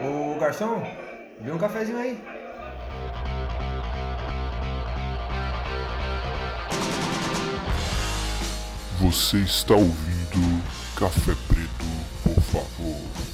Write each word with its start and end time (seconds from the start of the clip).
Ô 0.00 0.38
garçom, 0.38 0.80
vê 1.40 1.50
um 1.50 1.58
cafezinho 1.58 1.98
aí. 1.98 2.22
Você 9.00 9.38
está 9.38 9.74
ouvindo 9.74 10.62
Café 10.96 11.32
Preto, 11.48 11.84
por 12.22 12.40
favor. 12.42 13.28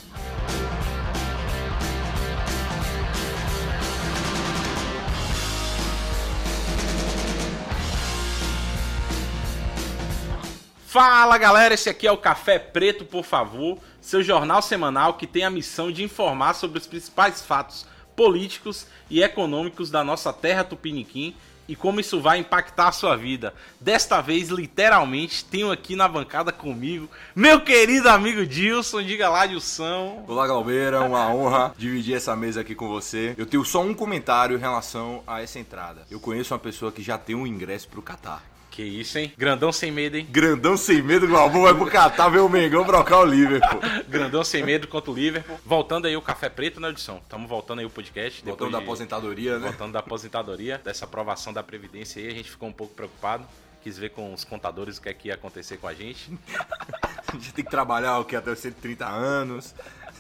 Fala 10.87 11.37
galera, 11.37 11.75
esse 11.75 11.91
aqui 11.91 12.07
é 12.07 12.13
o 12.13 12.17
Café 12.17 12.57
Preto, 12.59 13.05
por 13.05 13.25
favor, 13.25 13.79
seu 14.05 14.23
jornal 14.23 14.61
semanal 14.61 15.15
que 15.15 15.27
tem 15.27 15.45
a 15.45 15.51
missão 15.51 15.91
de 15.91 16.05
informar 16.05 16.53
sobre 16.53 16.79
os 16.79 16.87
principais 16.87 17.41
fatos 17.41 17.87
políticos 18.15 18.87
e 19.09 19.23
econômicos 19.23 19.91
da 19.91 20.05
nossa 20.05 20.31
terra 20.31 20.63
tupiniquim 20.63 21.35
e 21.67 21.75
como 21.75 22.01
isso 22.01 22.21
vai 22.21 22.37
impactar 22.37 22.89
a 22.89 22.93
sua 22.93 23.17
vida. 23.17 23.55
Desta 23.81 24.21
vez, 24.21 24.51
literalmente, 24.51 25.43
tenho 25.47 25.73
aqui 25.73 25.97
na 25.97 26.07
bancada 26.07 26.53
comigo 26.53 27.09
meu 27.35 27.63
querido 27.63 28.11
amigo 28.11 28.45
Dilson. 28.45 29.03
Diga 29.03 29.31
lá, 29.31 29.47
Dilson. 29.47 30.23
Olá, 30.29 30.47
Galbeira, 30.47 31.01
uma 31.01 31.33
honra 31.33 31.75
dividir 31.79 32.15
essa 32.15 32.37
mesa 32.37 32.61
aqui 32.61 32.75
com 32.75 32.87
você. 32.87 33.35
Eu 33.39 33.47
tenho 33.47 33.65
só 33.65 33.81
um 33.81 33.95
comentário 33.95 34.55
em 34.55 34.61
relação 34.61 35.23
a 35.27 35.41
essa 35.41 35.59
entrada. 35.59 36.03
Eu 36.11 36.21
conheço 36.21 36.53
uma 36.53 36.61
pessoa 36.61 36.93
que 36.93 37.03
já 37.03 37.17
tem 37.17 37.35
um 37.35 37.47
ingresso 37.47 37.89
pro 37.89 38.03
Catar. 38.03 38.54
Que 38.75 38.83
isso, 38.83 39.17
hein? 39.19 39.33
Grandão 39.39 39.71
sem 39.71 39.93
medo, 39.93 40.17
hein? 40.17 40.27
Grandão 40.29 40.77
sem 40.77 41.01
medo, 41.01 41.29
Galvão 41.29 41.63
vai 41.63 41.73
pro 41.73 41.87
Catar 41.87 42.29
ver 42.29 42.41
o 42.41 42.49
Mengão 42.49 42.85
brocar 42.85 43.21
o 43.21 43.25
Liverpool. 43.25 43.79
Grandão 44.11 44.43
sem 44.43 44.65
medo 44.65 44.89
contra 44.89 45.13
o 45.13 45.15
Liverpool. 45.15 45.61
Voltando 45.65 46.09
aí 46.09 46.17
o 46.17 46.21
Café 46.21 46.49
Preto 46.49 46.81
na 46.81 46.91
edição. 46.91 47.19
Estamos 47.19 47.49
voltando 47.49 47.79
aí 47.79 47.87
o 47.87 47.91
podcast. 47.91 48.45
Voltando 48.45 48.73
da 48.73 48.79
de- 48.79 48.85
aposentadoria, 48.85 49.61
né? 49.61 49.69
Voltando 49.69 49.93
da 49.93 50.01
aposentadoria, 50.01 50.79
dessa 50.85 51.05
aprovação 51.05 51.53
da 51.53 51.63
Previdência 51.63 52.21
aí, 52.21 52.27
a 52.27 52.33
gente 52.35 52.51
ficou 52.51 52.69
um 52.69 52.73
pouco 52.73 52.93
preocupado. 52.95 53.47
Quis 53.81 53.97
ver 53.97 54.11
com 54.11 54.35
os 54.35 54.43
contadores 54.43 54.99
o 54.99 55.03
que 55.03 55.09
é 55.09 55.15
que 55.15 55.29
ia 55.29 55.35
acontecer 55.35 55.77
com 55.77 55.87
a 55.87 55.95
gente. 55.95 56.37
A 57.29 57.37
gente 57.37 57.53
tem 57.55 57.65
que 57.65 57.71
trabalhar 57.71 58.19
o 58.19 58.25
que 58.25 58.37
até 58.37 58.51
os 58.53 58.59
130 58.61 59.07
anos. 59.07 59.75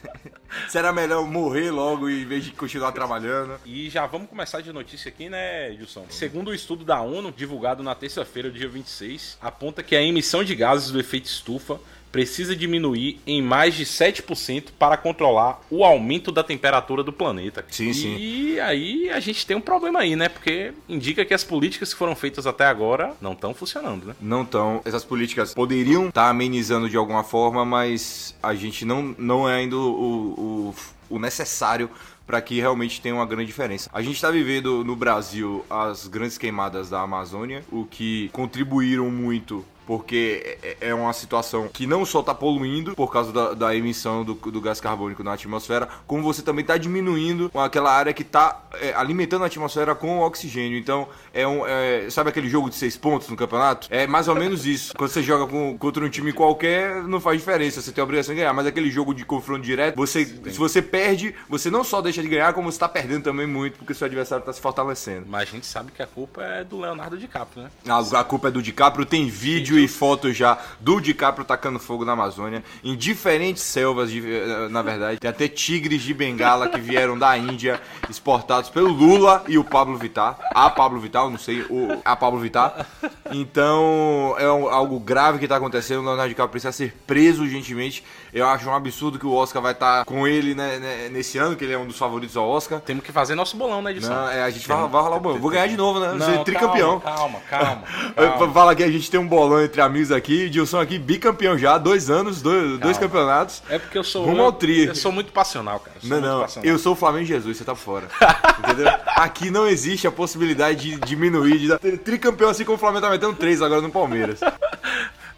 Será 0.68 0.92
melhor 0.92 1.26
morrer 1.26 1.70
logo 1.70 2.08
em 2.08 2.24
vez 2.24 2.44
de 2.44 2.52
continuar 2.52 2.92
trabalhando? 2.92 3.58
E 3.64 3.90
já 3.90 4.06
vamos 4.06 4.28
começar 4.28 4.60
de 4.60 4.72
notícia 4.72 5.08
aqui, 5.08 5.28
né, 5.28 5.72
Gilson? 5.72 6.06
Segundo 6.08 6.48
o 6.48 6.54
estudo 6.54 6.84
da 6.84 7.00
ONU, 7.00 7.32
divulgado 7.32 7.82
na 7.82 7.94
terça-feira, 7.94 8.50
dia 8.50 8.68
26, 8.68 9.38
aponta 9.40 9.82
que 9.82 9.96
a 9.96 10.02
emissão 10.02 10.44
de 10.44 10.54
gases 10.54 10.90
do 10.90 11.00
efeito 11.00 11.26
estufa 11.26 11.78
precisa 12.14 12.54
diminuir 12.54 13.18
em 13.26 13.42
mais 13.42 13.74
de 13.74 13.84
7% 13.84 14.66
para 14.78 14.96
controlar 14.96 15.60
o 15.68 15.84
aumento 15.84 16.30
da 16.30 16.44
temperatura 16.44 17.02
do 17.02 17.12
planeta. 17.12 17.64
Sim, 17.68 17.88
e 17.88 17.94
sim. 17.94 18.16
E 18.16 18.60
aí 18.60 19.10
a 19.10 19.18
gente 19.18 19.44
tem 19.44 19.56
um 19.56 19.60
problema 19.60 19.98
aí, 19.98 20.14
né? 20.14 20.28
Porque 20.28 20.72
indica 20.88 21.24
que 21.24 21.34
as 21.34 21.42
políticas 21.42 21.92
que 21.92 21.98
foram 21.98 22.14
feitas 22.14 22.46
até 22.46 22.66
agora 22.66 23.14
não 23.20 23.32
estão 23.32 23.52
funcionando, 23.52 24.06
né? 24.06 24.14
Não 24.20 24.42
estão. 24.42 24.80
Essas 24.84 25.04
políticas 25.04 25.52
poderiam 25.52 26.06
estar 26.06 26.28
amenizando 26.28 26.88
de 26.88 26.96
alguma 26.96 27.24
forma, 27.24 27.64
mas 27.64 28.32
a 28.40 28.54
gente 28.54 28.84
não, 28.84 29.12
não 29.18 29.48
é 29.48 29.56
ainda 29.56 29.76
o, 29.76 30.70
o, 30.70 30.74
o 31.10 31.18
necessário 31.18 31.90
para 32.24 32.40
que 32.40 32.60
realmente 32.60 33.00
tenha 33.00 33.16
uma 33.16 33.26
grande 33.26 33.46
diferença. 33.46 33.90
A 33.92 34.00
gente 34.00 34.14
está 34.14 34.30
vivendo 34.30 34.84
no 34.84 34.94
Brasil 34.94 35.64
as 35.68 36.06
grandes 36.06 36.38
queimadas 36.38 36.88
da 36.88 37.00
Amazônia, 37.00 37.64
o 37.72 37.84
que 37.84 38.28
contribuíram 38.32 39.10
muito 39.10 39.64
porque 39.86 40.58
é- 40.62 40.76
é 40.88 40.94
uma 40.94 41.12
situação 41.12 41.68
que 41.68 41.86
não 41.86 42.04
só 42.04 42.20
está 42.20 42.34
poluindo 42.34 42.94
por 42.94 43.12
causa 43.12 43.32
da, 43.32 43.54
da 43.54 43.74
emissão 43.76 44.24
do, 44.24 44.34
do 44.34 44.60
gás 44.60 44.80
carbônico 44.80 45.22
na 45.22 45.32
atmosfera, 45.34 45.88
como 46.06 46.22
você 46.22 46.42
também 46.42 46.62
está 46.62 46.76
diminuindo 46.76 47.50
aquela 47.54 47.92
área 47.92 48.12
que 48.12 48.22
está 48.22 48.62
alimentando 48.96 49.42
a 49.44 49.46
atmosfera 49.46 49.94
com 49.94 50.20
oxigênio. 50.20 50.78
Então, 50.78 51.08
é 51.32 51.46
um. 51.46 51.66
é- 51.66 52.08
sabe 52.10 52.30
aquele 52.30 52.48
jogo 52.48 52.68
de 52.68 52.76
seis 52.76 52.96
pontos 52.96 53.28
no 53.28 53.36
campeonato? 53.36 53.86
É 53.90 54.06
mais 54.06 54.28
ou 54.28 54.34
menos 54.34 54.66
isso. 54.66 54.94
Quando 54.96 55.10
você 55.10 55.22
joga 55.22 55.46
com- 55.50 55.76
contra 55.78 56.04
um 56.04 56.08
time 56.08 56.32
qualquer, 56.32 57.02
não 57.04 57.20
faz 57.20 57.38
diferença. 57.38 57.80
Você 57.80 57.92
tem 57.92 58.02
a 58.02 58.04
obrigação 58.04 58.34
de 58.34 58.40
ganhar. 58.40 58.52
Mas 58.52 58.66
aquele 58.66 58.90
jogo 58.90 59.14
de 59.14 59.24
confronto 59.24 59.62
direto, 59.62 59.96
você, 59.96 60.24
se 60.24 60.58
você 60.58 60.80
perde, 60.82 61.34
você 61.48 61.70
não 61.70 61.84
só 61.84 62.00
deixa 62.00 62.22
de 62.22 62.28
ganhar, 62.28 62.52
como 62.52 62.70
você 62.70 62.76
está 62.76 62.88
perdendo 62.88 63.22
também 63.24 63.46
muito, 63.46 63.78
porque 63.78 63.94
seu 63.94 64.06
adversário 64.06 64.42
está 64.42 64.52
se 64.52 64.60
fortalecendo. 64.60 65.26
Mas 65.28 65.48
a 65.48 65.52
gente 65.52 65.66
sabe 65.66 65.92
que 65.92 66.02
a 66.02 66.06
culpa 66.06 66.42
é 66.42 66.64
do 66.64 66.78
Leonardo 66.80 67.16
DiCaprio, 67.16 67.64
né? 67.64 67.70
A, 67.88 68.20
a 68.20 68.24
culpa 68.24 68.48
é 68.48 68.50
do 68.50 68.62
DiCaprio, 68.62 69.04
tem 69.06 69.28
vídeo 69.28 69.73
e 69.78 69.88
foto 69.88 70.32
já 70.32 70.58
do 70.80 71.00
DiCaprio 71.00 71.44
tacando 71.44 71.78
fogo 71.78 72.04
na 72.04 72.12
Amazônia, 72.12 72.62
em 72.82 72.94
diferentes 72.96 73.62
selvas, 73.62 74.10
de- 74.10 74.24
eh, 74.34 74.68
na 74.70 74.82
verdade. 74.82 75.18
Tem 75.18 75.30
até 75.30 75.48
tigres 75.48 76.02
de 76.02 76.12
bengala 76.14 76.68
que 76.68 76.80
vieram 76.80 77.18
da 77.18 77.36
Índia, 77.36 77.80
exportados 78.08 78.70
pelo 78.70 78.88
Lula 78.92 79.44
e 79.48 79.58
o 79.58 79.64
Pablo 79.64 79.96
Vittar. 79.96 80.38
A 80.54 80.68
Pablo 80.70 81.00
Vittar, 81.00 81.24
eu 81.24 81.30
não 81.30 81.38
sei, 81.38 81.62
o, 81.70 82.00
a 82.04 82.14
Pablo 82.16 82.40
Vittar. 82.40 82.86
Então, 83.32 84.34
é 84.38 84.50
um- 84.50 84.68
algo 84.68 84.98
grave 84.98 85.38
que 85.38 85.48
tá 85.48 85.56
acontecendo. 85.56 86.00
O 86.00 86.04
Leonardo 86.04 86.28
DiCaprio 86.28 86.50
precisa 86.52 86.72
ser 86.72 86.94
preso 87.06 87.42
urgentemente. 87.42 88.04
Eu 88.32 88.46
acho 88.48 88.68
um 88.68 88.74
absurdo 88.74 89.18
que 89.18 89.26
o 89.26 89.32
Oscar 89.32 89.60
vai 89.62 89.72
estar 89.72 90.04
com 90.04 90.26
ele 90.26 90.54
né, 90.54 90.78
né, 90.78 91.08
nesse 91.10 91.38
ano, 91.38 91.54
que 91.56 91.64
ele 91.64 91.72
é 91.72 91.78
um 91.78 91.86
dos 91.86 91.98
favoritos 91.98 92.36
ao 92.36 92.48
Oscar. 92.48 92.80
Temos 92.80 93.04
que 93.04 93.12
fazer 93.12 93.34
nosso 93.34 93.56
bolão 93.56 93.80
na 93.82 93.90
edição. 93.90 94.14
Não, 94.14 94.28
é, 94.28 94.42
a 94.42 94.50
gente 94.50 94.66
vai, 94.66 94.76
vai 94.88 95.02
rolar 95.02 95.16
o 95.16 95.20
bom. 95.20 95.38
Vou 95.38 95.50
ganhar 95.50 95.66
de 95.66 95.76
novo, 95.76 96.00
né? 96.00 96.12
Não, 96.14 96.26
Ser 96.26 96.44
tricampeão. 96.44 97.00
Calma, 97.00 97.38
calma, 97.48 97.82
calma. 98.16 98.52
Fala 98.54 98.74
que 98.74 98.82
a 98.82 98.90
gente 98.90 99.10
tem 99.10 99.18
um 99.20 99.26
bolão 99.26 99.60
entre 99.64 99.80
amigos 99.80 100.12
aqui. 100.12 100.48
Dilson 100.48 100.78
aqui, 100.80 100.98
bicampeão 100.98 101.56
já, 101.58 101.76
dois 101.78 102.08
anos, 102.10 102.40
dois, 102.42 102.78
dois 102.78 102.98
campeonatos. 102.98 103.62
É 103.68 103.78
porque 103.78 103.98
eu 103.98 104.04
sou. 104.04 104.24
Rumo 104.24 104.38
eu, 104.38 104.44
ao 104.44 104.52
tri. 104.52 104.86
eu 104.86 104.94
sou 104.94 105.10
muito 105.12 105.32
passional, 105.32 105.80
cara. 105.80 105.96
Eu 105.96 106.00
sou 106.00 106.10
Não, 106.10 106.16
muito 106.20 106.32
não, 106.32 106.40
passional. 106.42 106.68
eu 106.70 106.78
sou 106.78 106.92
o 106.92 106.96
Flamengo 106.96 107.24
Jesus, 107.26 107.56
você 107.56 107.64
tá 107.64 107.74
fora. 107.74 108.06
Entendeu? 108.60 108.86
Aqui 109.16 109.50
não 109.50 109.66
existe 109.66 110.06
a 110.06 110.12
possibilidade 110.12 110.90
de 110.90 110.96
diminuir, 111.06 111.58
de 111.58 111.68
dar 111.68 111.78
tricampeão 111.78 112.50
assim 112.50 112.64
como 112.64 112.76
o 112.76 112.80
Flamengo 112.80 113.02
tá 113.06 113.10
metendo 113.10 113.34
três 113.34 113.60
agora 113.62 113.80
no 113.80 113.90
Palmeiras. 113.90 114.40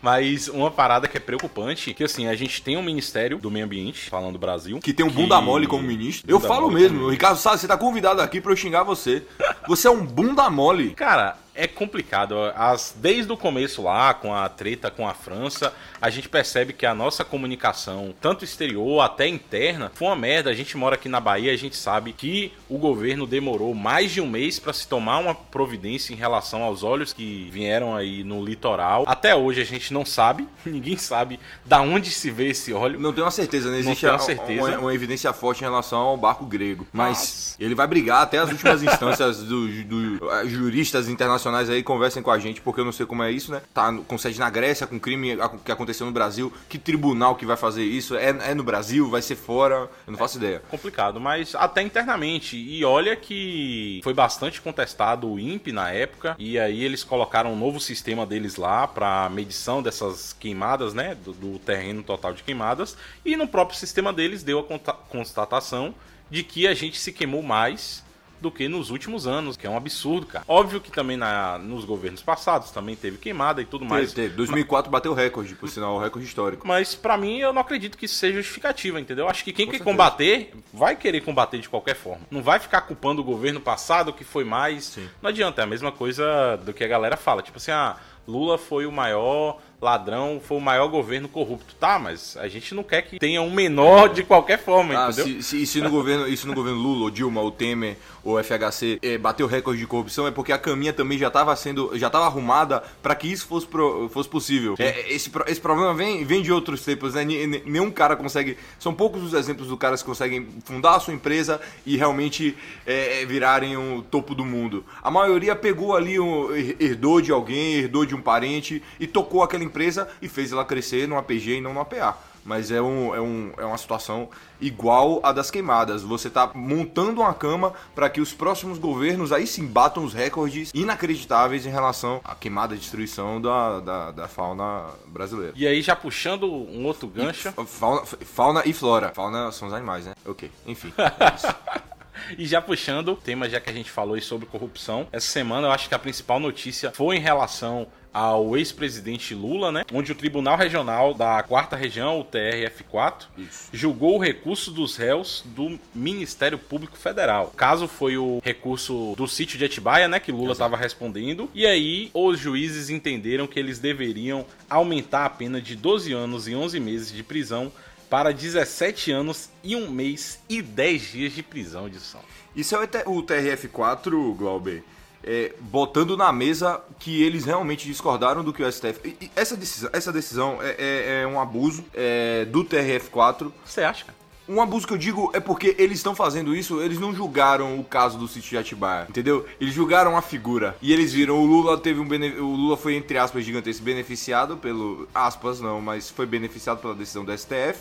Mas 0.03 0.47
uma 0.49 0.71
parada 0.71 1.09
que 1.09 1.17
é 1.17 1.21
preocupante, 1.21 1.93
que 1.93 2.05
assim, 2.05 2.29
a 2.29 2.35
gente 2.37 2.63
tem 2.63 2.77
um 2.77 2.83
Ministério 2.83 3.39
do 3.39 3.51
Meio 3.51 3.65
Ambiente, 3.65 4.09
falando 4.09 4.35
do 4.35 4.39
Brasil. 4.39 4.79
Que 4.79 4.93
tem 4.93 5.05
um 5.05 5.11
bunda 5.11 5.41
mole 5.41 5.67
como 5.67 5.83
ministro. 5.83 6.31
Eu 6.31 6.39
Bunda 6.39 6.49
falo 6.49 6.71
mole 6.71 6.83
mesmo, 6.83 6.99
como- 6.99 7.11
Ricardo 7.11 7.39
Salles, 7.39 7.61
você 7.63 7.67
tá 7.67 7.77
convidado 7.77 8.21
aqui 8.21 8.41
pra 8.41 8.53
eu 8.53 8.57
xingar 8.57 8.85
você. 8.85 9.25
Você 9.67 9.89
é 9.89 9.91
um 9.91 10.05
bunda 10.05 10.49
mole. 10.49 10.91
Cara, 10.91 11.37
é 11.57 11.67
complicado. 11.67 12.35
As, 12.55 12.95
desde 12.97 13.33
o 13.33 13.37
começo 13.37 13.83
lá, 13.83 14.13
com 14.15 14.35
a 14.35 14.49
treta 14.49 14.91
com 14.91 15.09
a 15.09 15.15
França, 15.15 15.73
a 16.01 16.11
gente 16.11 16.29
percebe 16.29 16.73
que 16.73 16.85
a 16.87 16.95
nossa 16.95 17.25
comunicação, 17.25 18.15
tanto 18.21 18.45
exterior 18.45 19.01
até 19.01 19.27
interna, 19.27 19.91
foi 19.95 20.09
uma 20.09 20.17
merda. 20.17 20.51
A 20.51 20.55
gente 20.55 20.77
mora 20.77 20.95
aqui 20.95 21.09
na 21.09 21.21
Bahia, 21.21 21.53
a 21.53 21.57
gente 21.57 21.77
sabe 21.77 22.13
que 22.13 22.53
o 22.69 22.79
governo 22.79 23.27
demorou 23.27 23.75
mais 23.75 24.13
de 24.13 24.21
um 24.21 24.27
mês 24.27 24.59
para 24.59 24.73
se 24.73 24.87
tomar 24.87 25.19
uma 25.19 25.35
providência 25.35 26.13
em 26.13 26.17
relação 26.17 26.63
aos 26.63 26.83
óleos 26.83 27.13
que 27.13 27.49
vieram 27.51 27.97
aí 27.97 28.23
no 28.23 28.45
litoral. 28.45 29.05
Até 29.07 29.35
hoje 29.35 29.61
a 29.61 29.65
gente 29.65 29.93
não 29.93 30.05
sabe, 30.05 30.47
ninguém 30.67 30.97
sabe 30.97 31.41
da 31.65 31.81
onde 31.81 32.11
se 32.11 32.31
vê 32.31 32.49
esse 32.49 32.73
óleo. 32.73 33.01
Não 33.01 33.13
tenho 33.13 33.25
uma 33.25 33.31
certeza, 33.31 33.71
né? 33.71 33.79
Existe 33.79 34.01
tenho 34.03 34.13
uma 34.13 34.19
a- 34.19 34.23
certeza. 34.23 34.63
Uma, 34.63 34.79
uma 34.79 34.95
evidência 34.95 35.33
forte 35.33 35.61
em 35.61 35.65
relação 35.65 35.99
ao 35.99 36.17
barco 36.17 36.45
grego. 36.45 36.87
Mas 36.93 37.09
Nossa. 37.19 37.57
ele 37.59 37.75
vai 37.75 37.87
brigar 37.87 38.23
até 38.23 38.39
as 38.39 38.51
últimas 38.51 38.83
instâncias 38.85 39.39
dos 39.43 39.85
do, 39.85 40.31
eh, 40.31 40.47
juristas 40.47 41.09
internacionais 41.09 41.46
aí 41.55 41.83
conversem 41.83 42.23
com 42.23 42.31
a 42.31 42.39
gente, 42.39 42.61
porque 42.61 42.81
eu 42.81 42.85
não 42.85 42.93
sei 42.93 43.07
como 43.07 43.23
é 43.23 43.31
isso, 43.31 43.53
né? 43.53 43.63
Tá 43.73 43.93
com 44.07 44.19
sede 44.19 44.39
na 44.39 44.51
Grécia, 44.51 44.87
com 44.87 44.99
crime 44.99 45.37
que 45.65 45.73
aconteceu 45.73 46.07
no 46.07 46.13
Brasil. 46.13 46.53
Que 46.69 46.79
tribunal 46.79 47.35
que 47.37 47.47
vai 47.47 47.57
fazer 47.57 47.85
isso? 47.85 48.17
É, 48.17 48.29
é 48.51 48.55
no 48.55 48.63
Brasil? 48.63 49.09
Vai 49.09 49.23
ser 49.23 49.37
fora? 49.37 49.89
Eu 50.07 50.11
não 50.11 50.19
faço 50.19 50.39
ideia. 50.39 50.63
complicado, 50.71 51.21
mas 51.21 51.55
até 51.55 51.83
internamente. 51.83 52.57
E 52.57 52.85
olha 52.85 53.17
que 53.17 54.01
foi 54.03 54.15
bastante 54.15 54.61
contestado 54.61 55.31
o 55.31 55.39
INPE 55.39 55.73
na 55.73 55.91
época, 55.91 56.37
e 56.39 56.59
aí 56.59 56.83
eles 56.83 57.05
colocaram 57.05 57.53
um 57.53 57.59
novo 57.59 57.81
sistema 57.81 58.27
deles 58.27 58.57
lá 58.57 58.87
para 58.87 59.29
medição 59.29 59.83
dessas 59.83 60.33
queimadas, 60.33 60.95
né, 60.95 61.15
do, 61.15 61.33
do 61.33 61.59
terreno 61.59 62.03
total 62.03 62.33
de 62.33 62.43
queimadas, 62.43 62.97
e 63.25 63.37
no 63.37 63.47
próprio 63.47 63.79
sistema 63.79 64.13
deles 64.13 64.43
deu 64.43 64.59
a 64.59 64.93
constatação 65.09 65.95
de 66.31 66.43
que 66.43 66.67
a 66.67 66.75
gente 66.75 66.99
se 66.99 67.13
queimou 67.13 67.43
mais 67.43 68.05
do 68.41 68.51
que 68.51 68.69
nos 68.69 68.91
últimos 68.91 69.27
anos, 69.27 69.57
que 69.57 69.67
é 69.67 69.71
um 69.71 69.77
absurdo, 69.77 70.27
cara. 70.27 70.45
Óbvio 70.49 70.81
que 70.81 70.91
também 70.91 71.17
na, 71.17 71.59
nos 71.59 71.85
governos 71.85 72.23
passados 72.23 72.71
também 72.71 72.95
teve 72.97 73.19
queimada 73.19 73.63
e 73.63 73.65
tudo 73.65 73.85
mais. 73.85 74.13
Teve, 74.13 74.29
teve. 74.29 74.37
2004 74.37 74.91
bateu 74.91 75.15
recorde, 75.15 75.55
por 75.55 75.69
sinal, 75.69 75.97
o 75.97 75.99
recorde 75.99 76.27
histórico. 76.27 76.67
Mas 76.67 76.95
pra 76.95 77.17
mim 77.17 77.39
eu 77.39 77.53
não 77.53 77.61
acredito 77.63 77.97
que 77.97 78.07
isso 78.07 78.15
seja 78.17 78.37
justificativa, 78.39 79.01
entendeu? 79.01 79.29
Acho 79.29 79.45
que 79.45 79.53
quem 79.53 79.67
Com 79.67 79.73
quer 79.73 79.79
certeza. 79.79 79.97
combater 79.97 80.53
vai 80.73 80.97
querer 80.97 81.21
combater 81.23 81.59
de 81.59 81.69
qualquer 81.69 81.95
forma. 81.95 82.27
Não 82.31 82.43
vai 82.43 82.59
ficar 82.59 82.83
culpando 82.83 83.21
o 83.21 83.25
governo 83.25 83.61
passado 83.61 84.13
que 84.13 84.25
foi 84.25 84.45
mais. 84.45 84.85
Sim. 84.85 85.09
Não 85.23 85.31
adianta, 85.31 85.63
é 85.63 85.65
a 85.65 85.67
mesma 85.67 85.91
coisa 85.93 86.57
do 86.65 86.73
que 86.73 86.85
a 86.85 86.89
galera 86.89 87.17
fala. 87.17 87.43
Tipo 87.43 87.59
assim, 87.59 87.71
ah, 87.71 87.97
Lula 88.27 88.59
foi 88.59 88.87
o 88.87 88.93
maior 88.93 89.59
ladrão 89.81 90.41
foi 90.43 90.57
o 90.57 90.61
maior 90.61 90.89
governo 90.89 91.29
corrupto. 91.29 91.75
Tá, 91.79 91.99
mas 91.99 92.37
a 92.39 92.49
gente 92.49 92.75
não 92.75 92.83
quer 92.83 93.03
que 93.03 93.19
tenha 93.19 93.43
um 93.43 93.51
menor 93.51 94.09
de 94.09 94.23
qualquer 94.23 94.59
forma, 94.59 94.95
Ah, 94.97 95.11
entendeu? 95.11 95.27
se, 95.27 95.43
se, 95.43 95.67
se 95.67 95.81
no 95.81 95.91
governo, 95.91 96.27
isso 96.29 96.47
no 96.47 96.55
governo 96.55 96.79
Lula, 96.81 97.03
ou 97.05 97.11
Dilma, 97.11 97.41
ou 97.41 97.51
Temer, 97.51 97.97
ou 98.25 98.43
FHC 98.43 98.99
eh, 99.03 99.19
bateu 99.19 99.47
recorde 99.47 99.79
de 99.79 99.87
corrupção, 99.87 100.27
é 100.27 100.31
porque 100.31 100.53
a 100.53 100.59
caminha 100.59 100.93
também 100.93 101.17
já 101.19 101.29
estava 101.29 101.55
sendo, 101.55 101.97
já 101.97 102.09
estava 102.09 102.25
arrumada 102.27 102.83
para 103.03 103.15
que 103.15 103.31
isso 103.31 103.47
fosse, 103.47 103.67
pro- 103.67 104.09
fosse 104.09 104.29
possível. 104.29 104.75
É, 104.79 105.13
esse, 105.13 105.31
esse 105.47 105.61
problema 105.61 105.95
vem, 105.95 106.25
vem 106.25 106.43
de 106.43 106.51
outros 106.53 106.83
tempos, 106.85 107.15
né? 107.15 107.25
Nenhum 107.25 107.91
cara 107.91 108.17
consegue. 108.17 108.57
São 108.81 108.93
poucos 108.93 109.23
os 109.23 109.35
exemplos 109.35 109.69
do 109.69 109.77
caras 109.77 110.03
que 110.03 110.07
conseguem 110.09 110.47
fundar 110.65 110.97
a 110.97 111.01
sua 111.01 111.15
empresa 111.15 111.61
e 111.85 111.97
realmente 111.97 112.57
eh, 112.87 113.25
virarem 113.29 113.77
o 113.77 114.03
topo 114.03 114.35
do 114.35 114.45
mundo. 114.45 114.85
A 115.03 115.11
maioria 115.11 115.55
pegou 115.55 115.95
ali, 115.95 116.19
um, 116.19 116.51
her- 116.55 116.77
herdou 116.81 117.21
de 117.21 117.31
alguém, 117.31 117.75
herdou 117.75 118.05
de 118.05 118.15
um 118.15 118.21
parente 118.21 118.83
e 118.99 119.07
tocou 119.07 119.43
aquela 119.43 119.63
empresa 119.67 120.09
e 120.23 120.29
fez 120.29 120.53
ela 120.53 120.65
crescer 120.65 121.07
numa 121.07 121.23
PG 121.23 121.59
e 121.59 121.61
não 121.61 121.73
numa 121.73 121.85
PA. 121.85 122.17
Mas 122.45 122.71
é, 122.71 122.81
um, 122.81 123.13
é, 123.13 123.21
um, 123.21 123.53
é 123.59 123.65
uma 123.65 123.77
situação 123.77 124.29
igual 124.61 125.21
a 125.25 125.33
das 125.33 125.51
queimadas. 125.51 126.03
Você 126.03 126.29
está 126.29 126.49
montando 126.55 127.21
uma 127.21 127.35
cama 127.35 127.73
para 127.93 128.09
que 128.09 128.21
os 128.21 128.33
próximos 128.33 128.79
governos 128.79 129.33
aí 129.33 129.49
sim 129.49 129.67
batam 129.67 130.05
os 130.05 130.15
recordes 130.15 130.71
inacreditáveis 130.73 131.67
em 131.67 131.71
relação 131.71 132.21
à 132.25 132.37
queimada 132.37 132.77
e 132.77 132.79
destruição 132.79 133.41
da, 133.41 133.81
da, 133.81 134.11
da 134.13 134.29
fauna 134.29 134.85
brasileira. 135.09 135.55
E 135.57 135.67
aí, 135.67 135.83
já 135.83 135.97
puxando 135.97 136.47
um 136.47 136.85
outro 136.87 137.09
gancho. 137.09 137.53
Fauna, 137.67 138.07
fauna 138.07 138.63
e 138.65 138.73
flora. 138.73 139.13
Fauna 139.13 139.51
são 139.51 139.67
os 139.67 139.75
animais, 139.75 140.07
né? 140.07 140.15
Ok, 140.25 140.49
enfim. 140.67 140.93
é 140.97 141.35
isso. 141.35 141.47
E 142.39 142.47
já 142.47 142.61
puxando 142.61 143.09
o 143.09 143.17
tema, 143.17 143.49
já 143.49 143.61
que 143.61 143.71
a 143.71 143.73
gente 143.73 143.91
falou 143.91 144.15
aí 144.15 144.21
sobre 144.21 144.47
corrupção, 144.47 145.07
essa 145.13 145.27
semana 145.27 145.69
eu 145.69 145.71
acho 145.71 145.89
que 145.89 145.95
a 145.95 145.99
principal 145.99 146.41
notícia 146.41 146.91
foi 146.91 147.17
em 147.17 147.21
relação 147.21 147.87
ao 148.13 148.57
ex-presidente 148.57 149.35
Lula, 149.35 149.71
né? 149.71 149.85
Onde 149.93 150.13
o 150.13 150.15
Tribunal 150.15 150.57
Regional 150.57 151.13
da 151.15 151.43
Quarta 151.43 151.77
Região, 151.77 152.19
o 152.21 152.25
TRF4, 152.25 153.25
Isso. 153.37 153.69
julgou 153.73 154.17
o 154.17 154.19
recurso 154.23 154.71
dos 154.71 154.97
réus 154.97 155.43
do 155.47 155.79
Ministério 155.95 156.59
Público 156.59 156.97
Federal. 156.97 157.51
O 157.53 157.57
caso 157.57 157.87
foi 157.87 158.17
o 158.17 158.41
recurso 158.45 159.15
do 159.17 159.27
sítio 159.29 159.59
de 159.59 159.65
Atibaia, 159.65 160.09
né? 160.09 160.19
Que 160.19 160.33
Lula 160.33 160.53
estava 160.53 160.77
respondendo. 160.77 161.51
E 161.55 161.67
aí, 161.67 162.11
os 162.15 162.39
juízes 162.39 162.89
entenderam 162.91 163.47
que 163.47 163.59
eles 163.59 163.79
deveriam 163.79 164.47
aumentar 164.69 165.25
a 165.27 165.31
pena 165.31 165.61
de 165.61 165.77
12 165.77 166.13
anos 166.13 166.49
e 166.49 166.55
11 166.55 166.81
meses 166.81 167.13
de 167.13 167.23
prisão 167.23 167.71
para 168.09 168.33
17 168.33 169.11
anos 169.11 169.51
e 169.65 169.75
um 169.75 169.91
mês 169.91 170.39
e 170.49 170.63
10 170.63 171.03
dias 171.13 171.33
de 171.35 171.43
prisão 171.43 171.89
de 171.89 171.99
São. 171.99 172.21
Isso 172.55 172.75
é 172.75 172.79
o 172.83 172.87
T- 172.87 173.03
o 173.05 173.23
TRF4, 173.23 174.35
Glauber, 174.37 174.83
é, 175.27 175.53
botando 175.61 176.17
na 176.17 176.33
mesa 176.33 176.81
que 177.01 177.23
eles 177.23 177.45
realmente 177.45 177.87
discordaram 177.87 178.45
do 178.45 178.53
que 178.53 178.63
o 178.63 178.67
STF. 178.73 179.01
e- 179.05 179.25
e 179.25 179.31
essa 179.35 179.57
decisão, 179.57 179.91
essa 179.93 180.13
decisão 180.13 180.59
é, 180.63 180.77
é- 180.79 181.21
é 181.23 181.27
um 181.27 181.41
abuso 181.41 181.85
é, 181.93 182.45
do 182.45 182.63
TRF4. 182.65 183.53
Você 183.65 183.83
acha? 183.83 184.07
Um 184.49 184.61
abuso 184.63 184.87
que 184.87 184.93
eu 184.93 184.97
digo 184.99 185.29
é 185.35 185.41
porque 185.41 185.75
eles 185.77 185.99
estão 185.99 186.15
fazendo 186.15 186.55
isso, 186.55 186.81
eles 186.81 187.01
não 187.01 187.13
julgaram 187.13 187.81
o 187.81 187.83
caso 187.85 188.17
do 188.17 188.29
sítio 188.29 188.51
de 188.51 188.59
Atibaia, 188.59 189.05
entendeu? 189.09 189.45
Eles 189.61 189.75
julgaram 189.75 190.17
a 190.17 190.23
figura. 190.23 190.77
E 190.81 190.93
eles 190.93 191.13
viram, 191.13 191.41
o 191.41 191.45
Lula 191.45 191.77
teve 191.77 191.99
um 191.99 192.07
bene... 192.07 192.31
o 192.39 192.47
Lula 192.55 192.77
foi 192.77 192.95
entre 192.95 193.19
aspas 193.19 193.45
gigantesco 193.45 193.83
beneficiado 193.83 194.57
pelo 194.57 195.09
aspas 195.13 195.61
não, 195.61 195.81
mas 195.81 196.09
foi 196.11 196.27
beneficiado 196.27 196.81
pela 196.81 196.95
decisão 196.95 197.25
do 197.25 197.37
STF 197.37 197.81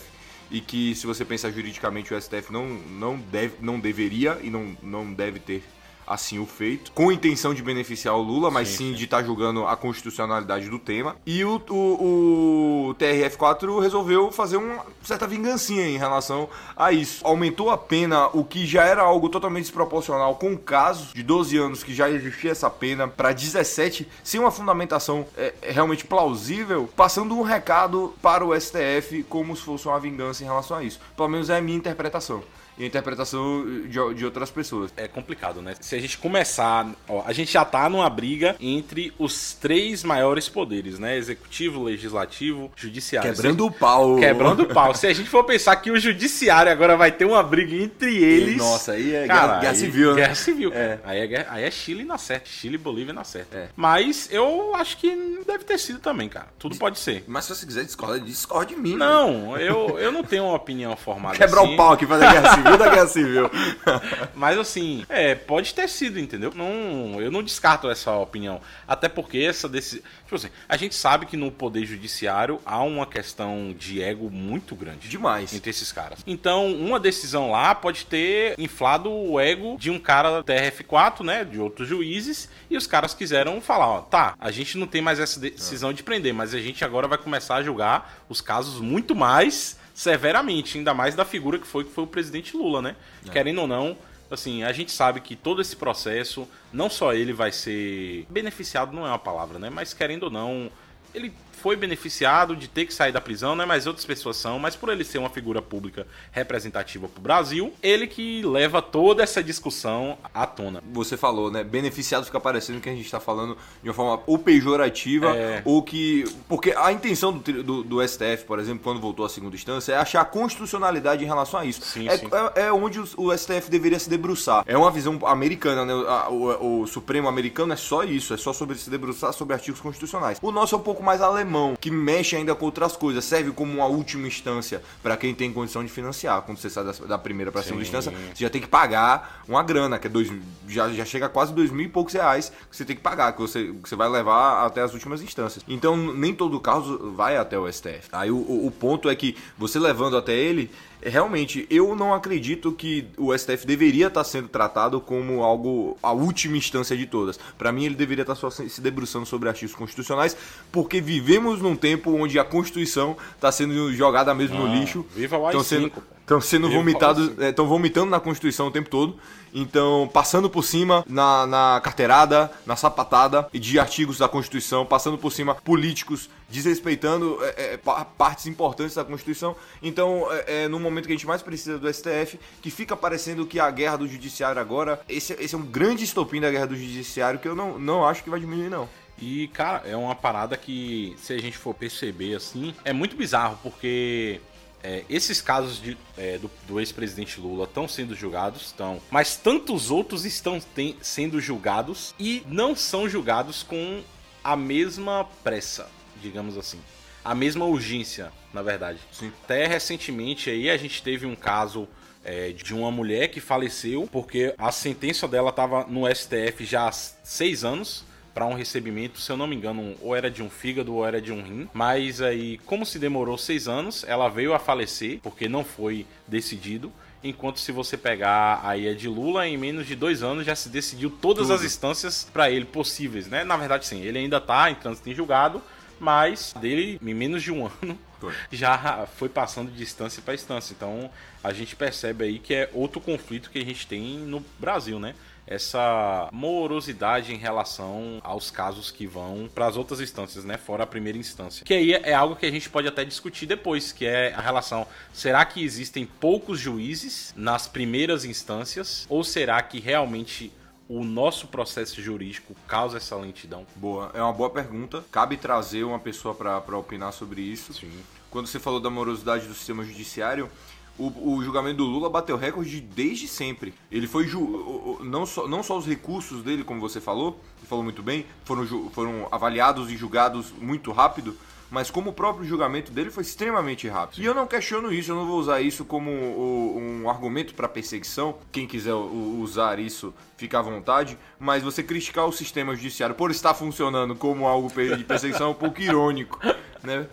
e 0.50 0.60
que 0.60 0.92
se 0.96 1.06
você 1.06 1.24
pensar 1.24 1.52
juridicamente 1.52 2.12
o 2.12 2.20
STF 2.20 2.52
não 2.52 2.66
não 2.66 3.16
deve 3.16 3.54
não 3.60 3.78
deveria 3.78 4.36
e 4.42 4.50
não 4.50 4.76
não 4.82 5.12
deve 5.12 5.38
ter 5.38 5.62
assim 6.06 6.38
o 6.38 6.46
feito, 6.46 6.92
com 6.92 7.10
intenção 7.10 7.52
de 7.52 7.62
beneficiar 7.62 8.16
o 8.16 8.22
Lula, 8.22 8.50
mas 8.50 8.68
sim, 8.68 8.76
Sim, 8.76 8.90
sim. 8.90 8.94
de 8.94 9.04
estar 9.04 9.22
julgando 9.22 9.66
a 9.66 9.76
constitucionalidade 9.76 10.68
do 10.68 10.78
tema. 10.78 11.16
E 11.26 11.44
o, 11.44 11.60
o, 11.70 12.88
o 12.90 12.94
TRF4 12.94 13.80
resolveu 13.80 14.30
fazer 14.30 14.58
uma 14.58 14.84
certa 15.02 15.26
vingancinha 15.26 15.88
em 15.88 15.98
relação 15.98 16.48
a 16.76 16.92
isso. 16.92 17.26
Aumentou 17.26 17.70
a 17.70 17.78
pena, 17.78 18.28
o 18.32 18.44
que 18.44 18.66
já 18.66 18.84
era 18.84 19.02
algo 19.02 19.28
totalmente 19.28 19.64
desproporcional 19.64 20.34
com 20.36 20.52
o 20.52 20.58
caso 20.58 21.14
de 21.14 21.22
12 21.22 21.56
anos 21.56 21.82
que 21.82 21.94
já 21.94 22.08
existia 22.10 22.52
essa 22.52 22.70
pena, 22.70 23.08
para 23.08 23.32
17, 23.32 24.06
sem 24.22 24.38
uma 24.38 24.50
fundamentação 24.50 25.26
é, 25.36 25.54
é 25.62 25.72
realmente 25.72 26.04
plausível, 26.04 26.88
passando 26.94 27.36
um 27.36 27.42
recado 27.42 28.14
para 28.22 28.44
o 28.44 28.58
STF 28.58 29.24
como 29.28 29.56
se 29.56 29.62
fosse 29.62 29.88
uma 29.88 29.98
vingança 29.98 30.42
em 30.42 30.46
relação 30.46 30.76
a 30.76 30.84
isso. 30.84 31.00
Pelo 31.16 31.28
menos 31.28 31.50
é 31.50 31.56
a 31.56 31.60
minha 31.60 31.76
interpretação. 31.76 32.42
E 32.78 32.84
a 32.84 32.86
interpretação 32.86 33.64
de, 33.88 34.14
de 34.14 34.24
outras 34.24 34.50
pessoas. 34.50 34.92
É 34.96 35.08
complicado, 35.08 35.62
né? 35.62 35.74
Se 35.80 35.94
a 35.94 36.00
gente 36.00 36.18
começar, 36.18 36.86
ó, 37.08 37.22
a 37.26 37.32
gente 37.32 37.52
já 37.52 37.64
tá 37.64 37.88
numa 37.88 38.08
briga 38.10 38.54
entre 38.60 39.12
os 39.18 39.54
três 39.54 40.04
maiores 40.04 40.48
poderes, 40.48 40.98
né? 40.98 41.16
Executivo, 41.16 41.82
legislativo, 41.84 42.70
judiciário. 42.76 43.32
Quebrando 43.34 43.66
o 43.66 43.70
pau. 43.72 44.16
Quebrando 44.16 44.62
o 44.64 44.66
pau. 44.66 44.94
Se 44.94 45.06
a 45.06 45.12
gente 45.12 45.28
for 45.28 45.44
pensar 45.44 45.76
que 45.76 45.90
o 45.90 45.98
judiciário 45.98 46.70
agora 46.70 46.96
vai 46.96 47.10
ter 47.12 47.24
uma 47.24 47.42
briga 47.42 47.74
entre 47.74 48.16
eles. 48.16 48.56
Nossa, 48.58 48.92
aí 48.92 49.14
é 49.14 49.26
cara, 49.26 49.46
guerra, 49.46 49.60
guerra 49.60 49.72
aí- 49.72 49.78
civil, 49.78 50.10
né? 50.10 50.16
Guerra 50.20 50.34
civil. 50.34 50.72
É. 50.74 50.98
Aí, 51.04 51.18
é 51.20 51.26
guerra- 51.26 51.46
aí 51.50 51.64
é 51.64 51.70
Chile 51.70 52.04
na 52.04 52.18
certa. 52.18 52.46
Chile 52.48 52.74
e 52.74 52.78
Bolívia 52.78 53.12
na 53.14 53.24
certa. 53.24 53.56
É. 53.56 53.68
Mas 53.74 54.28
eu 54.30 54.74
acho 54.74 54.98
que 54.98 55.08
deve 55.56 55.64
ter 55.64 55.78
sido 55.78 55.98
também, 55.98 56.28
cara. 56.28 56.48
Tudo 56.58 56.76
pode 56.76 56.98
ser. 56.98 57.24
Mas 57.26 57.44
se 57.44 57.54
você 57.54 57.66
quiser 57.66 57.84
discordar, 57.84 58.20
discorde 58.20 58.74
de 58.74 58.80
mim. 58.80 58.90
velho. 58.90 58.98
Não, 58.98 59.56
eu, 59.56 59.98
eu 59.98 60.12
não 60.12 60.22
tenho 60.22 60.44
uma 60.44 60.54
opinião 60.54 60.96
formada 60.96 61.36
Quebrar 61.36 61.62
assim. 61.62 61.74
o 61.74 61.76
pau 61.76 61.92
aqui 61.92 62.06
fazer 62.06 62.30
guerra 62.30 62.54
civil 62.54 62.78
da 62.78 62.88
guerra 62.88 63.06
civil. 63.06 63.50
Mas 64.34 64.58
assim, 64.58 65.04
é, 65.08 65.34
pode 65.34 65.74
ter 65.74 65.88
sido, 65.88 66.18
entendeu? 66.18 66.52
Não, 66.54 67.20
eu 67.20 67.30
não 67.30 67.42
descarto 67.42 67.88
essa 67.88 68.12
opinião. 68.12 68.60
Até 68.86 69.08
porque 69.08 69.38
essa 69.38 69.68
decisão. 69.68 70.02
Tipo 70.24 70.36
assim, 70.36 70.48
a 70.68 70.76
gente 70.76 70.94
sabe 70.94 71.26
que 71.26 71.36
no 71.36 71.50
poder 71.50 71.86
judiciário 71.86 72.60
há 72.64 72.82
uma 72.82 73.06
questão 73.06 73.74
de 73.76 74.02
ego 74.02 74.30
muito 74.30 74.74
grande. 74.74 75.08
Demais. 75.08 75.54
Entre 75.54 75.70
esses 75.70 75.92
caras. 75.92 76.20
Então, 76.26 76.66
uma 76.72 76.98
decisão 76.98 77.50
lá 77.50 77.74
pode 77.74 78.06
ter 78.06 78.54
inflado 78.58 79.10
o 79.10 79.38
ego 79.38 79.76
de 79.78 79.90
um 79.90 79.98
cara 79.98 80.42
da 80.42 80.54
TRF4, 80.54 81.24
né? 81.24 81.44
De 81.44 81.60
outros 81.60 81.88
juízes. 81.88 82.48
E 82.68 82.76
os 82.76 82.86
caras 82.86 83.14
quiseram 83.14 83.60
falar: 83.60 83.86
ó, 83.86 84.00
tá, 84.00 84.34
a 84.38 84.50
gente 84.50 84.76
não 84.76 84.86
tem 84.86 85.00
mais 85.00 85.20
essa 85.20 85.38
decisão 85.38 85.45
de 85.92 86.02
prender, 86.02 86.32
mas 86.32 86.54
a 86.54 86.60
gente 86.60 86.84
agora 86.84 87.08
vai 87.08 87.18
começar 87.18 87.56
a 87.56 87.62
julgar 87.62 88.24
os 88.28 88.40
casos 88.40 88.80
muito 88.80 89.14
mais 89.14 89.78
severamente, 89.94 90.78
ainda 90.78 90.92
mais 90.92 91.14
da 91.14 91.24
figura 91.24 91.58
que 91.58 91.66
foi 91.66 91.84
que 91.84 91.90
foi 91.90 92.04
o 92.04 92.06
presidente 92.06 92.56
Lula, 92.56 92.82
né? 92.82 92.96
Querendo 93.32 93.62
ou 93.62 93.66
não, 93.66 93.96
assim, 94.30 94.62
a 94.62 94.72
gente 94.72 94.92
sabe 94.92 95.20
que 95.20 95.34
todo 95.34 95.60
esse 95.62 95.76
processo, 95.76 96.48
não 96.72 96.90
só 96.90 97.14
ele 97.14 97.32
vai 97.32 97.52
ser 97.52 98.26
beneficiado, 98.28 98.94
não 98.94 99.06
é 99.06 99.08
uma 99.08 99.18
palavra, 99.18 99.58
né? 99.58 99.70
Mas 99.70 99.94
querendo 99.94 100.24
ou 100.24 100.30
não, 100.30 100.70
ele 101.14 101.32
foi 101.62 101.76
beneficiado 101.76 102.54
de 102.56 102.68
ter 102.68 102.86
que 102.86 102.94
sair 102.94 103.12
da 103.12 103.20
prisão, 103.20 103.56
né? 103.56 103.64
Mas 103.64 103.86
outras 103.86 104.04
pessoas 104.04 104.36
são, 104.36 104.58
mas 104.58 104.76
por 104.76 104.88
ele 104.88 105.04
ser 105.04 105.18
uma 105.18 105.30
figura 105.30 105.60
pública 105.62 106.06
representativa 106.32 107.08
pro 107.08 107.20
Brasil, 107.20 107.72
ele 107.82 108.06
que 108.06 108.42
leva 108.42 108.80
toda 108.80 109.22
essa 109.22 109.42
discussão 109.42 110.16
à 110.32 110.46
tona. 110.46 110.82
Você 110.92 111.16
falou, 111.16 111.50
né? 111.50 111.64
Beneficiado 111.64 112.24
fica 112.24 112.38
parecendo 112.40 112.80
que 112.80 112.88
a 112.88 112.94
gente 112.94 113.10
tá 113.10 113.18
falando 113.20 113.56
de 113.82 113.88
uma 113.88 113.94
forma 113.94 114.22
ou 114.26 114.38
pejorativa, 114.38 115.34
É. 115.36 115.62
ou 115.64 115.82
que. 115.82 116.24
Porque 116.48 116.72
a 116.76 116.92
intenção 116.92 117.32
do, 117.32 117.62
do, 117.62 117.82
do 117.82 118.08
STF, 118.08 118.44
por 118.46 118.58
exemplo, 118.58 118.80
quando 118.84 119.00
voltou 119.00 119.24
à 119.24 119.28
segunda 119.28 119.54
instância, 119.56 119.92
é 119.92 119.96
achar 119.96 120.24
constitucionalidade 120.26 121.22
em 121.24 121.26
relação 121.26 121.60
a 121.60 121.64
isso. 121.64 121.80
Sim, 121.82 122.08
é, 122.08 122.16
sim. 122.16 122.28
é- 122.54 122.62
é 122.66 122.72
onde 122.72 123.00
o, 123.00 123.08
o 123.16 123.32
STF 123.36 123.70
deveria 123.70 123.98
se 123.98 124.08
debruçar. 124.08 124.62
É 124.66 124.76
uma 124.76 124.90
visão 124.90 125.18
americana, 125.26 125.84
né? 125.84 125.92
A- 126.08 126.26
O, 126.30 126.82
o 126.82 126.86
Supremo 126.86 127.28
americano 127.28 127.72
é 127.72 127.76
só 127.76 128.02
isso, 128.04 128.34
é 128.34 128.36
só 128.36 128.52
sobre 128.52 128.76
se 128.76 128.90
debruçar 128.90 129.32
sobre 129.32 129.54
artigos 129.54 129.80
constitucionais. 129.80 130.38
O 130.42 130.50
nosso 130.50 130.74
é 130.74 130.78
um 130.78 130.82
pouco 130.82 131.02
mais 131.02 131.20
alemão, 131.20 131.45
que 131.80 131.90
mexe 131.90 132.36
ainda 132.36 132.54
com 132.54 132.64
outras 132.66 132.96
coisas, 132.96 133.24
serve 133.24 133.50
como 133.52 133.72
uma 133.72 133.86
última 133.86 134.26
instância 134.26 134.82
para 135.02 135.16
quem 135.16 135.34
tem 135.34 135.52
condição 135.52 135.82
de 135.84 135.90
financiar. 135.90 136.42
Quando 136.42 136.58
você 136.58 136.68
sai 136.68 136.84
da, 136.84 136.92
da 136.92 137.18
primeira 137.18 137.50
para 137.52 137.60
a 137.60 137.64
segunda 137.64 137.82
instância, 137.84 138.10
você 138.34 138.44
já 138.44 138.50
tem 138.50 138.60
que 138.60 138.68
pagar 138.68 139.42
uma 139.48 139.62
grana, 139.62 139.98
que 139.98 140.06
é 140.06 140.10
dois, 140.10 140.30
já, 140.68 140.88
já 140.90 141.04
chega 141.04 141.26
a 141.26 141.28
quase 141.28 141.52
dois 141.54 141.70
mil 141.70 141.86
e 141.86 141.88
poucos 141.88 142.12
reais 142.14 142.52
que 142.70 142.76
você 142.76 142.84
tem 142.84 142.96
que 142.96 143.02
pagar, 143.02 143.32
que 143.32 143.40
você, 143.40 143.72
que 143.82 143.88
você 143.88 143.96
vai 143.96 144.08
levar 144.08 144.66
até 144.66 144.82
as 144.82 144.92
últimas 144.92 145.22
instâncias. 145.22 145.64
Então, 145.68 145.96
nem 145.96 146.34
todo 146.34 146.58
caso 146.60 147.12
vai 147.14 147.36
até 147.36 147.58
o 147.58 147.70
STF. 147.70 148.08
Aí 148.12 148.30
o, 148.30 148.36
o- 148.36 148.66
o 148.66 148.70
ponto 148.70 149.08
é 149.08 149.14
que 149.14 149.36
você 149.56 149.78
levando 149.78 150.16
até 150.16 150.34
ele, 150.34 150.70
realmente, 151.08 151.66
eu 151.70 151.94
não 151.94 152.12
acredito 152.12 152.72
que 152.72 153.06
o 153.16 153.36
STF 153.36 153.66
deveria 153.66 154.08
estar 154.08 154.24
sendo 154.24 154.48
tratado 154.48 155.00
como 155.00 155.42
algo, 155.42 155.96
a 156.02 156.12
última 156.12 156.56
instância 156.56 156.96
de 156.96 157.06
todas. 157.06 157.38
Para 157.56 157.72
mim, 157.72 157.84
ele 157.84 157.94
deveria 157.94 158.22
estar 158.22 158.34
só 158.34 158.50
se 158.50 158.80
debruçando 158.80 159.24
sobre 159.26 159.48
artigos 159.48 159.74
constitucionais, 159.74 160.36
porque 160.72 161.00
vivemos 161.00 161.60
num 161.60 161.76
tempo 161.76 162.10
onde 162.12 162.38
a 162.38 162.44
Constituição 162.44 163.16
está 163.34 163.50
sendo 163.52 163.92
jogada 163.94 164.34
mesmo 164.34 164.58
no 164.58 164.66
Ah, 164.66 164.74
lixo. 164.74 165.06
viva 165.14 165.36
o 165.38 165.46
Estão 165.46 165.60
AI-5, 165.60 165.64
sendo, 165.64 165.90
pô. 165.90 166.00
Estão 166.26 166.40
sendo 166.40 166.68
vomitados, 166.68 167.28
AI-5. 167.30 167.50
estão 167.50 167.68
vomitando 167.68 168.10
na 168.10 168.18
Constituição 168.18 168.66
o 168.66 168.70
tempo 168.70 168.90
todo. 168.90 169.16
Então, 169.54 170.10
passando 170.12 170.50
por 170.50 170.62
cima 170.64 171.02
na, 171.08 171.46
na 171.46 171.80
carteirada, 171.82 172.50
na 172.66 172.76
sapatada 172.76 173.48
e 173.54 173.58
de 173.58 173.78
artigos 173.78 174.18
da 174.18 174.28
Constituição, 174.28 174.84
passando 174.84 175.16
por 175.16 175.32
cima 175.32 175.54
políticos, 175.54 176.28
desrespeitando 176.50 177.38
é, 177.42 177.74
é, 177.74 177.76
pa- 177.78 178.04
partes 178.04 178.46
importantes 178.46 178.96
da 178.96 179.04
Constituição. 179.04 179.56
Então, 179.82 180.26
é, 180.30 180.64
é 180.64 180.68
no 180.68 180.78
momento 180.78 181.06
que 181.06 181.12
a 181.12 181.16
gente 181.16 181.26
mais 181.26 181.40
precisa 181.40 181.78
do 181.78 181.90
STF, 181.90 182.38
que 182.60 182.70
fica 182.70 182.94
parecendo 182.94 183.46
que 183.46 183.58
a 183.58 183.70
guerra 183.70 183.96
do 183.96 184.08
judiciário 184.08 184.60
agora, 184.60 185.00
esse, 185.08 185.32
esse 185.34 185.54
é 185.54 185.58
um 185.58 185.64
grande 185.64 186.04
estopim 186.04 186.40
da 186.40 186.50
guerra 186.50 186.66
do 186.66 186.76
judiciário 186.76 187.38
que 187.38 187.48
eu 187.48 187.54
não, 187.56 187.78
não 187.78 188.04
acho 188.04 188.22
que 188.22 188.28
vai 188.28 188.40
diminuir, 188.40 188.68
não. 188.68 188.86
E, 189.18 189.48
cara, 189.48 189.82
é 189.86 189.96
uma 189.96 190.14
parada 190.14 190.56
que, 190.58 191.16
se 191.18 191.32
a 191.32 191.38
gente 191.38 191.56
for 191.56 191.72
perceber 191.72 192.34
assim, 192.34 192.74
é 192.84 192.92
muito 192.92 193.16
bizarro, 193.16 193.58
porque 193.62 194.40
é, 194.86 195.04
esses 195.10 195.40
casos 195.40 195.82
de, 195.82 195.98
é, 196.16 196.38
do, 196.38 196.48
do 196.68 196.78
ex-presidente 196.78 197.40
Lula 197.40 197.64
estão 197.64 197.88
sendo 197.88 198.14
julgados, 198.14 198.66
estão, 198.66 199.02
mas 199.10 199.34
tantos 199.34 199.90
outros 199.90 200.24
estão 200.24 200.60
tem, 200.60 200.96
sendo 201.02 201.40
julgados 201.40 202.14
e 202.20 202.44
não 202.46 202.76
são 202.76 203.08
julgados 203.08 203.64
com 203.64 204.00
a 204.44 204.54
mesma 204.54 205.28
pressa, 205.42 205.90
digamos 206.22 206.56
assim. 206.56 206.78
A 207.24 207.34
mesma 207.34 207.64
urgência, 207.64 208.30
na 208.54 208.62
verdade. 208.62 209.00
Sim. 209.10 209.32
Até 209.42 209.66
recentemente 209.66 210.50
aí 210.50 210.70
a 210.70 210.76
gente 210.76 211.02
teve 211.02 211.26
um 211.26 211.34
caso 211.34 211.88
é, 212.24 212.52
de 212.52 212.72
uma 212.72 212.92
mulher 212.92 213.26
que 213.26 213.40
faleceu 213.40 214.08
porque 214.12 214.54
a 214.56 214.70
sentença 214.70 215.26
dela 215.26 215.50
estava 215.50 215.84
no 215.88 216.02
STF 216.14 216.64
já 216.64 216.88
há 216.88 216.92
seis 216.92 217.64
anos 217.64 218.04
para 218.36 218.44
um 218.44 218.52
recebimento, 218.52 219.18
se 219.18 219.32
eu 219.32 219.36
não 219.38 219.46
me 219.46 219.56
engano, 219.56 219.94
ou 219.98 220.14
era 220.14 220.30
de 220.30 220.42
um 220.42 220.50
fígado 220.50 220.94
ou 220.94 221.06
era 221.06 221.22
de 221.22 221.32
um 221.32 221.42
rim. 221.42 221.66
Mas 221.72 222.20
aí, 222.20 222.58
como 222.66 222.84
se 222.84 222.98
demorou 222.98 223.38
seis 223.38 223.66
anos, 223.66 224.04
ela 224.06 224.28
veio 224.28 224.52
a 224.52 224.58
falecer 224.58 225.20
porque 225.22 225.48
não 225.48 225.64
foi 225.64 226.04
decidido. 226.28 226.92
Enquanto 227.24 227.58
se 227.58 227.72
você 227.72 227.96
pegar 227.96 228.60
aí 228.62 228.90
a 228.90 228.94
de 228.94 229.08
Lula, 229.08 229.48
em 229.48 229.56
menos 229.56 229.86
de 229.86 229.96
dois 229.96 230.22
anos 230.22 230.44
já 230.44 230.54
se 230.54 230.68
decidiu 230.68 231.08
todas 231.08 231.46
Tudo. 231.46 231.54
as 231.54 231.64
instâncias 231.64 232.28
para 232.30 232.50
ele 232.50 232.66
possíveis, 232.66 233.26
né? 233.26 233.42
Na 233.42 233.56
verdade, 233.56 233.86
sim, 233.86 234.02
ele 234.02 234.18
ainda 234.18 234.38
tá 234.38 234.70
em 234.70 234.74
trânsito 234.74 235.08
em 235.08 235.14
julgado, 235.14 235.62
mas 235.98 236.52
dele, 236.60 237.00
em 237.02 237.14
menos 237.14 237.42
de 237.42 237.50
um 237.50 237.64
ano, 237.64 237.98
Foi. 238.20 238.34
já 238.52 239.08
foi 239.16 239.30
passando 239.30 239.72
de 239.72 239.82
instância 239.82 240.20
para 240.22 240.34
instância. 240.34 240.74
Então 240.74 241.10
a 241.42 241.54
gente 241.54 241.74
percebe 241.74 242.24
aí 242.24 242.38
que 242.38 242.52
é 242.52 242.70
outro 242.74 243.00
conflito 243.00 243.48
que 243.48 243.58
a 243.58 243.64
gente 243.64 243.86
tem 243.86 244.18
no 244.18 244.44
Brasil, 244.58 245.00
né? 245.00 245.14
Essa 245.46 246.28
morosidade 246.32 247.32
em 247.32 247.36
relação 247.36 248.20
aos 248.22 248.50
casos 248.50 248.90
que 248.90 249.06
vão 249.06 249.48
para 249.54 249.66
as 249.66 249.76
outras 249.76 250.00
instâncias, 250.00 250.44
né? 250.44 250.56
Fora 250.56 250.82
a 250.84 250.86
primeira 250.86 251.16
instância. 251.16 251.64
Que 251.64 251.74
aí 251.74 251.92
é 251.92 252.14
algo 252.14 252.34
que 252.34 252.46
a 252.46 252.50
gente 252.50 252.68
pode 252.68 252.88
até 252.88 253.04
discutir 253.04 253.46
depois, 253.46 253.92
que 253.92 254.04
é 254.04 254.34
a 254.34 254.40
relação. 254.40 254.86
Será 255.12 255.44
que 255.44 255.62
existem 255.62 256.04
poucos 256.04 256.58
juízes 256.58 257.32
nas 257.36 257.68
primeiras 257.68 258.24
instâncias? 258.24 259.06
Ou 259.08 259.22
será 259.22 259.62
que 259.62 259.78
realmente 259.78 260.52
o 260.88 261.04
nosso 261.04 261.48
processo 261.48 262.00
jurídico 262.00 262.54
causa 262.66 262.96
essa 262.96 263.16
lentidão? 263.16 263.66
Boa, 263.76 264.10
é 264.14 264.22
uma 264.22 264.32
boa 264.32 264.50
pergunta. 264.50 265.04
Cabe 265.10 265.36
trazer 265.36 265.84
uma 265.84 265.98
pessoa 265.98 266.34
para 266.34 266.78
opinar 266.78 267.12
sobre 267.12 267.40
isso. 267.40 267.72
Sim. 267.72 267.90
Quando 268.30 268.46
você 268.46 268.58
falou 268.58 268.80
da 268.80 268.90
morosidade 268.90 269.46
do 269.46 269.54
sistema 269.54 269.84
judiciário, 269.84 270.50
o, 270.98 271.34
o 271.36 271.42
julgamento 271.44 271.76
do 271.78 271.84
Lula 271.84 272.08
bateu 272.08 272.36
recorde 272.36 272.80
desde 272.80 273.28
sempre. 273.28 273.74
Ele 273.90 274.06
foi 274.06 274.26
ju- 274.26 274.98
não 275.02 275.26
só, 275.26 275.46
não 275.46 275.62
só 275.62 275.76
os 275.76 275.86
recursos 275.86 276.42
dele, 276.42 276.64
como 276.64 276.80
você 276.80 277.00
falou, 277.00 277.38
e 277.62 277.66
falou 277.66 277.84
muito 277.84 278.02
bem, 278.02 278.24
foram, 278.44 278.66
foram 278.90 279.28
avaliados 279.30 279.90
e 279.90 279.96
julgados 279.96 280.52
muito 280.60 280.92
rápido, 280.92 281.36
mas 281.68 281.90
como 281.90 282.10
o 282.10 282.12
próprio 282.12 282.46
julgamento 282.46 282.92
dele 282.92 283.10
foi 283.10 283.22
extremamente 283.24 283.88
rápido. 283.88 284.22
E 284.22 284.24
eu 284.24 284.32
não 284.32 284.46
questiono 284.46 284.92
isso, 284.92 285.10
eu 285.10 285.16
não 285.16 285.26
vou 285.26 285.38
usar 285.40 285.60
isso 285.60 285.84
como 285.84 286.10
um 286.10 287.10
argumento 287.10 287.54
para 287.54 287.68
perseguição. 287.68 288.36
Quem 288.52 288.66
quiser 288.68 288.94
usar 288.94 289.78
isso, 289.80 290.14
fica 290.36 290.60
à 290.60 290.62
vontade. 290.62 291.18
Mas 291.40 291.64
você 291.64 291.82
criticar 291.82 292.24
o 292.26 292.32
sistema 292.32 292.74
judiciário 292.76 293.16
por 293.16 293.30
estar 293.32 293.52
funcionando 293.52 294.14
como 294.14 294.46
algo 294.46 294.68
de 294.96 295.02
perseguição 295.04 295.48
é 295.48 295.50
um 295.50 295.54
pouco 295.54 295.80
irônico, 295.80 296.38
né? 296.84 297.08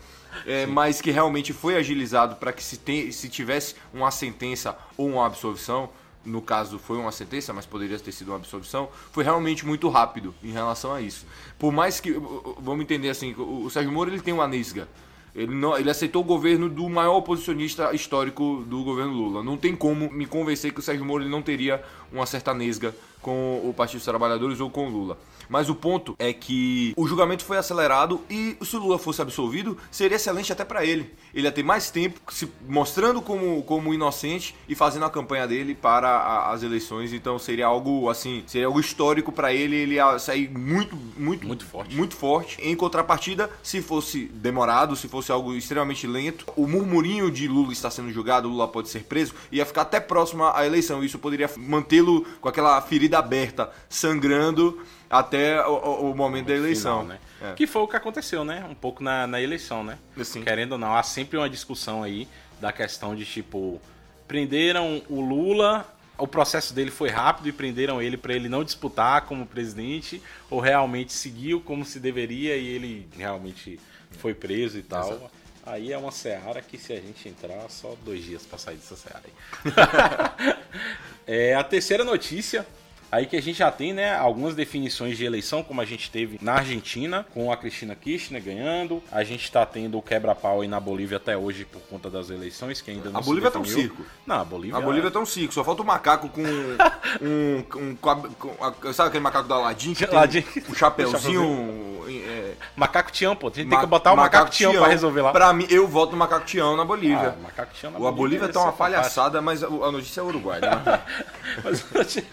É, 0.46 0.66
mas 0.66 1.02
que 1.02 1.12
realmente 1.12 1.54
foi 1.54 1.76
agilizado 1.76 2.36
para 2.36 2.52
que 2.52 2.64
se, 2.64 2.78
te- 2.78 3.12
se 3.12 3.30
tivesse 3.30 3.76
uma 3.94 4.12
sentença 4.12 4.78
ou 4.98 5.08
uma 5.08 5.26
absolvição, 5.26 5.90
no 6.26 6.42
caso 6.42 6.80
foi 6.80 6.98
uma 6.98 7.12
sentença, 7.12 7.52
mas 7.54 7.66
poderia 7.66 8.00
ter 8.00 8.12
sido 8.12 8.30
uma 8.30 8.38
absolvição, 8.38 8.88
foi 9.12 9.24
realmente 9.24 9.66
muito 9.66 9.90
rápido 9.90 10.34
em 10.44 10.52
relação 10.52 10.94
a 10.94 11.02
isso. 11.02 11.26
Por 11.60 11.72
mais 11.72 12.00
que, 12.00 12.12
vamos 12.60 12.82
entender 12.84 13.10
assim, 13.10 13.36
o 13.38 13.70
Sérgio 13.70 13.92
Moro 13.92 14.10
ele 14.10 14.22
tem 14.22 14.34
uma 14.34 14.48
nesga. 14.48 14.88
Ele, 15.36 15.54
não, 15.56 15.76
ele 15.76 15.90
aceitou 15.90 16.22
o 16.22 16.26
governo 16.26 16.70
do 16.70 16.88
maior 16.88 17.18
oposicionista 17.18 17.94
histórico 17.94 18.64
do 18.68 18.84
governo 18.84 19.12
Lula. 19.12 19.44
Não 19.44 19.58
tem 19.58 19.76
como 19.76 20.12
me 20.12 20.28
convencer 20.28 20.72
que 20.72 20.80
o 20.80 20.84
Sérgio 20.84 21.04
Moro 21.04 21.24
ele 21.24 21.30
não 21.32 21.42
teria 21.42 21.84
uma 22.12 22.26
certa 22.28 22.54
nesga 22.54 22.94
com 23.20 23.60
o 23.68 23.74
Partido 23.74 23.98
dos 23.98 24.06
Trabalhadores 24.06 24.60
ou 24.60 24.70
com 24.70 24.88
o 24.88 24.90
Lula. 24.92 25.18
Mas 25.50 25.70
o 25.70 25.76
ponto 25.76 26.16
é 26.20 26.32
que 26.34 26.94
o 26.98 27.08
julgamento 27.08 27.44
foi 27.44 27.58
acelerado 27.58 28.22
e 28.30 28.58
se 28.62 28.76
o 28.76 28.80
Lula 28.80 28.98
fosse 28.98 29.22
absolvido, 29.22 29.78
seria 29.92 30.16
excelente 30.16 30.52
até 30.52 30.64
para 30.66 30.86
ele. 30.86 31.14
Ele 31.34 31.46
ia 31.48 31.52
ter 31.52 31.64
mais 31.64 31.90
tempo 31.90 32.20
se 32.32 32.50
mostrando 32.68 33.22
como, 33.22 33.62
como 33.64 33.94
inocente 33.94 34.56
e 34.68 34.76
fazendo 34.76 35.06
a 35.06 35.10
campanha 35.10 35.48
dele 35.48 35.76
para 35.76 36.08
a- 36.10 36.52
as 36.52 36.64
eleições. 36.64 37.14
Então 37.14 37.38
seria 37.40 37.66
algo 37.68 38.10
assim, 38.10 38.44
seria 38.48 38.68
algo 38.68 38.80
histórico 38.80 39.32
para 39.32 39.54
ele. 39.54 39.76
Ele 39.76 39.96
ia 39.96 40.18
sair 40.20 40.50
muito, 40.50 40.96
muito, 41.18 41.46
Muito 41.48 41.66
forte. 41.66 41.96
muito 41.96 42.16
forte. 42.16 42.58
Em 42.62 42.76
contrapartida, 42.76 43.50
se 43.62 43.82
fosse 43.82 44.26
demorado, 44.26 44.96
se 44.96 45.08
fosse 45.08 45.32
algo 45.32 45.54
extremamente 45.54 46.06
lento, 46.08 46.46
o 46.56 46.68
murmurinho 46.68 47.30
de 47.32 47.48
Lula 47.48 47.74
está 47.74 47.90
sendo 47.90 48.12
julgado, 48.12 48.48
Lula 48.48 48.68
pode 48.68 48.90
ser 48.90 49.04
preso, 49.04 49.34
ia 49.52 49.66
ficar 49.66 49.82
até 49.84 50.00
próximo 50.00 50.44
à 50.46 50.66
eleição. 50.66 51.04
Isso 51.04 51.18
poderia 51.20 51.50
mantê-lo 51.58 52.26
com 52.40 52.48
aquela 52.50 52.80
ferida 52.82 53.18
aberta, 53.20 53.72
sangrando 53.90 54.80
até 55.20 55.66
o, 55.66 55.72
o- 55.74 56.12
o 56.12 56.16
momento 56.16 56.48
da 56.48 56.56
eleição. 56.56 57.02
Final, 57.02 57.18
né? 57.18 57.52
É. 57.52 57.54
Que 57.54 57.68
foi 57.68 57.82
o 57.82 57.88
que 57.88 57.96
aconteceu, 57.96 58.44
né? 58.44 58.66
Um 58.70 58.76
pouco 58.76 59.04
na, 59.04 59.28
na 59.28 59.42
eleição, 59.42 59.84
né? 59.84 59.98
Assim. 60.20 60.44
Querendo 60.44 60.74
ou 60.74 60.78
não, 60.78 60.96
há 60.96 61.04
sempre 61.04 61.38
uma 61.38 61.50
discussão 61.50 62.04
aí 62.04 62.28
da 62.60 62.72
questão 62.72 63.16
de 63.16 63.26
tipo 63.26 63.82
prenderam 64.28 65.02
o 65.10 65.20
Lula, 65.22 65.86
o 66.18 66.26
processo 66.28 66.74
dele 66.74 66.90
foi 66.90 67.10
rápido 67.10 67.50
e 67.50 67.52
prenderam 67.52 68.02
ele 68.02 68.16
para 68.18 68.34
ele 68.34 68.48
não 68.48 68.64
disputar 68.64 69.22
como 69.26 69.46
presidente 69.46 70.22
ou 70.50 70.60
realmente 70.60 71.12
seguiu 71.14 71.60
como 71.62 71.84
se 71.84 72.00
deveria 72.00 72.56
e 72.56 72.68
ele 72.68 73.08
realmente 73.18 73.80
foi 74.20 74.34
preso 74.34 74.78
e 74.78 74.84
tal. 74.84 75.10
Exato. 75.12 75.32
Aí 75.66 75.92
é 75.94 75.98
uma 75.98 76.12
seara 76.12 76.62
que 76.62 76.78
se 76.78 76.92
a 76.94 76.98
gente 76.98 77.28
entrar, 77.30 77.70
só 77.70 77.96
dois 78.04 78.24
dias 78.24 78.46
pra 78.46 78.58
sair 78.58 78.76
dessa 78.76 78.96
seara 78.96 79.22
aí. 79.26 80.54
é, 81.28 81.56
a 81.56 81.64
terceira 81.64 82.04
notícia, 82.04 82.66
aí 83.14 83.26
que 83.26 83.36
a 83.36 83.42
gente 83.42 83.58
já 83.60 83.72
tem, 83.72 83.94
né, 83.94 84.16
algumas 84.16 84.56
definições 84.56 85.18
de 85.18 85.24
eleição, 85.26 85.62
como 85.64 85.80
a 85.82 85.86
gente 85.86 86.10
teve 86.10 86.40
na 86.42 86.54
Argentina, 86.54 87.26
com 87.34 87.52
a 87.52 87.58
Cristina 87.58 87.96
Kirchner 87.96 88.42
ganhando. 88.42 89.02
A 89.12 89.24
gente 89.24 89.52
tá 89.52 89.66
tendo 89.66 89.98
o 89.98 90.02
quebra-pau 90.02 90.62
aí 90.62 90.68
na 90.68 90.80
Bolívia 90.80 91.18
até 91.18 91.38
hoje 91.38 91.66
por 91.66 91.82
conta 91.84 92.10
das 92.10 92.30
eleições, 92.30 92.82
que 92.82 92.92
ainda 92.92 93.10
não 93.10 93.20
A 93.20 93.24
Bolívia 93.24 93.52
tá 93.52 93.60
um 93.60 93.62
definiu. 93.64 93.84
circo. 93.90 94.06
Não, 94.26 94.40
a 94.42 94.46
Bolívia... 94.46 94.78
A 94.78 94.82
Bolívia 94.82 95.12
tá 95.12 95.20
um 95.20 95.26
circo, 95.26 95.54
só 95.54 95.64
falta 95.64 95.82
o 95.82 95.86
macaco 95.86 96.30
com 96.30 96.42
um. 97.22 97.64
um, 97.76 97.96
com- 97.96 98.94
sabe 98.94 99.10
aquele 99.10 99.24
macaco 99.24 99.48
do 99.48 99.54
Aladdin? 99.54 99.94
Que 99.94 100.06
Aladdin. 100.06 100.44
um 100.70 100.74
chapeuzinho. 100.74 102.04
é, 102.28 102.54
Macaco 102.76 103.12
Tião, 103.12 103.36
pô. 103.36 103.48
A 103.48 103.52
gente 103.52 103.66
ma- 103.66 103.72
tem 103.72 103.80
que 103.80 103.86
botar 103.86 104.14
o 104.14 104.18
Macaco 104.18 104.50
Tião 104.52 104.74
pra 104.74 104.88
resolver 104.88 105.22
lá. 105.22 105.32
Pra 105.32 105.54
mim, 105.54 105.66
eu 105.70 105.88
voto 105.88 106.12
no 106.12 106.18
macaco 106.18 106.46
Tião 106.46 106.76
na 106.76 106.84
Bolívia. 106.84 107.36
Ah, 107.38 107.42
Macaco 107.44 107.74
Tião 107.74 107.92
na 107.92 108.00
O- 108.00 108.08
a 108.08 108.12
Bolívia 108.12 108.48
ia 108.48 108.52
tá 108.54 108.60
uma 108.62 108.74
palhaçada, 108.74 109.42
mas 109.42 109.64
a 109.64 109.70
notícia 109.70 110.20
é 110.22 110.24
Uruguai, 110.24 110.60
né? 110.60 111.02
fantástico. 111.64 112.28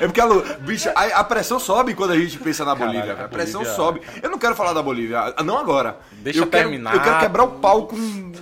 É 0.00 0.06
porque 0.06 0.22
Lu- 0.22 0.42
bicho, 0.60 0.88
a, 0.94 1.04
a 1.20 1.24
pressão 1.24 1.58
sobe 1.58 1.94
quando 1.94 2.12
a 2.12 2.18
gente 2.18 2.38
pensa 2.38 2.64
na 2.64 2.74
Caralho, 2.76 2.98
Bolívia. 3.00 3.24
a 3.24 3.28
pressão 3.28 3.60
Bolívia- 3.62 3.76
sobe. 3.76 4.00
Eu 4.22 4.30
não 4.30 4.38
quero 4.38 4.54
falar 4.54 4.72
da 4.72 4.82
Bolívia, 4.82 5.34
ah, 5.36 5.42
não 5.42 5.58
agora. 5.58 5.98
Deixa 6.12 6.40
eu 6.40 6.46
quero, 6.46 6.64
terminar. 6.68 6.94
Eu 6.94 7.00
quero 7.02 7.18
quebrar 7.20 7.44
o 7.44 7.52
pau 7.58 7.86
com. 7.86 8.32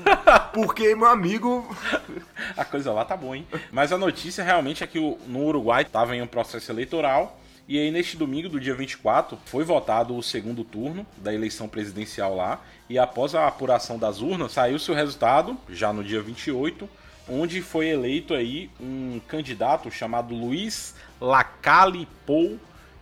Porque, 0.52 0.94
meu 0.94 1.06
amigo. 1.08 1.74
A 2.56 2.64
coisa 2.64 2.92
lá 2.92 3.04
tá 3.04 3.16
boa, 3.16 3.36
hein? 3.36 3.46
Mas 3.72 3.92
a 3.92 3.98
notícia 3.98 4.42
realmente 4.44 4.82
é 4.84 4.86
que 4.86 4.98
no 5.26 5.44
Uruguai 5.44 5.84
tava 5.84 6.14
em 6.16 6.22
um 6.22 6.26
processo 6.26 6.70
eleitoral. 6.70 7.38
E 7.68 7.78
aí, 7.78 7.90
neste 7.90 8.16
domingo, 8.16 8.48
do 8.48 8.60
dia 8.60 8.74
24, 8.74 9.36
foi 9.46 9.64
votado 9.64 10.16
o 10.16 10.22
segundo 10.22 10.62
turno 10.62 11.04
da 11.16 11.34
eleição 11.34 11.66
presidencial 11.66 12.36
lá. 12.36 12.60
E 12.88 12.98
após 12.98 13.34
a 13.34 13.48
apuração 13.48 13.98
das 13.98 14.20
urnas, 14.20 14.52
saiu-se 14.52 14.88
o 14.90 14.94
resultado, 14.94 15.56
já 15.68 15.92
no 15.92 16.04
dia 16.04 16.22
28, 16.22 16.88
onde 17.28 17.60
foi 17.60 17.88
eleito 17.88 18.32
aí 18.34 18.70
um 18.80 19.20
candidato 19.26 19.90
chamado 19.90 20.32
Luiz 20.34 20.94
Lacalle 21.20 22.06
Pou, 22.26 22.58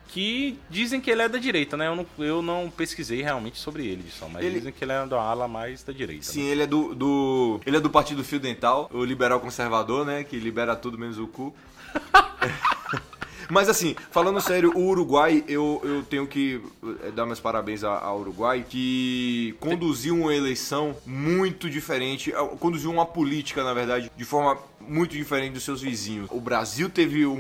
que 0.09 0.59
dizem 0.71 1.00
que 1.00 1.11
ele 1.11 1.23
é 1.23 1.28
da 1.28 1.38
direita, 1.38 1.76
né? 1.76 1.88
Eu 1.88 1.97
não, 1.97 2.06
eu 2.18 2.42
não 2.42 2.71
pesquisei 2.71 3.21
realmente 3.23 3.59
sobre 3.59 3.87
ele, 3.87 4.04
só, 4.11 4.28
mas 4.28 4.44
Ele- 4.44 4.59
dizem 4.59 4.73
que 4.73 4.85
ele 4.85 4.92
é 4.92 5.06
da 5.06 5.21
ala 5.21 5.49
mais 5.49 5.83
da 5.83 5.92
direita. 5.92 6.25
Sim, 6.25 6.44
né? 6.44 6.50
ele 6.50 6.62
é 6.62 6.66
do, 6.66 6.94
do. 6.94 7.61
Ele 7.66 7.76
é 7.76 7.80
do 7.80 7.90
partido 7.90 8.23
Fio 8.23 8.38
Dental, 8.38 8.88
o 8.92 9.04
liberal 9.04 9.40
conservador, 9.40 10.06
né? 10.06 10.23
Que 10.23 10.38
libera 10.38 10.76
tudo 10.76 10.99
menos 10.99 11.18
o 11.18 11.26
cu. 11.26 11.54
Mas 13.50 13.68
assim, 13.68 13.94
falando 14.10 14.40
sério, 14.40 14.72
o 14.76 14.86
Uruguai, 14.88 15.44
eu, 15.48 15.80
eu 15.84 16.02
tenho 16.02 16.26
que 16.26 16.60
eh, 17.04 17.10
dar 17.10 17.26
meus 17.26 17.40
parabéns 17.40 17.82
ao 17.84 18.20
Uruguai, 18.20 18.64
que 18.68 19.54
conduziu 19.60 20.14
uma 20.16 20.34
eleição 20.34 20.96
muito 21.06 21.68
diferente, 21.68 22.32
eh, 22.32 22.48
conduziu 22.60 22.90
uma 22.90 23.06
política, 23.06 23.62
na 23.64 23.74
verdade, 23.74 24.10
de 24.16 24.24
forma 24.24 24.58
muito 24.80 25.12
diferente 25.12 25.52
dos 25.54 25.64
seus 25.64 25.80
vizinhos. 25.80 26.28
O 26.30 26.40
Brasil 26.40 26.88
teve 26.90 27.26
um, 27.26 27.32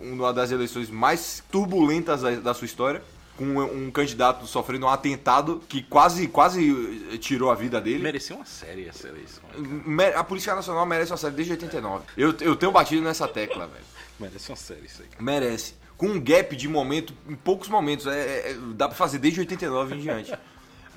um- 0.00 0.12
uma 0.14 0.32
das 0.32 0.50
eleições 0.50 0.90
mais 0.90 1.42
turbulentas 1.50 2.22
da, 2.22 2.30
da 2.36 2.54
sua 2.54 2.64
história. 2.66 3.02
Com 3.36 3.58
um, 3.58 3.90
candidato 3.90 4.46
sofrendo 4.46 4.86
um 4.86 4.88
atentado 4.88 5.62
que 5.68 5.82
quase, 5.82 6.26
quase 6.26 7.06
eh, 7.12 7.18
tirou 7.18 7.50
a 7.50 7.54
vida 7.54 7.78
dele. 7.78 8.02
Merecia 8.02 8.34
uma 8.34 8.46
série 8.46 8.88
essa 8.88 9.08
eleição. 9.08 9.42
né? 9.86 10.14
A 10.16 10.24
Polícia 10.24 10.54
Nacional 10.54 10.86
merece 10.86 11.10
uma 11.12 11.18
série 11.18 11.34
desde 11.34 11.52
89. 11.52 12.04
Eu, 12.16 12.34
eu 12.40 12.56
tenho 12.56 12.72
batido 12.72 13.02
nessa 13.02 13.28
tecla, 13.28 13.66
velho. 13.66 13.84
Merece 14.18 14.50
uma 14.50 14.56
série 14.56 14.86
isso 14.86 15.02
aí. 15.02 15.08
Merece. 15.20 15.74
com 15.96 16.06
um 16.08 16.20
gap 16.20 16.54
de 16.54 16.68
momento, 16.68 17.14
em 17.28 17.34
poucos 17.34 17.68
momentos. 17.68 18.06
É, 18.06 18.50
é- 18.50 18.56
dá 18.74 18.86
pra 18.88 18.96
fazer 18.96 19.18
desde 19.18 19.40
89 19.40 19.94
em 19.96 20.00
diante. 20.00 20.32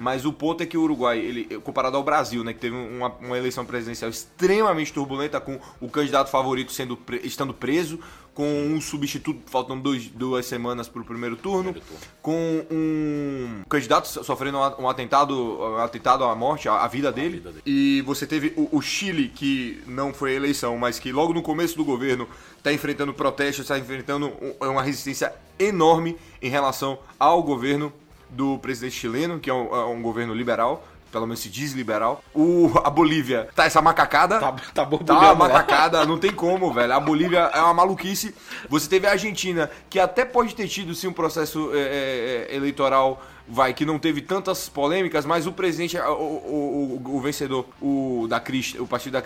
Mas 0.01 0.25
o 0.25 0.31
ponto 0.31 0.63
é 0.63 0.65
que 0.65 0.77
o 0.77 0.81
Uruguai, 0.81 1.19
ele, 1.19 1.59
comparado 1.59 1.97
ao 1.97 2.03
Brasil, 2.03 2.41
né, 2.41 2.53
que 2.53 2.59
teve 2.59 2.73
uma, 2.73 3.09
uma 3.15 3.37
eleição 3.37 3.65
presidencial 3.65 4.09
extremamente 4.09 4.93
turbulenta, 4.93 5.41
com 5.41 5.59
o 5.81 5.89
candidato 5.89 6.29
favorito 6.31 6.71
sendo 6.71 6.95
pre- 6.95 7.19
estando 7.25 7.53
preso, 7.53 7.99
com 8.39 8.67
um 8.73 8.79
substituto 8.79 9.41
faltando 9.47 9.81
dois, 9.81 10.05
duas 10.07 10.45
semanas 10.45 10.87
para 10.87 11.01
o 11.01 11.03
primeiro 11.03 11.35
turno, 11.35 11.75
com 12.21 12.65
um 12.71 13.63
candidato 13.67 14.07
so- 14.07 14.23
sofrendo 14.23 14.57
um 14.57 14.87
atentado, 14.87 15.35
um 15.59 15.75
atentado 15.75 16.23
à 16.23 16.33
morte, 16.33 16.69
à, 16.69 16.87
vida, 16.87 17.11
dele. 17.11 17.39
vida 17.39 17.51
dele. 17.51 17.63
E 17.65 18.01
você 18.03 18.25
teve 18.25 18.53
o, 18.55 18.77
o 18.77 18.81
Chile, 18.81 19.27
que 19.27 19.83
não 19.85 20.13
foi 20.13 20.31
a 20.31 20.35
eleição, 20.35 20.77
mas 20.77 20.97
que 20.97 21.11
logo 21.11 21.33
no 21.33 21.41
começo 21.41 21.75
do 21.75 21.83
governo 21.83 22.29
está 22.57 22.71
enfrentando 22.71 23.13
protestos, 23.13 23.65
está 23.65 23.77
enfrentando 23.77 24.27
um- 24.61 24.69
uma 24.69 24.83
resistência 24.83 25.33
enorme 25.59 26.15
em 26.41 26.49
relação 26.49 26.97
ao 27.19 27.43
governo 27.43 27.91
do 28.29 28.57
presidente 28.59 28.95
chileno, 28.95 29.37
que 29.37 29.49
é 29.49 29.53
um, 29.53 29.75
é 29.75 29.85
um 29.87 30.01
governo 30.01 30.33
liberal, 30.33 30.87
pelo 31.11 31.25
menos 31.25 31.39
se 31.39 31.49
diz 31.49 31.73
liberal. 31.73 32.23
O, 32.33 32.71
a 32.83 32.89
Bolívia 32.89 33.47
tá 33.55 33.65
essa 33.65 33.81
macacada. 33.81 34.39
Tá, 34.39 34.51
tá 34.51 34.59
Tá 34.73 34.85
borbulhando 34.85 35.19
uma 35.19 35.47
lá. 35.47 35.53
macacada, 35.53 36.05
não 36.05 36.17
tem 36.17 36.31
como, 36.31 36.71
velho. 36.73 36.93
A 36.93 36.99
Bolívia 36.99 37.49
é 37.53 37.61
uma 37.61 37.73
maluquice. 37.73 38.33
Você 38.69 38.87
teve 38.87 39.07
a 39.07 39.11
Argentina, 39.11 39.69
que 39.89 39.99
até 39.99 40.23
pode 40.25 40.55
ter 40.55 40.67
tido 40.67 40.93
sim 40.95 41.07
um 41.07 41.13
processo 41.13 41.71
é, 41.73 41.77
é, 41.79 42.47
é, 42.51 42.55
eleitoral, 42.55 43.21
vai, 43.49 43.73
que 43.73 43.83
não 43.85 43.97
teve 43.97 44.21
tantas 44.21 44.69
polêmicas, 44.69 45.25
mas 45.25 45.47
o 45.47 45.51
presidente, 45.51 45.97
o, 45.97 46.01
o, 46.11 47.01
o- 47.05 47.15
o 47.15 47.19
vencedor, 47.19 47.65
o 47.81 48.27
da 48.29 48.39
Christ, 48.39 48.75
o 48.79 48.85
partido 48.85 49.13
da 49.13 49.23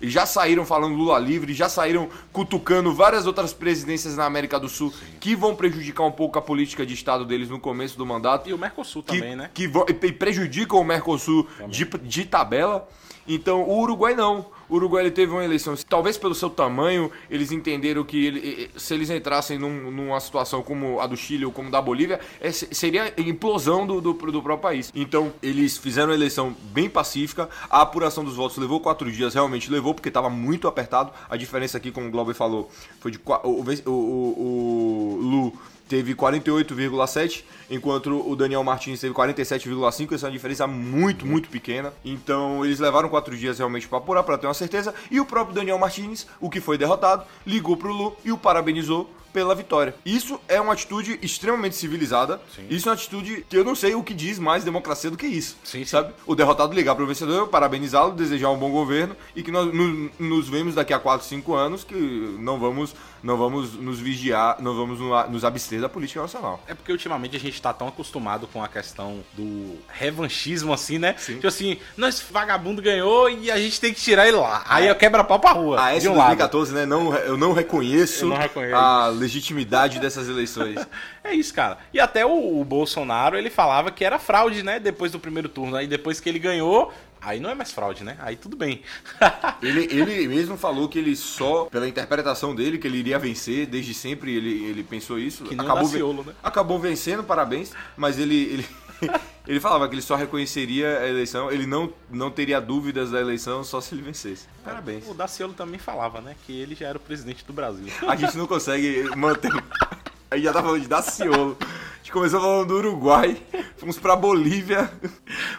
eles 0.00 0.12
já 0.12 0.24
saíram 0.24 0.64
falando 0.64 0.94
Lula 0.96 1.18
livre, 1.18 1.52
já 1.52 1.68
saíram 1.68 2.08
cutucando 2.32 2.94
várias 2.94 3.26
outras 3.26 3.52
presidências 3.52 4.16
na 4.16 4.24
América 4.24 4.58
do 4.58 4.68
Sul 4.68 4.92
que 5.20 5.36
vão 5.36 5.54
prejudicar 5.54 6.04
um 6.04 6.12
pouco 6.12 6.38
a 6.38 6.42
política 6.42 6.86
de 6.86 6.94
Estado 6.94 7.24
deles 7.24 7.50
no 7.50 7.60
começo 7.60 7.98
do 7.98 8.06
mandato 8.06 8.48
E 8.48 8.54
o 8.54 8.58
Mercosul 8.58 9.02
que, 9.02 9.18
também, 9.18 9.36
né? 9.36 9.50
que 9.52 9.70
e 9.88 10.12
prejudicam 10.12 10.80
o 10.80 10.84
Mercosul 10.84 11.46
de, 11.68 11.84
de 11.84 12.24
tabela. 12.24 12.88
Então, 13.28 13.62
o 13.62 13.80
Uruguai 13.80 14.14
não. 14.14 14.46
O 14.68 14.76
Uruguai 14.76 15.04
ele 15.04 15.10
teve 15.12 15.32
uma 15.32 15.44
eleição, 15.44 15.74
talvez 15.88 16.18
pelo 16.18 16.34
seu 16.34 16.50
tamanho, 16.50 17.10
eles 17.30 17.52
entenderam 17.52 18.02
que 18.02 18.26
ele- 18.26 18.70
se 18.76 18.94
eles 18.94 19.10
entrassem 19.10 19.58
num- 19.58 19.90
numa 19.90 20.18
situação 20.20 20.62
como 20.62 21.00
a 21.00 21.06
do 21.06 21.16
Chile 21.16 21.44
ou 21.44 21.52
como 21.52 21.70
da 21.70 21.80
Bolívia, 21.80 22.18
é, 22.40 22.50
se- 22.50 22.68
seria 22.72 23.12
implosão 23.16 23.86
do, 23.86 24.00
do, 24.00 24.12
do 24.12 24.42
próprio 24.42 24.58
país. 24.58 24.92
Então, 24.94 25.32
eles 25.42 25.76
fizeram 25.76 26.08
uma 26.08 26.14
eleição 26.14 26.54
bem 26.72 26.88
pacífica. 26.90 27.48
A 27.70 27.82
apuração 27.82 28.24
dos 28.24 28.34
votos 28.34 28.56
levou 28.58 28.80
quatro 28.80 29.10
dias, 29.10 29.34
realmente 29.34 29.70
levou, 29.70 29.94
porque 29.94 30.08
estava 30.08 30.28
muito 30.28 30.66
apertado. 30.66 31.12
A 31.28 31.36
diferença 31.36 31.76
aqui, 31.78 31.92
como 31.92 32.08
o 32.08 32.10
Glauber 32.10 32.34
falou, 32.34 32.70
foi 33.00 33.10
de. 33.12 33.20
O, 33.44 33.62
o, 33.86 33.90
o, 33.90 33.92
o 33.92 35.18
Lu 35.20 35.52
teve 35.88 36.14
48,7, 36.14 37.44
enquanto 37.70 38.28
o 38.28 38.36
Daniel 38.36 38.62
Martins 38.64 39.00
teve 39.00 39.14
47,5. 39.14 40.14
Essa 40.14 40.26
é 40.26 40.28
uma 40.28 40.32
diferença 40.32 40.66
muito, 40.66 41.26
muito 41.26 41.48
pequena. 41.48 41.92
Então 42.04 42.64
eles 42.64 42.78
levaram 42.78 43.08
quatro 43.08 43.36
dias 43.36 43.58
realmente 43.58 43.88
para 43.88 43.98
apurar, 43.98 44.22
para 44.22 44.38
ter 44.38 44.46
uma 44.46 44.54
certeza. 44.54 44.94
E 45.10 45.20
o 45.20 45.26
próprio 45.26 45.54
Daniel 45.54 45.78
Martins, 45.78 46.26
o 46.40 46.50
que 46.50 46.60
foi 46.60 46.78
derrotado, 46.78 47.24
ligou 47.46 47.76
pro 47.76 47.92
Lu 47.92 48.16
e 48.24 48.32
o 48.32 48.38
parabenizou 48.38 49.10
pela 49.32 49.54
vitória. 49.54 49.94
Isso 50.04 50.40
é 50.48 50.60
uma 50.60 50.72
atitude 50.72 51.18
extremamente 51.22 51.76
civilizada. 51.76 52.40
Isso 52.70 52.88
é 52.88 52.90
uma 52.90 52.94
atitude 52.96 53.44
que 53.48 53.56
eu 53.56 53.64
não 53.64 53.74
sei 53.74 53.94
o 53.94 54.02
que 54.02 54.14
diz 54.14 54.38
mais 54.38 54.64
democracia 54.64 55.10
do 55.10 55.16
que 55.16 55.26
isso. 55.26 55.56
Sim, 55.64 55.78
sim. 55.80 55.84
sabe? 55.84 56.12
O 56.26 56.34
derrotado 56.34 56.74
ligar 56.74 56.94
pro 56.94 57.06
vencedor, 57.06 57.48
parabenizá-lo, 57.48 58.12
desejar 58.12 58.50
um 58.50 58.56
bom 58.58 58.70
governo 58.70 59.16
e 59.34 59.42
que 59.42 59.50
nós 59.50 59.72
no- 59.72 60.10
nos 60.18 60.48
vemos 60.48 60.74
daqui 60.74 60.92
a 60.92 60.98
4, 60.98 61.26
5 61.26 61.54
anos 61.54 61.84
que 61.84 61.94
não 62.38 62.58
vamos, 62.58 62.94
não 63.22 63.36
vamos 63.36 63.74
nos 63.74 63.98
vigiar, 63.98 64.56
não 64.60 64.74
vamos 64.76 64.98
no- 65.00 65.28
nos 65.28 65.44
abster 65.44 65.80
da 65.80 65.88
política 65.88 66.20
nacional. 66.22 66.62
É 66.66 66.74
porque 66.74 66.92
ultimamente 66.92 67.36
a 67.36 67.40
gente 67.40 67.60
tá 67.60 67.72
tão 67.72 67.88
acostumado 67.88 68.46
com 68.46 68.62
a 68.62 68.68
questão 68.68 69.20
do 69.34 69.76
revanchismo, 69.88 70.72
assim, 70.72 70.98
né? 70.98 71.14
Sim. 71.18 71.34
Tipo 71.34 71.48
assim, 71.48 71.78
nós 71.96 72.20
vagabundo 72.30 72.80
ganhou 72.80 73.28
e 73.28 73.50
a 73.50 73.58
gente 73.58 73.80
tem 73.80 73.92
que 73.92 74.00
tirar 74.00 74.26
ele 74.28 74.36
lá. 74.36 74.64
Aí 74.68 74.86
eu 74.88 74.94
quebra 74.94 75.24
pau 75.24 75.38
pra 75.38 75.52
rua. 75.52 75.80
A 75.80 75.90
de 75.92 75.96
S 75.98 76.08
um 76.08 76.12
lado. 76.16 76.28
2014, 76.36 76.72
né? 76.74 76.86
Não, 76.86 77.14
eu 77.14 77.36
não 77.36 77.52
reconheço 77.52 78.24
Eu 78.24 78.28
não 78.28 78.36
reconheço. 78.36 78.76
a 78.76 79.10
legitimidade 79.26 79.98
dessas 79.98 80.28
eleições. 80.28 80.78
É 81.22 81.34
isso, 81.34 81.52
cara. 81.52 81.78
E 81.92 81.98
até 81.98 82.24
o, 82.24 82.60
o 82.60 82.64
Bolsonaro, 82.64 83.36
ele 83.36 83.50
falava 83.50 83.90
que 83.90 84.04
era 84.04 84.16
fraude, 84.16 84.62
né? 84.62 84.78
Depois 84.78 85.10
do 85.10 85.18
primeiro 85.18 85.48
turno. 85.48 85.74
Aí 85.74 85.88
depois 85.88 86.20
que 86.20 86.28
ele 86.28 86.38
ganhou, 86.38 86.92
aí 87.20 87.40
não 87.40 87.50
é 87.50 87.54
mais 87.54 87.72
fraude, 87.72 88.04
né? 88.04 88.16
Aí 88.20 88.36
tudo 88.36 88.56
bem. 88.56 88.82
Ele, 89.60 89.88
ele 89.90 90.28
mesmo 90.28 90.56
falou 90.56 90.88
que 90.88 90.98
ele 90.98 91.16
só, 91.16 91.64
pela 91.64 91.88
interpretação 91.88 92.54
dele, 92.54 92.78
que 92.78 92.86
ele 92.86 92.98
iria 92.98 93.18
vencer, 93.18 93.66
desde 93.66 93.92
sempre 93.92 94.36
ele, 94.36 94.64
ele 94.66 94.84
pensou 94.84 95.18
isso. 95.18 95.42
Que 95.44 95.56
nem 95.56 95.66
o 95.66 95.70
acabou, 95.70 95.90
Daciolo, 95.90 96.24
né? 96.24 96.32
acabou 96.42 96.78
vencendo, 96.78 97.24
parabéns, 97.24 97.72
mas 97.96 98.18
ele, 98.18 98.36
ele, 98.36 98.66
ele 99.46 99.60
falava 99.60 99.88
que 99.88 99.94
ele 99.94 100.02
só 100.02 100.16
reconheceria 100.16 101.00
a 101.00 101.08
eleição, 101.08 101.50
ele 101.50 101.66
não, 101.66 101.92
não 102.10 102.30
teria 102.30 102.60
dúvidas 102.60 103.10
da 103.10 103.20
eleição 103.20 103.62
só 103.64 103.80
se 103.80 103.94
ele 103.94 104.02
vencesse. 104.02 104.46
Parabéns. 104.64 105.08
O 105.08 105.14
Daciolo 105.14 105.52
também 105.52 105.78
falava, 105.78 106.20
né? 106.20 106.34
Que 106.46 106.58
ele 106.60 106.74
já 106.74 106.88
era 106.88 106.98
o 106.98 107.00
presidente 107.00 107.44
do 107.44 107.52
Brasil. 107.52 107.86
A 108.06 108.16
gente 108.16 108.36
não 108.36 108.46
consegue 108.46 109.04
manter. 109.16 109.50
A 110.30 110.36
gente 110.36 110.44
já 110.44 110.52
tá 110.52 110.62
falando 110.62 110.80
de 110.80 110.88
Daciolo. 110.88 111.56
A 111.60 111.98
gente 112.06 112.12
começou 112.12 112.40
falando 112.40 112.68
do 112.68 112.74
Uruguai, 112.76 113.36
fomos 113.78 113.98
pra 113.98 114.14
Bolívia. 114.14 114.88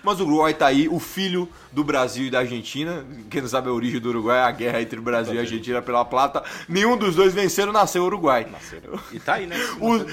Mas 0.02 0.20
o 0.22 0.24
Uruguai 0.26 0.54
tá 0.54 0.68
aí, 0.68 0.88
o 0.88 0.98
filho 0.98 1.48
do 1.74 1.84
Brasil 1.84 2.26
e 2.26 2.30
da 2.30 2.40
Argentina. 2.40 3.06
Quem 3.30 3.42
não 3.42 3.50
sabe 3.50 3.68
a 3.68 3.72
origem 3.74 4.00
do 4.00 4.08
Uruguai 4.10 4.38
é 4.40 4.44
a 4.44 4.52
guerra 4.52 4.82
entre 4.82 4.98
o 4.98 5.02
Brasil 5.02 5.34
e 5.34 5.38
a 5.38 5.42
Argentina 5.42 5.82
pela 5.82 6.06
plata. 6.06 6.42
Nenhum 6.70 6.96
dos 6.96 7.16
dois 7.16 7.34
venceram, 7.34 7.74
nasceu 7.74 8.04
o 8.04 8.06
Uruguai. 8.06 8.48
Nasceram. 8.50 8.98
E 9.12 9.20
tá 9.20 9.34
aí, 9.34 9.46
né? 9.46 9.58
Os, 9.82 10.06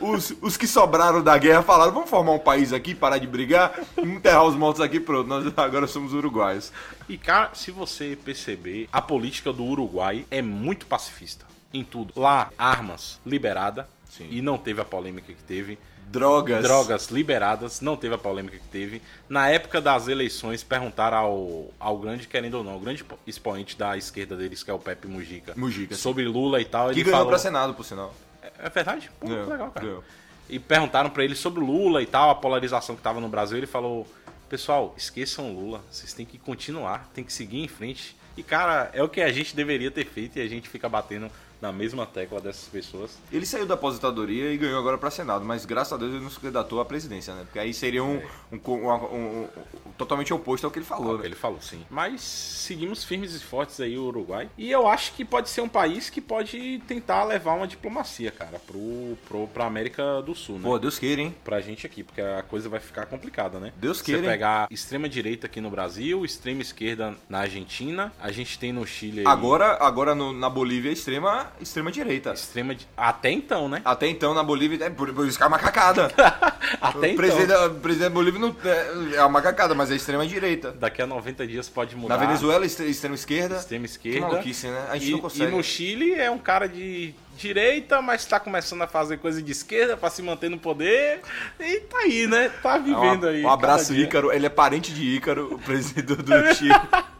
os- 0.00 0.36
os 0.42 0.56
que 0.58 0.66
sobraram 0.66 1.22
da 1.22 1.36
guerra 1.38 1.62
falaram: 1.62 1.92
vamos 1.92 2.10
formar 2.10 2.32
um 2.32 2.38
país 2.38 2.70
aqui, 2.72 2.94
parar 2.94 3.16
de 3.16 3.26
brigar, 3.26 3.72
enterrar 3.96 4.44
os 4.44 4.54
mortos 4.54 4.82
aqui, 4.82 5.00
pronto, 5.00 5.26
nós 5.28 5.50
agora 5.56 5.86
somos 5.86 6.12
uruguaios. 6.12 6.72
E, 7.08 7.16
cara, 7.16 7.50
se 7.54 7.70
você 7.70 8.18
perceber, 8.22 8.86
a 8.92 9.00
política 9.00 9.50
do 9.50 9.64
Uruguai 9.64 10.26
é 10.30 10.42
muito 10.42 10.84
pacifista. 10.86 11.46
Em 11.74 11.84
tudo. 11.84 12.14
Lá, 12.16 12.50
armas 12.56 13.20
liberada. 13.26 13.88
Sim. 14.08 14.28
E 14.30 14.40
não 14.40 14.56
teve 14.56 14.80
a 14.80 14.84
polêmica 14.84 15.32
que 15.32 15.42
teve. 15.42 15.78
Drogas. 16.06 16.62
Drogas 16.62 17.08
liberadas, 17.08 17.80
não 17.80 17.96
teve 17.96 18.14
a 18.14 18.18
polêmica 18.18 18.56
que 18.56 18.68
teve. 18.68 19.02
Na 19.28 19.48
época 19.48 19.80
das 19.80 20.06
eleições, 20.06 20.62
perguntaram 20.62 21.16
ao, 21.16 21.74
ao 21.80 21.98
grande, 21.98 22.28
querendo 22.28 22.54
ou 22.54 22.64
não, 22.64 22.76
o 22.76 22.80
grande 22.80 23.04
expoente 23.26 23.76
da 23.76 23.96
esquerda 23.96 24.36
deles, 24.36 24.62
que 24.62 24.70
é 24.70 24.74
o 24.74 24.78
Pepe 24.78 25.08
Mujica, 25.08 25.54
Mujica, 25.56 25.96
sobre 25.96 26.24
Lula 26.24 26.60
e 26.60 26.64
tal. 26.64 26.88
Que 26.90 26.94
ele 26.94 27.02
ganhou 27.02 27.18
falou... 27.18 27.30
pra 27.30 27.38
Senado, 27.38 27.74
por 27.74 27.84
sinal. 27.84 28.14
É 28.40 28.52
é 28.66 28.68
verdade? 28.68 29.10
Pô, 29.18 29.26
Ganhou, 29.26 29.48
legal, 29.48 29.70
cara. 29.72 29.86
ganhou. 29.86 30.04
E 30.48 30.58
perguntaram 30.58 31.10
pra 31.10 31.24
ele 31.24 31.34
sobre 31.34 31.60
Lula 31.64 32.02
e 32.02 32.06
tal, 32.06 32.30
a 32.30 32.34
polarização 32.34 32.94
que 32.94 33.02
tava 33.02 33.20
no 33.20 33.28
Brasil. 33.28 33.56
Ele 33.56 33.66
falou: 33.66 34.06
Pessoal, 34.48 34.94
esqueçam 34.96 35.52
Lula, 35.52 35.82
vocês 35.90 36.12
têm 36.12 36.24
que 36.26 36.38
continuar, 36.38 37.10
tem 37.14 37.24
que 37.24 37.32
seguir 37.32 37.60
em 37.60 37.68
frente. 37.68 38.16
E, 38.36 38.42
cara, 38.42 38.90
é 38.92 39.02
o 39.02 39.08
que 39.08 39.20
a 39.20 39.32
gente 39.32 39.54
deveria 39.54 39.90
ter 39.90 40.04
feito 40.04 40.38
e 40.38 40.42
a 40.42 40.48
gente 40.48 40.68
fica 40.68 40.88
batendo 40.88 41.30
na 41.64 41.72
mesma 41.72 42.04
tecla 42.04 42.40
dessas 42.42 42.68
pessoas. 42.68 43.18
Ele 43.32 43.46
saiu 43.46 43.64
da 43.64 43.72
aposentadoria 43.72 44.52
e 44.52 44.56
ganhou 44.58 44.78
agora 44.78 44.98
para 44.98 45.10
Senado, 45.10 45.44
mas 45.46 45.64
graças 45.64 45.94
a 45.94 45.96
Deus 45.96 46.12
ele 46.12 46.22
não 46.22 46.28
se 46.28 46.38
candidatou 46.38 46.78
à 46.78 46.84
presidência, 46.84 47.34
né? 47.34 47.44
Porque 47.44 47.58
aí 47.58 47.72
seria 47.72 48.04
um, 48.04 48.20
um, 48.52 48.58
um- 48.70 48.86
um- 48.92 49.42
um- 49.44 49.48
totalmente 49.96 50.34
oposto 50.34 50.64
ao 50.66 50.70
que 50.70 50.78
ele 50.78 50.84
falou, 50.84 51.12
Ao 51.12 51.16
que 51.16 51.22
né? 51.22 51.28
Ele 51.28 51.34
falou, 51.34 51.60
sim. 51.62 51.86
Mas 51.90 52.20
seguimos 52.20 53.02
firmes 53.02 53.34
e 53.34 53.42
fortes 53.42 53.80
aí, 53.80 53.96
o 53.96 54.04
Uruguai. 54.04 54.50
E 54.58 54.70
eu 54.70 54.86
acho 54.86 55.14
que 55.14 55.24
pode 55.24 55.48
ser 55.48 55.62
um 55.62 55.68
país 55.68 56.10
que 56.10 56.20
pode 56.20 56.82
tentar 56.86 57.24
levar 57.24 57.54
uma 57.54 57.66
diplomacia, 57.66 58.30
cara, 58.30 58.58
pro, 58.66 59.16
pro, 59.26 59.46
pra 59.48 59.64
América 59.64 60.20
do 60.20 60.34
Sul, 60.34 60.56
né? 60.56 60.62
Pô, 60.64 60.78
Deus 60.78 60.98
queira, 60.98 61.22
hein? 61.22 61.34
pra 61.42 61.60
gente 61.62 61.86
aqui, 61.86 62.02
porque 62.02 62.20
a 62.20 62.42
coisa 62.42 62.68
vai 62.68 62.80
ficar 62.80 63.06
complicada, 63.06 63.58
né? 63.58 63.72
Deus 63.76 63.98
Você 63.98 64.04
queira, 64.04 64.20
hein? 64.22 64.28
pegar 64.28 64.66
extrema 64.70 65.08
direita 65.08 65.46
aqui 65.46 65.60
no 65.62 65.70
Brasil, 65.70 66.24
extrema 66.24 66.60
esquerda 66.60 67.14
na 67.28 67.38
Argentina, 67.38 68.12
a 68.20 68.30
gente 68.30 68.58
tem 68.58 68.70
no 68.72 68.86
Chile 68.86 69.20
aí 69.20 69.26
Agora, 69.26 69.78
agora 69.80 70.14
no- 70.14 70.32
na 70.32 70.50
Bolívia, 70.50 70.90
extrema, 70.90 71.52
extrema 71.60 71.90
direita. 71.92 72.32
extrema 72.32 72.76
até 72.96 73.30
então, 73.30 73.68
né? 73.68 73.80
Até 73.84 74.06
então, 74.08 74.34
na 74.34 74.42
Bolívia, 74.42 74.84
é 74.86 74.90
por, 74.90 75.12
por 75.12 75.26
isso 75.26 75.36
que 75.36 75.42
é 75.42 75.46
uma 75.46 75.56
macacada. 75.56 76.10
Até 76.80 76.98
o, 76.98 77.04
então. 77.04 77.16
presidente, 77.16 77.46
da- 77.46 77.66
o 77.66 77.74
presidente 77.74 78.08
da 78.08 78.14
Bolívia 78.14 78.40
não, 78.40 78.56
é, 78.64 79.16
é 79.16 79.20
uma 79.20 79.28
macacada, 79.28 79.74
mas 79.74 79.90
é 79.90 79.94
extrema 79.96 80.26
direita. 80.26 80.72
Daqui 80.72 81.00
a 81.02 81.06
90 81.06 81.46
dias 81.46 81.68
pode 81.68 81.94
mudar. 81.94 82.16
Na 82.16 82.24
Venezuela, 82.26 82.64
extre- 82.66 82.88
extrema 82.88 83.14
esquerda. 83.14 83.56
extrema 83.56 83.84
Que 83.84 83.90
esquerda. 83.90 84.20
maluquice, 84.28 84.66
né? 84.68 84.86
A 84.90 84.94
gente 84.96 85.08
e, 85.08 85.12
não 85.12 85.18
consegue. 85.20 85.52
e 85.52 85.56
no 85.56 85.62
Chile 85.62 86.14
é 86.14 86.30
um 86.30 86.38
cara 86.38 86.66
de 86.66 87.14
direita, 87.36 88.00
mas 88.00 88.24
tá 88.24 88.38
começando 88.40 88.82
a 88.82 88.86
fazer 88.86 89.18
coisa 89.18 89.42
de 89.42 89.52
esquerda 89.52 89.96
pra 89.96 90.08
se 90.10 90.22
manter 90.22 90.48
no 90.48 90.58
poder. 90.58 91.20
E 91.60 91.80
tá 91.80 91.98
aí, 91.98 92.26
né? 92.26 92.50
Tá 92.62 92.78
vivendo 92.78 93.24
um, 93.24 93.28
aí. 93.28 93.44
Um 93.44 93.50
abraço. 93.50 93.94
Ícaro. 93.94 94.32
Ele 94.32 94.46
é 94.46 94.50
parente 94.50 94.92
de 94.92 95.02
Ícaro, 95.16 95.54
o 95.54 95.58
presidente 95.58 96.14
do 96.16 96.54
Chile. 96.54 96.70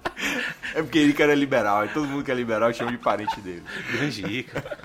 É 0.74 0.82
porque 0.82 1.00
Ícaro 1.00 1.30
é 1.30 1.34
liberal, 1.34 1.84
e 1.84 1.88
todo 1.88 2.06
mundo 2.06 2.24
que 2.24 2.30
é 2.30 2.34
liberal 2.34 2.72
chama 2.74 2.90
de 2.90 2.98
parente 2.98 3.40
dele. 3.40 3.62
Grande 3.92 4.26
Ica. 4.26 4.78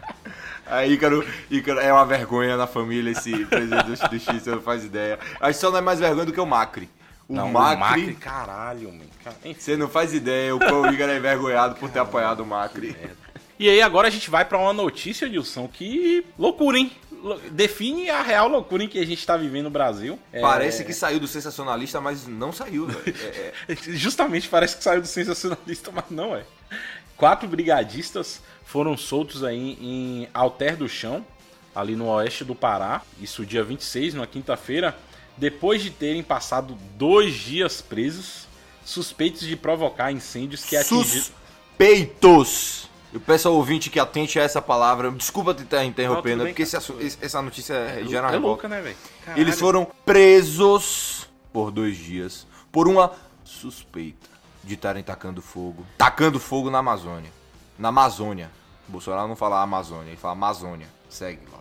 Aí 0.68 0.94
Ícaro, 0.94 1.26
Ícaro 1.50 1.80
é 1.80 1.92
uma 1.92 2.06
vergonha 2.06 2.56
na 2.56 2.68
família 2.68 3.12
esse 3.12 3.46
presidente 3.46 3.86
do, 3.86 4.10
do 4.10 4.20
Chile, 4.20 4.40
você 4.40 4.52
não 4.52 4.62
faz 4.62 4.86
ideia. 4.86 5.18
Acho 5.42 5.54
que 5.54 5.66
só 5.66 5.72
não 5.72 5.80
é 5.80 5.82
mais 5.82 6.00
vergonha 6.00 6.26
do 6.26 6.34
que 6.34 6.40
o 6.40 6.46
Macri. 6.46 6.88
O 7.28 7.34
Não, 7.34 7.52
Macri, 7.52 7.76
o 7.76 7.80
Macri, 7.80 8.16
caralho, 8.16 8.92
mano. 8.92 9.10
Você 9.58 9.76
não 9.76 9.88
faz 9.88 10.14
ideia 10.14 10.56
o 10.56 10.60
quão 10.60 10.84
o 10.84 10.94
Ícaro 10.94 11.12
é 11.12 11.18
envergonhado 11.18 11.76
por 11.76 11.90
ter 11.90 12.00
apoiado 12.00 12.42
o 12.42 12.46
Macri. 12.46 12.96
E 13.60 13.68
aí 13.68 13.82
agora 13.82 14.08
a 14.08 14.12
gente 14.12 14.30
vai 14.30 14.46
pra 14.46 14.58
uma 14.58 14.72
notícia, 14.72 15.28
Dilson, 15.28 15.68
que 15.68 16.24
loucura, 16.38 16.78
hein? 16.78 16.92
Define 17.52 18.10
a 18.10 18.22
real 18.22 18.48
loucura 18.48 18.84
em 18.84 18.88
que 18.88 19.00
a 19.00 19.06
gente 19.06 19.26
tá 19.26 19.36
vivendo 19.38 19.66
no 19.66 19.70
Brasil. 19.70 20.20
É, 20.32 20.42
Parece 20.42 20.84
que 20.84 20.94
saiu 20.94 21.20
do 21.20 21.28
sensacionalista, 21.28 22.00
mas 22.00 22.28
não 22.28 22.52
saiu. 22.52 22.88
É, 23.06 23.54
é. 23.68 23.76
Justamente 23.94 24.48
parece 24.48 24.78
que 24.78 24.84
saiu 24.84 25.02
do 25.02 25.08
sensacionalista, 25.08 25.92
mas 25.92 26.06
não 26.10 26.36
é. 26.36 26.44
Quatro 27.18 27.48
brigadistas 27.48 28.42
foram 28.64 28.96
soltos 28.96 29.44
aí 29.44 29.78
em 29.82 30.30
Alter 30.34 30.78
do 30.78 30.88
Chão, 30.88 31.26
ali 31.76 31.96
no 31.96 32.08
oeste 32.08 32.44
do 32.44 32.56
Pará, 32.56 33.02
isso 33.20 33.46
dia 33.46 33.64
26, 33.64 34.14
na 34.14 34.28
quinta-feira, 34.28 34.96
depois 35.38 35.82
de 35.82 35.90
terem 35.90 36.22
passado 36.24 36.78
dois 36.98 37.34
dias 37.34 37.82
presos, 37.82 38.48
suspeitos 38.86 39.42
de 39.42 39.56
provocar 39.56 40.12
incêndios 40.12 40.64
que 40.64 40.76
atingiram. 40.76 41.26
Suspeitos! 41.26 42.89
Eu 43.12 43.20
peço 43.20 43.48
ao 43.48 43.56
ouvinte 43.56 43.90
que 43.90 44.00
atente 44.00 44.40
a 44.40 44.44
essa 44.44 44.62
palavra. 44.62 45.10
Desculpa 45.12 45.54
te 45.54 45.64
estar 45.64 45.84
interrompendo, 45.84 46.46
porque 46.46 46.62
esse 46.62 46.78
essa 47.22 47.42
notícia 47.42 47.74
é, 47.74 48.02
É, 48.02 48.06
gera 48.06 48.32
é 48.32 48.38
louca, 48.38 48.68
né, 48.68 48.82
velho? 48.82 48.98
Eles 49.36 49.60
foram 49.60 49.86
presos 50.06 51.28
por 51.52 51.72
dois 51.72 51.98
dias 51.98 52.46
por 52.72 52.88
uma 52.88 53.12
suspeita 53.44 54.30
de 54.64 54.76
estarem 54.76 55.04
tacando 55.04 55.42
fogo. 55.42 55.86
Tacando 55.98 56.40
fogo 56.40 56.70
na 56.70 56.80
Amazônia. 56.80 57.32
Na 57.78 57.90
Amazônia. 57.90 58.52
Bolsonaro 58.88 59.28
não 59.28 59.36
fala 59.36 59.62
Amazônia, 59.62 60.10
ele 60.10 60.18
fala 60.18 60.34
Amazônia. 60.34 60.88
Segue 61.10 61.42
lá. 61.52 61.59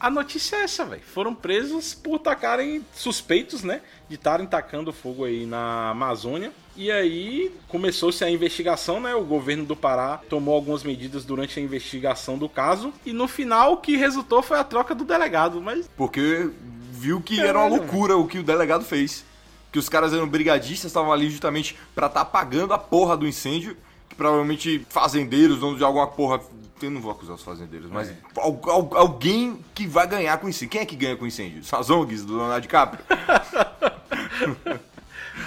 A 0.00 0.08
notícia 0.08 0.56
é 0.56 0.62
essa, 0.62 0.86
velho. 0.86 1.02
Foram 1.02 1.34
presos 1.34 1.92
por 1.92 2.18
tacarem 2.18 2.82
suspeitos, 2.94 3.62
né? 3.62 3.82
De 4.08 4.14
estarem 4.14 4.46
tacando 4.46 4.94
fogo 4.94 5.26
aí 5.26 5.44
na 5.44 5.90
Amazônia. 5.90 6.50
E 6.74 6.90
aí 6.90 7.54
começou-se 7.68 8.24
a 8.24 8.30
investigação, 8.30 8.98
né? 8.98 9.14
O 9.14 9.22
governo 9.22 9.66
do 9.66 9.76
Pará 9.76 10.18
tomou 10.30 10.54
algumas 10.54 10.82
medidas 10.82 11.26
durante 11.26 11.60
a 11.60 11.62
investigação 11.62 12.38
do 12.38 12.48
caso. 12.48 12.94
E 13.04 13.12
no 13.12 13.28
final 13.28 13.74
o 13.74 13.76
que 13.76 13.94
resultou 13.94 14.42
foi 14.42 14.58
a 14.58 14.64
troca 14.64 14.94
do 14.94 15.04
delegado. 15.04 15.60
Mas 15.60 15.86
Porque 15.94 16.48
viu 16.92 17.20
que 17.20 17.38
era 17.38 17.58
uma 17.58 17.68
loucura 17.68 18.16
o 18.16 18.26
que 18.26 18.38
o 18.38 18.42
delegado 18.42 18.86
fez. 18.86 19.22
Que 19.70 19.78
os 19.78 19.90
caras 19.90 20.14
eram 20.14 20.26
brigadistas, 20.26 20.90
estavam 20.90 21.12
ali 21.12 21.28
justamente 21.28 21.76
pra 21.94 22.06
estar 22.06 22.22
apagando 22.22 22.72
a 22.72 22.78
porra 22.78 23.18
do 23.18 23.28
incêndio. 23.28 23.76
Que 24.08 24.14
provavelmente 24.14 24.86
fazendeiros, 24.88 25.60
donos 25.60 25.76
de 25.76 25.84
alguma 25.84 26.06
porra. 26.06 26.40
Eu 26.82 26.90
não 26.90 27.00
vou 27.00 27.10
acusar 27.12 27.34
os 27.36 27.42
fazendeiros, 27.42 27.90
mas 27.90 28.12
al- 28.36 28.60
al- 28.64 28.90
alguém 28.96 29.58
que 29.74 29.86
vai 29.86 30.06
ganhar 30.06 30.38
com 30.38 30.48
incêndio. 30.48 30.68
Quem 30.70 30.80
é 30.80 30.86
que 30.86 30.96
ganha 30.96 31.16
com 31.16 31.26
incêndio? 31.26 31.62
As 31.72 31.90
ONGs 31.90 32.24
do 32.24 32.36
Leonardo 32.36 32.62
DiCaprio? 32.62 33.04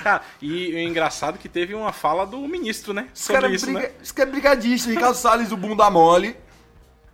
Cara, 0.03 0.21
e 0.41 0.73
o 0.73 0.79
engraçado 0.79 1.35
é 1.35 1.37
que 1.37 1.49
teve 1.49 1.73
uma 1.73 1.91
fala 1.91 2.25
do 2.25 2.39
ministro, 2.47 2.93
né? 2.93 3.07
Esse 3.15 3.31
cara, 3.33 3.47
é 3.47 3.51
isso, 3.51 3.65
briga... 3.65 3.79
né? 3.81 3.91
Esse 4.01 4.13
cara 4.13 4.29
é 4.29 4.31
brigadista, 4.31 4.89
Ricardo 4.89 5.15
Salles, 5.15 5.51
o 5.51 5.57
bunda 5.57 5.89
mole. 5.89 6.35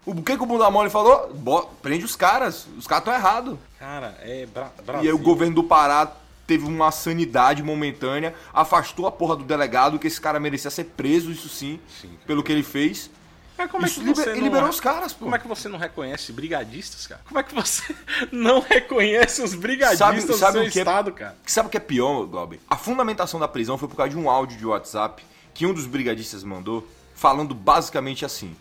O 0.06 0.16
que, 0.22 0.36
que 0.38 0.44
o 0.44 0.46
bunda 0.46 0.70
mole 0.72 0.90
falou? 0.90 1.32
Bo- 1.34 1.68
Prende 1.82 2.04
os 2.06 2.16
caras, 2.16 2.68
os 2.78 2.88
caras 2.88 3.04
estão 3.04 3.14
errados. 3.14 3.58
Cara, 3.78 4.18
é 4.22 4.46
Bra 4.46 4.72
E 4.80 4.82
Brasil. 4.82 5.10
aí 5.10 5.14
o 5.14 5.20
governo 5.20 5.56
do 5.56 5.64
Pará 5.64 6.12
teve 6.48 6.66
uma 6.66 6.90
sanidade 6.92 7.62
momentânea, 7.62 8.34
afastou 8.52 9.06
a 9.06 9.12
porra 9.12 9.36
do 9.36 9.44
delegado, 9.44 10.00
que 10.00 10.08
esse 10.08 10.20
cara 10.20 10.40
merecia 10.40 10.72
ser 10.72 10.86
preso, 10.86 11.32
isso 11.32 11.48
sim, 11.48 11.80
Sim. 12.02 12.10
pelo 12.26 12.42
que 12.44 12.52
ele 12.52 12.64
fez. 12.64 13.12
Mas 13.60 13.72
como 13.72 13.84
é 13.84 13.88
Isso 13.88 14.00
que 14.00 14.06
liber- 14.08 14.24
você 14.24 14.30
ele 14.32 14.40
não... 14.40 14.46
liberou 14.48 14.70
os 14.70 14.80
caras, 14.80 15.14
pô. 15.14 15.26
Como 15.26 15.36
é 15.36 15.40
que 15.40 15.48
você 15.48 15.68
não 15.70 15.78
reconhece 15.78 16.32
brigadistas, 16.32 17.06
cara? 17.06 17.22
Como 17.28 17.40
é 17.40 17.44
que 17.44 17.54
você 17.54 17.94
não 18.32 18.60
reconhece 18.62 19.42
os 19.44 19.54
brigadistas 19.54 20.00
Sabe- 20.00 20.22
do 20.26 20.34
sabe 20.38 20.54
seu 20.54 20.62
é- 20.64 20.68
estado, 20.68 21.12
cara? 21.12 21.36
Sabe 21.46 21.68
o 21.68 21.70
que 21.70 21.78
é 21.78 21.80
pior, 21.82 22.26
Glauber? 22.26 22.60
A 22.70 22.78
fundamentação 22.78 23.40
da 23.40 23.48
prisão 23.48 23.78
foi 23.78 23.88
por 23.90 23.96
causa 23.98 24.10
de 24.12 24.18
um 24.18 24.30
áudio 24.30 24.58
de 24.58 24.66
WhatsApp 24.66 25.24
que 25.54 25.66
um 25.66 25.74
dos 25.74 25.86
brigadistas 25.86 26.44
mandou, 26.44 26.88
falando 27.14 27.54
basicamente 27.54 28.24
assim: 28.26 28.56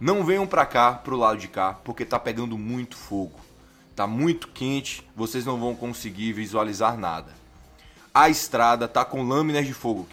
Não 0.00 0.24
venham 0.24 0.46
pra 0.46 0.64
cá, 0.64 0.92
pro 0.94 1.16
lado 1.16 1.38
de 1.38 1.48
cá, 1.48 1.74
porque 1.84 2.04
tá 2.04 2.18
pegando 2.18 2.56
muito 2.56 2.96
fogo. 2.96 3.38
Tá 3.94 4.06
muito 4.06 4.48
quente, 4.48 5.06
vocês 5.14 5.44
não 5.44 5.58
vão 5.58 5.74
conseguir 5.74 6.32
visualizar 6.32 6.96
nada. 6.96 7.32
A 8.20 8.28
estrada 8.28 8.88
tá 8.88 9.04
com 9.04 9.22
lâminas 9.22 9.64
de 9.64 9.72
fogo. 9.72 10.04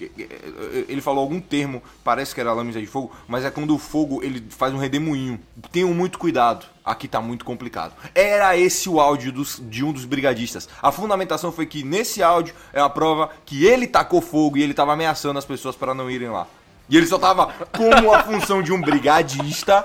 Ele 0.87 1.01
falou 1.01 1.21
algum 1.21 1.39
termo, 1.39 1.81
parece 2.03 2.35
que 2.35 2.39
era 2.39 2.53
lâminas 2.53 2.79
de 2.79 2.85
fogo, 2.85 3.11
mas 3.27 3.43
é 3.43 3.49
quando 3.49 3.73
o 3.73 3.79
fogo 3.79 4.21
ele 4.21 4.45
faz 4.49 4.71
um 4.73 4.77
redemoinho. 4.77 5.39
Tenham 5.71 5.91
muito 5.91 6.19
cuidado, 6.19 6.67
aqui 6.85 7.07
tá 7.07 7.19
muito 7.19 7.43
complicado. 7.43 7.93
Era 8.13 8.55
esse 8.55 8.87
o 8.87 8.99
áudio 8.99 9.31
dos- 9.31 9.59
de 9.59 9.83
um 9.83 9.91
dos 9.91 10.05
brigadistas. 10.05 10.69
A 10.83 10.91
fundamentação 10.91 11.51
foi 11.51 11.65
que 11.65 11.83
nesse 11.83 12.21
áudio 12.21 12.53
é 12.71 12.79
a 12.79 12.87
prova 12.87 13.31
que 13.43 13.65
ele 13.65 13.87
tacou 13.87 14.21
fogo 14.21 14.55
e 14.57 14.61
ele 14.61 14.75
tava 14.75 14.93
ameaçando 14.93 15.39
as 15.39 15.45
pessoas 15.45 15.75
para 15.75 15.95
não 15.95 16.07
irem 16.07 16.29
lá. 16.29 16.45
E 16.87 16.95
ele 16.95 17.07
só 17.07 17.17
tava 17.17 17.47
como 17.75 18.13
a 18.13 18.21
função 18.21 18.61
de 18.61 18.71
um 18.71 18.79
brigadista 18.79 19.83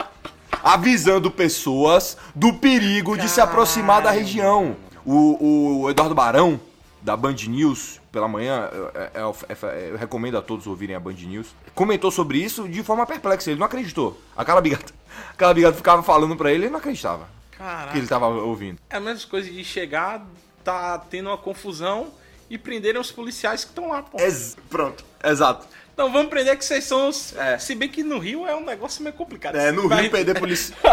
avisando 0.63 1.31
pessoas 1.31 2.19
do 2.35 2.53
perigo 2.53 3.17
de 3.17 3.31
se 3.31 3.41
aproximar 3.41 4.03
da 4.03 4.11
região. 4.11 4.77
O, 5.07 5.85
o 5.85 5.91
Eduardo 5.91 6.15
Barão, 6.15 6.61
da 7.03 7.17
Band 7.17 7.37
News, 7.49 8.01
pela 8.13 8.29
manhã, 8.29 8.69
é- 8.95 9.11
é- 9.21 9.23
é- 9.53 9.91
eu 9.93 9.97
recomendo 9.97 10.37
a 10.37 10.43
todos 10.43 10.67
ouvirem 10.67 10.95
a 10.95 11.01
Band 11.01 11.13
News, 11.15 11.49
comentou 11.75 12.11
sobre 12.11 12.39
isso 12.39 12.69
de 12.69 12.83
forma 12.83 13.07
perplexa. 13.07 13.51
Ele 13.51 13.59
não 13.61 13.67
acreditou. 13.67 14.21
Aquela 14.37 14.61
bigata, 14.61 14.93
aquela 15.33 15.55
bigata 15.55 15.77
ficava 15.77 16.03
falando 16.03 16.37
pra 16.37 16.53
ele, 16.53 16.65
ele 16.65 16.71
não 16.71 16.79
acreditava 16.79 17.29
Caraca. 17.57 17.93
que 17.93 17.99
ele 17.99 18.07
tava 18.07 18.27
ouvindo. 18.29 18.79
É 18.91 18.97
a 18.97 19.01
mesma 19.01 19.29
coisa 19.31 19.51
de 19.51 19.65
chegar, 19.65 20.27
tá 20.63 20.99
tendo 20.99 21.29
uma 21.31 21.39
confusão 21.39 22.09
e 22.51 22.59
prenderem 22.59 23.01
os 23.01 23.11
policiais 23.13 23.65
que 23.65 23.71
estão 23.71 23.89
lá, 23.89 24.03
pô. 24.03 24.19
Ex- 24.21 24.57
pronto, 24.69 25.05
exato. 25.25 25.67
Então 25.95 26.11
vamos 26.13 26.29
prender 26.31 26.57
que 26.57 26.65
vocês 26.65 26.85
são 26.85 27.09
os. 27.09 27.37
É. 27.37 27.59
Se 27.59 27.75
bem 27.75 27.89
que 27.89 28.03
no 28.03 28.19
Rio 28.19 28.47
é 28.47 28.55
um 28.57 28.65
negócio 28.65 29.03
meio 29.03 29.15
complicado. 29.15 29.57
É, 29.57 29.71
no 29.71 29.87
Rio 29.87 30.11
perder 30.11 30.39
polícia. 30.39 30.75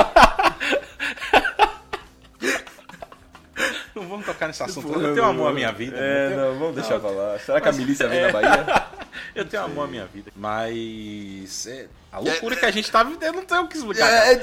Não 3.97 4.07
vamos 4.07 4.27
tocar 4.27 4.45
nesse 4.47 4.61
assunto. 4.61 4.93
Eu 5.01 5.15
tenho 5.15 5.25
amor 5.25 5.49
à 5.49 5.53
minha 5.53 5.71
vida. 5.71 5.97
É, 5.97 6.29
tenho- 6.29 6.39
não, 6.41 6.59
vamos 6.59 6.75
deixar 6.75 6.99
pra 6.99 7.09
lá. 7.09 7.39
Será 7.39 7.59
que 7.59 7.67
a 7.67 7.71
milícia 7.71 8.07
vem 8.07 8.19
é. 8.19 8.31
da 8.31 8.33
Bahia? 8.33 8.87
Eu 9.33 9.45
tenho 9.45 9.63
amor 9.63 9.85
à 9.85 9.87
minha 9.87 10.05
vida. 10.05 10.31
Mas. 10.35 11.65
É, 11.65 11.87
a 12.11 12.19
loucura 12.19 12.55
que 12.55 12.65
a 12.65 12.71
gente 12.71 12.91
tá 12.91 13.01
vivendo. 13.03 13.35
Não 13.35 13.45
tenho 13.45 13.61
o 13.63 13.67
que 13.67 13.77
explicar. 13.77 14.07
É, 14.07 14.33
é, 14.33 14.39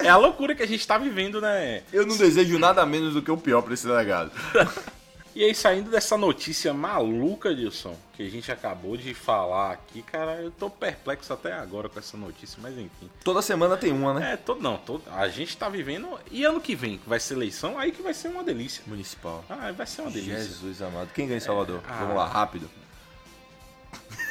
É 0.06 0.08
a 0.08 0.16
loucura 0.16 0.54
que 0.54 0.62
a 0.62 0.66
gente 0.66 0.86
tá 0.86 0.98
vivendo, 0.98 1.40
né? 1.40 1.82
Eu 1.92 2.06
não 2.06 2.16
desejo 2.16 2.58
nada 2.58 2.84
menos 2.86 3.14
do 3.14 3.22
que 3.22 3.30
o 3.30 3.36
pior 3.36 3.62
pra 3.62 3.74
esse 3.74 3.86
delegado. 3.86 4.30
E 5.34 5.42
aí, 5.42 5.52
saindo 5.52 5.90
dessa 5.90 6.16
notícia 6.16 6.72
maluca, 6.72 7.52
Dilson, 7.52 7.96
que 8.12 8.22
a 8.24 8.30
gente 8.30 8.52
acabou 8.52 8.96
de 8.96 9.12
falar 9.14 9.72
aqui, 9.72 10.00
cara, 10.00 10.36
eu 10.40 10.52
tô 10.52 10.70
perplexo 10.70 11.32
até 11.32 11.52
agora 11.52 11.88
com 11.88 11.98
essa 11.98 12.16
notícia, 12.16 12.56
mas 12.62 12.78
enfim. 12.78 13.10
Toda 13.24 13.42
semana 13.42 13.76
tem 13.76 13.90
uma, 13.90 14.14
né? 14.14 14.34
É, 14.34 14.36
todo, 14.36 14.62
não, 14.62 14.76
todo, 14.76 15.02
a 15.10 15.26
gente 15.26 15.56
tá 15.56 15.68
vivendo. 15.68 16.08
E 16.30 16.44
ano 16.44 16.60
que 16.60 16.76
vem, 16.76 16.98
que 16.98 17.08
vai 17.08 17.18
ser 17.18 17.34
eleição, 17.34 17.76
aí 17.76 17.90
que 17.90 18.00
vai 18.00 18.14
ser 18.14 18.28
uma 18.28 18.44
delícia. 18.44 18.84
Municipal. 18.86 19.44
Ah, 19.50 19.72
vai 19.72 19.86
ser 19.88 20.02
uma 20.02 20.10
delícia. 20.12 20.38
Jesus 20.38 20.80
amado. 20.80 21.08
Quem 21.12 21.26
ganha 21.26 21.38
em 21.38 21.40
Salvador? 21.40 21.82
ah. 21.88 21.96
Vamos 21.98 22.14
lá, 22.14 22.28
rápido. 22.28 22.70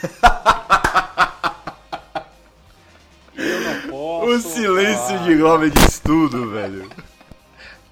Eu 3.36 3.60
não 3.60 3.82
posso. 3.90 3.94
O 4.24 4.40
silêncio 4.40 5.20
de 5.20 5.36
Gomes 5.36 5.74
diz 5.74 6.00
tudo, 6.00 6.50
velho. 6.52 6.90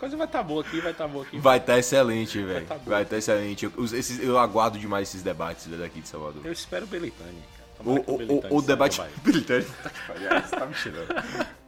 Coisa 0.01 0.17
vai 0.17 0.27
tá 0.27 0.41
boa 0.41 0.61
aqui, 0.61 0.81
vai 0.81 0.93
tá 0.95 1.07
boa 1.07 1.23
aqui. 1.23 1.37
Vai 1.37 1.59
estar 1.59 1.77
excelente, 1.77 2.41
velho. 2.43 2.65
tá. 2.65 2.75
Vai 2.83 3.03
estar 3.03 3.17
excelente. 3.19 3.65
Eu, 3.65 3.85
esses- 3.85 4.19
eu 4.19 4.35
aguardo 4.39 4.79
demais 4.79 5.07
esses 5.09 5.21
debates 5.21 5.67
daqui 5.67 6.01
de 6.01 6.07
Salvador. 6.07 6.41
Eu 6.43 6.51
espero 6.51 6.85
o 6.85 6.87
Belitani, 6.87 7.37
cara. 7.55 7.60
O, 7.85 7.95
o, 7.95 8.53
o, 8.53 8.57
o 8.57 8.61
debate. 8.61 8.97
pariu, 9.25 10.29
aí 10.31 10.41
Você 10.41 10.55
tá 10.55 10.65
me 10.65 10.73
tirando. 10.75 11.15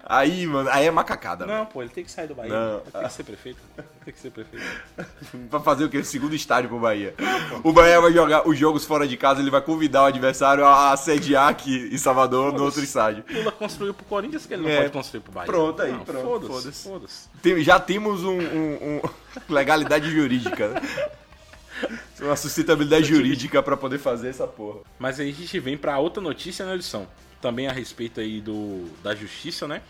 Aí, 0.05 0.45
mano, 0.45 0.69
aí 0.69 0.85
é 0.85 0.91
macacada, 0.91 1.45
Não, 1.45 1.53
velho. 1.53 1.67
pô, 1.67 1.81
ele 1.81 1.89
tem 1.89 2.03
que 2.03 2.11
sair 2.11 2.27
do 2.27 2.35
Bahia. 2.35 2.51
Não. 2.53 2.79
Tem 2.81 3.03
que 3.03 3.13
ser 3.13 3.23
prefeito. 3.23 3.59
Tem 4.03 4.13
que 4.13 4.19
ser 4.19 4.31
prefeito. 4.31 4.65
Pra 5.49 5.61
fazer 5.61 5.85
o 5.85 5.89
quê? 5.89 6.03
Segundo 6.03 6.35
estádio 6.35 6.69
pro 6.69 6.77
Bahia. 6.77 7.15
O 7.63 7.71
Bahia 7.71 8.01
vai 8.01 8.11
jogar 8.11 8.45
os 8.45 8.57
jogos 8.59 8.83
fora 8.83 9.07
de 9.07 9.15
casa, 9.15 9.39
ele 9.39 9.49
vai 9.49 9.61
convidar 9.61 10.03
o 10.03 10.05
adversário 10.07 10.65
a 10.67 10.95
sediar 10.97 11.47
aqui 11.47 11.89
em 11.89 11.97
Salvador, 11.97 12.51
no 12.51 12.65
outro 12.65 12.83
estádio. 12.83 13.23
Lula 13.29 13.51
construiu 13.53 13.93
pro 13.93 14.03
Corinthians 14.05 14.45
que 14.45 14.53
ele 14.53 14.63
não 14.63 14.69
É. 14.69 14.81
pode 14.81 14.91
construir 14.91 15.21
pro 15.21 15.31
Bahia. 15.31 15.47
Pronto 15.49 15.81
aí, 15.81 15.91
Não, 15.93 15.99
pronto, 16.03 16.47
Foda-se, 16.47 16.83
foda-se. 16.83 17.29
Tem- 17.41 17.63
já 17.63 17.79
temos 17.79 18.25
um, 18.25 18.37
um- 18.39 18.97
um- 18.97 19.01
legalidade 19.47 20.11
jurídica, 20.11 20.67
né? 20.67 20.81
Uma 22.21 22.35
sustentabilidade 22.35 23.05
jurídica 23.13 23.61
pra 23.61 23.75
poder 23.75 23.99
fazer 23.99 24.29
essa 24.29 24.47
porra. 24.47 24.79
Mas 24.97 25.19
aí 25.19 25.29
a 25.29 25.33
gente 25.33 25.59
vem 25.59 25.77
pra 25.77 25.99
outra 25.99 26.21
notícia 26.21 26.65
na 26.65 26.75
edição. 26.75 27.07
Também 27.41 27.67
a 27.67 27.71
respeito 27.71 28.21
aí 28.21 28.39
do, 28.39 28.89
da 29.03 29.13
justiça, 29.13 29.67
né? 29.67 29.81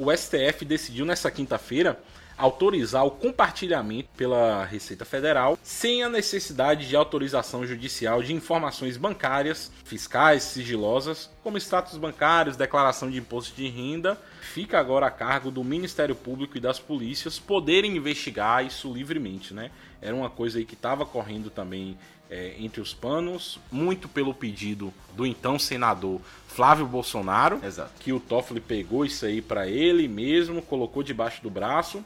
o 0.00 0.10
STF 0.10 0.64
decidiu 0.64 1.04
nessa 1.04 1.30
quinta-feira 1.30 2.00
autorizar 2.38 3.04
o 3.04 3.10
compartilhamento 3.10 4.08
pela 4.16 4.64
Receita 4.64 5.04
Federal 5.04 5.58
sem 5.62 6.02
a 6.02 6.08
necessidade 6.08 6.88
de 6.88 6.96
autorização 6.96 7.66
judicial 7.66 8.22
de 8.22 8.32
informações 8.32 8.96
bancárias, 8.96 9.70
fiscais, 9.84 10.42
sigilosas, 10.44 11.28
como 11.42 11.58
status 11.58 11.98
bancários, 11.98 12.56
declaração 12.56 13.10
de 13.10 13.18
imposto 13.18 13.54
de 13.54 13.68
renda. 13.68 14.18
Fica 14.40 14.80
agora 14.80 15.06
a 15.06 15.10
cargo 15.10 15.50
do 15.50 15.62
Ministério 15.62 16.14
Público 16.14 16.56
e 16.56 16.60
das 16.60 16.78
polícias 16.78 17.38
poderem 17.38 17.94
investigar 17.94 18.64
isso 18.64 18.90
livremente, 18.90 19.52
né? 19.52 19.70
Era 20.00 20.14
uma 20.14 20.30
coisa 20.30 20.58
aí 20.58 20.64
que 20.64 20.74
estava 20.74 21.04
correndo 21.04 21.50
também 21.50 21.96
é, 22.30 22.54
entre 22.58 22.80
os 22.80 22.94
panos, 22.94 23.58
muito 23.70 24.08
pelo 24.08 24.32
pedido 24.32 24.92
do 25.14 25.26
então 25.26 25.58
senador 25.58 26.20
Flávio 26.46 26.86
Bolsonaro, 26.86 27.60
Exato. 27.64 27.92
que 27.98 28.12
o 28.12 28.20
Toffoli 28.20 28.60
pegou 28.60 29.04
isso 29.04 29.26
aí 29.26 29.42
para 29.42 29.66
ele 29.66 30.06
mesmo, 30.06 30.62
colocou 30.62 31.02
debaixo 31.02 31.42
do 31.42 31.50
braço. 31.50 32.04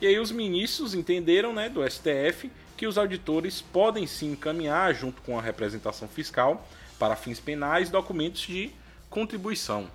E 0.00 0.06
aí 0.06 0.18
os 0.18 0.32
ministros 0.32 0.94
entenderam, 0.94 1.52
né, 1.52 1.68
do 1.68 1.88
STF, 1.88 2.50
que 2.76 2.86
os 2.86 2.96
auditores 2.96 3.60
podem 3.60 4.06
sim 4.06 4.32
encaminhar, 4.32 4.94
junto 4.94 5.20
com 5.22 5.38
a 5.38 5.42
representação 5.42 6.08
fiscal, 6.08 6.66
para 6.98 7.16
fins 7.16 7.38
penais, 7.38 7.90
documentos 7.90 8.42
de 8.42 8.70
contribuição 9.08 9.88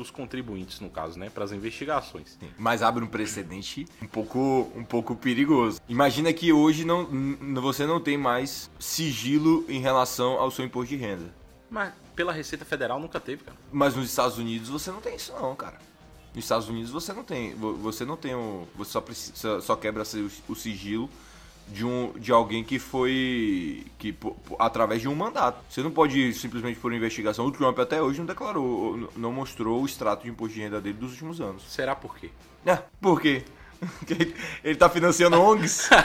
dos 0.00 0.10
contribuintes, 0.10 0.80
no 0.80 0.88
caso, 0.88 1.18
né, 1.18 1.28
para 1.28 1.44
as 1.44 1.52
investigações. 1.52 2.38
Mas 2.58 2.82
abre 2.82 3.04
um 3.04 3.06
precedente 3.06 3.86
um 4.02 4.06
pouco, 4.06 4.72
um 4.74 4.82
pouco 4.82 5.14
perigoso. 5.14 5.78
Imagina 5.88 6.32
que 6.32 6.52
hoje 6.52 6.84
não, 6.84 7.04
você 7.60 7.86
não 7.86 8.00
tem 8.00 8.16
mais 8.16 8.70
sigilo 8.78 9.64
em 9.68 9.78
relação 9.78 10.32
ao 10.38 10.50
seu 10.50 10.64
imposto 10.64 10.88
de 10.88 10.96
renda. 10.96 11.32
Mas 11.70 11.92
pela 12.16 12.32
Receita 12.32 12.64
Federal 12.64 12.98
nunca 12.98 13.20
teve, 13.20 13.44
cara. 13.44 13.56
Mas 13.70 13.94
nos 13.94 14.08
Estados 14.08 14.38
Unidos 14.38 14.68
você 14.70 14.90
não 14.90 15.00
tem 15.00 15.16
isso 15.16 15.32
não, 15.32 15.54
cara. 15.54 15.78
Nos 16.34 16.44
Estados 16.44 16.68
Unidos 16.68 16.90
você 16.90 17.12
não 17.12 17.22
tem, 17.22 17.54
vo- 17.54 17.74
você 17.74 18.04
não 18.04 18.16
tem 18.16 18.34
o, 18.34 18.66
você 18.76 18.92
só 18.92 19.00
precisa, 19.00 19.60
só 19.60 19.76
quebra 19.76 20.02
o 20.48 20.54
sigilo 20.54 21.10
de 21.72 21.84
um 21.86 22.12
de 22.16 22.32
alguém 22.32 22.62
que 22.64 22.78
foi 22.78 23.84
que 23.98 24.14
através 24.58 25.00
de 25.00 25.08
um 25.08 25.14
mandato. 25.14 25.58
Você 25.68 25.82
não 25.82 25.90
pode 25.90 26.18
ir 26.18 26.32
simplesmente 26.34 26.78
por 26.78 26.92
investigação. 26.92 27.46
O 27.46 27.50
Trump 27.52 27.78
até 27.78 28.02
hoje 28.02 28.18
não 28.18 28.26
declarou, 28.26 29.08
não 29.16 29.32
mostrou 29.32 29.82
o 29.82 29.86
extrato 29.86 30.24
de 30.24 30.30
imposto 30.30 30.54
de 30.54 30.60
renda 30.60 30.80
dele 30.80 30.96
dos 30.98 31.12
últimos 31.12 31.40
anos. 31.40 31.62
Será 31.68 31.94
por 31.94 32.16
quê? 32.16 32.30
É, 32.66 32.78
por 33.00 33.20
quê? 33.20 33.42
Ele 34.62 34.76
tá 34.76 34.88
financiando 34.90 35.40
ONGs. 35.40 35.88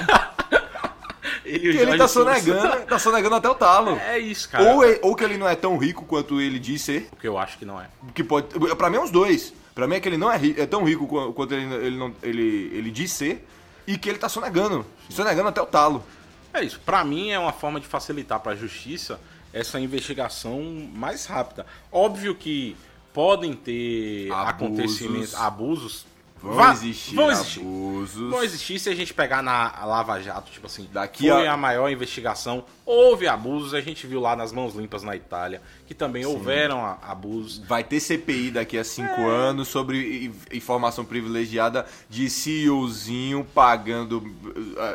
Ele, 1.44 1.70
o 1.70 1.72
que 1.74 1.78
ele 1.78 1.98
tá 1.98 2.08
sonegando, 2.08 2.86
tá 2.88 2.98
sonegando 2.98 3.36
até 3.36 3.48
o 3.48 3.54
talo. 3.54 3.98
É 3.98 4.18
isso, 4.18 4.50
cara. 4.50 4.64
Ou, 4.64 4.84
ou 5.04 5.16
que 5.16 5.24
ele 5.24 5.38
não 5.38 5.48
é 5.48 5.56
tão 5.56 5.78
rico 5.78 6.04
quanto 6.04 6.42
ele 6.42 6.58
diz 6.58 6.82
ser. 6.82 7.08
Porque 7.12 7.28
eu 7.28 7.38
acho 7.38 7.60
que 7.60 7.66
não 7.66 7.80
é. 7.80 7.88
Que 8.16 8.24
pode. 8.24 8.48
Pra 8.76 8.90
mim 8.90 8.98
é 8.98 9.04
os 9.04 9.12
dois. 9.12 9.54
Pra 9.76 9.88
mim 9.88 9.96
é 9.96 10.00
que 10.00 10.10
ele 10.10 10.18
não 10.18 10.32
é, 10.32 10.40
é 10.58 10.66
tão 10.66 10.84
rico 10.84 11.06
qua- 11.06 11.32
quanto 11.34 11.54
ele, 11.54 11.72
ele, 11.86 11.98
não, 11.98 12.12
ele, 12.24 12.72
ele 12.74 12.90
diz 12.90 13.12
ser. 13.12 13.46
E 13.88 13.98
que 13.98 14.10
ele 14.10 14.18
tá 14.18 14.28
sonegando. 14.30 14.86
Sonegando 15.10 15.50
até 15.50 15.62
o 15.62 15.66
talo. 15.66 16.04
É 16.54 16.64
isso. 16.64 16.80
Pra 16.86 17.04
mim 17.04 17.32
é 17.32 17.40
uma 17.40 17.52
forma 17.54 17.80
de 17.80 17.88
facilitar 17.88 18.40
para 18.40 18.54
a 18.54 18.56
justiça 18.56 19.20
essa 19.54 19.80
investigação 19.80 20.62
mais 20.94 21.26
rápida. 21.26 21.66
Óbvio 21.92 22.36
que 22.36 22.76
podem 23.14 23.54
ter 23.54 24.30
Abusos. 24.32 24.50
acontecimentos, 24.50 25.36
abusos. 25.36 26.06
Vão 26.46 26.54
Va- 26.54 26.72
existir 26.74 27.16
vão 27.16 27.32
existir. 27.32 27.60
abusos. 27.62 28.30
Vão 28.30 28.44
existir 28.44 28.78
se 28.78 28.88
a 28.88 28.96
gente 28.96 29.14
pegar 29.16 29.42
na 29.42 29.84
Lava 29.84 30.22
Jato, 30.22 30.52
tipo 30.52 30.68
assim, 30.68 30.88
Daqui 30.94 31.28
foi 31.28 31.48
a- 31.48 31.54
a... 31.54 31.58
maior 31.58 31.90
investigação, 31.90 32.64
houve 32.86 33.28
abusos, 33.28 33.74
a 33.74 33.82
gente 33.82 34.06
viu 34.06 34.20
lá 34.22 34.36
nas 34.36 34.52
mãos 34.52 34.76
limpas 34.76 35.02
na 35.02 35.16
Itália, 35.16 35.60
que 35.88 35.96
também 35.96 36.24
houveram 36.24 36.86
a- 36.86 37.00
abusos. 37.02 37.58
Vai 37.68 37.84
ter 37.84 38.00
CPI 38.00 38.52
daqui 38.52 38.78
a 38.78 38.84
cinco 38.84 39.22
É. 39.22 39.26
anos 39.26 39.68
sobre 39.70 40.32
informação 40.54 41.04
privilegiada 41.04 41.88
de 42.08 42.30
CEOzinho 42.30 43.44
pagando 43.54 44.24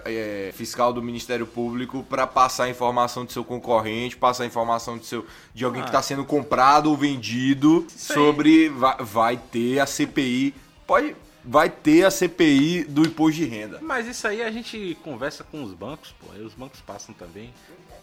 é, 0.05 0.51
fiscal 0.55 0.93
do 0.93 1.03
Ministério 1.03 1.47
Público 1.47 2.05
pra 2.09 2.27
passar 2.29 2.69
informação 2.69 3.25
do 3.25 3.33
seu 3.33 3.45
concorrente, 3.45 4.17
passar 4.17 4.47
informação 4.47 4.97
de, 4.99 5.07
seu, 5.07 5.27
de 5.53 5.65
alguém 5.65 5.83
que 5.83 5.89
Ah. 5.89 5.93
tá 5.93 6.03
sendo 6.03 6.25
comprado 6.25 6.89
ou 6.91 6.97
vendido 6.97 7.87
aí. 7.91 7.99
sobre. 7.99 8.69
Vai, 8.69 8.97
vai 9.01 9.37
ter 9.37 9.81
a 9.81 9.87
CPI. 9.87 10.55
Pode. 10.87 11.17
Vai 11.44 11.70
ter 11.70 12.05
a 12.05 12.11
CPI 12.11 12.85
do 12.85 13.03
imposto 13.03 13.37
de 13.40 13.46
renda. 13.46 13.79
Mas 13.81 14.07
isso 14.07 14.26
aí 14.29 14.42
a 14.42 14.50
gente 14.50 14.96
conversa 15.03 15.42
com 15.42 15.62
os 15.64 15.72
bancos, 15.72 16.14
pô, 16.20 16.33
aí 16.35 16.42
os 16.42 16.53
bancos 16.55 16.81
passam 16.81 17.14
também. 17.14 17.53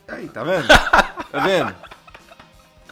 Aí, 0.07 0.27
tá 0.27 0.43
vendo? 0.43 0.67
Tá 1.29 1.39
vendo? 1.39 1.75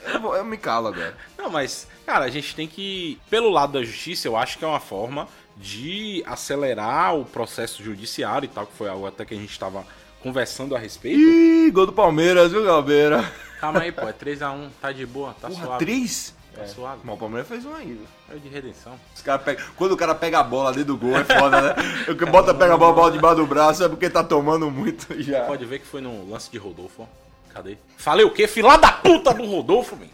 Eu, 0.04 0.20
vou- 0.22 0.36
eu 0.36 0.46
me 0.46 0.58
calo 0.58 0.88
agora. 0.90 1.16
Não, 1.38 1.50
mas, 1.50 1.88
cara, 2.06 2.26
a 2.26 2.30
gente 2.30 2.54
tem 2.56 2.68
que. 2.68 3.20
Pelo 3.30 3.50
lado 3.50 3.74
da 3.74 3.84
justiça, 3.84 4.28
eu 4.28 4.36
acho 4.38 4.58
que 4.60 4.66
é 4.66 4.68
uma 4.68 4.80
forma 4.80 5.28
de 5.58 6.22
acelerar 6.28 7.16
o 7.16 7.26
processo 7.26 7.82
judiciário 7.82 8.46
e 8.46 8.50
tal, 8.50 8.68
que 8.68 8.74
foi 8.76 8.90
algo 8.90 9.08
até 9.08 9.24
que 9.26 9.34
a 9.34 9.38
gente 9.38 9.50
estava 9.52 9.86
conversando 10.22 10.76
a 10.76 10.80
respeito. 10.80 11.18
Ih, 11.20 11.72
gol 11.72 11.86
do 11.88 11.94
Palmeiras, 11.94 12.52
viu, 12.52 12.64
Galbeira? 12.64 13.24
Calma 13.60 13.80
aí, 13.82 13.92
pô, 13.92 14.08
é 14.08 14.12
3x1, 14.14 14.70
tá 14.82 14.92
de 14.92 15.06
boa, 15.06 15.34
tá 15.40 15.48
Porra, 15.48 15.66
suave. 15.66 15.86
três? 15.86 16.36
Tá 16.56 16.68
suave. 16.68 17.02
Mas 17.04 17.16
o 17.16 17.18
Palmeiras 17.18 17.48
fez 17.48 17.66
um 17.66 17.74
aí? 17.76 18.00
É 18.30 18.36
de 18.36 18.48
redenção. 18.48 18.98
Os 19.14 19.22
cara 19.22 19.40
pega... 19.40 19.62
Quando 19.76 19.92
o 19.92 19.98
cara 19.98 20.16
pega 20.16 20.40
a 20.40 20.44
bola 20.44 20.72
dentro 20.72 20.96
do 20.96 20.98
gol, 20.98 21.18
é 21.18 21.24
foda, 21.24 21.62
né? 21.62 21.76
O 22.08 22.16
que 22.16 22.26
bota, 22.26 22.54
pega 22.54 22.74
a 22.74 22.78
bola, 22.78 22.94
bola 22.94 23.12
debaixo 23.12 23.38
do 23.38 23.46
braço 23.46 23.84
é 23.84 23.90
porque 23.90 24.10
tá 24.10 24.24
tomando 24.24 24.72
muito 24.72 25.22
já. 25.22 25.42
Pode 25.46 25.66
ver 25.66 25.80
que 25.80 25.86
foi 25.86 26.02
no 26.02 26.30
lance 26.30 26.50
de 26.50 26.58
Rodolfo, 26.58 27.04
ó. 27.04 27.06
Cadê? 27.54 27.78
Falei 27.98 28.26
o 28.26 28.32
quê? 28.32 28.48
Filá 28.48 28.78
da 28.78 28.92
puta 28.92 29.34
do 29.34 29.46
Rodolfo, 29.46 29.96
man. 29.96 30.08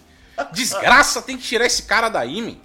Desgraça, 0.52 1.22
tem 1.22 1.38
que 1.38 1.44
tirar 1.44 1.66
esse 1.66 1.84
cara 1.84 2.10
daí, 2.10 2.42
man. 2.42 2.56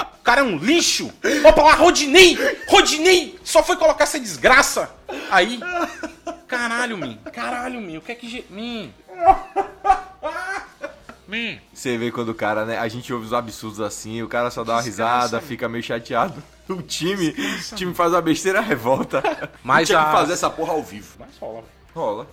O 0.00 0.24
cara 0.24 0.40
é 0.40 0.44
um 0.44 0.56
lixo. 0.56 1.12
Opa 1.46 1.62
lá, 1.62 1.74
Rodinei! 1.74 2.36
Rodinei! 2.68 3.38
Só 3.44 3.62
foi 3.62 3.76
colocar 3.76 4.04
essa 4.04 4.18
desgraça. 4.18 4.90
Aí. 5.30 5.60
Caralho, 6.48 6.96
man. 6.98 7.16
Caralho, 7.32 7.80
man. 7.80 7.98
O 7.98 8.00
que 8.00 8.12
é 8.12 8.14
que... 8.14 8.28
ge- 8.28 8.44
Você 11.72 11.96
vê 11.98 12.10
quando 12.10 12.28
o 12.30 12.34
cara, 12.34 12.64
né? 12.64 12.78
A 12.78 12.86
gente 12.88 13.12
ouve 13.12 13.26
os 13.26 13.32
absurdos 13.32 13.80
assim, 13.80 14.22
o 14.22 14.28
cara 14.28 14.50
só 14.50 14.62
dá 14.64 14.74
uma 14.74 14.82
Desgraça, 14.82 15.14
risada, 15.14 15.36
mano. 15.36 15.48
fica 15.48 15.68
meio 15.68 15.82
chateado. 15.82 16.42
O 16.66 16.80
time, 16.80 17.28
o 17.28 17.74
time 17.76 17.92
faz 17.92 18.10
uma 18.12 18.22
besteira, 18.22 18.58
revolta. 18.62 19.22
Mas 19.62 19.86
Tinha 19.86 20.00
a- 20.00 20.04
que 20.06 20.12
fazer 20.12 20.32
essa 20.32 20.48
porra 20.48 20.72
ao 20.72 20.82
vivo. 20.82 21.14
Mas 21.20 21.36
rola. 21.38 21.62
Rola. 21.94 22.26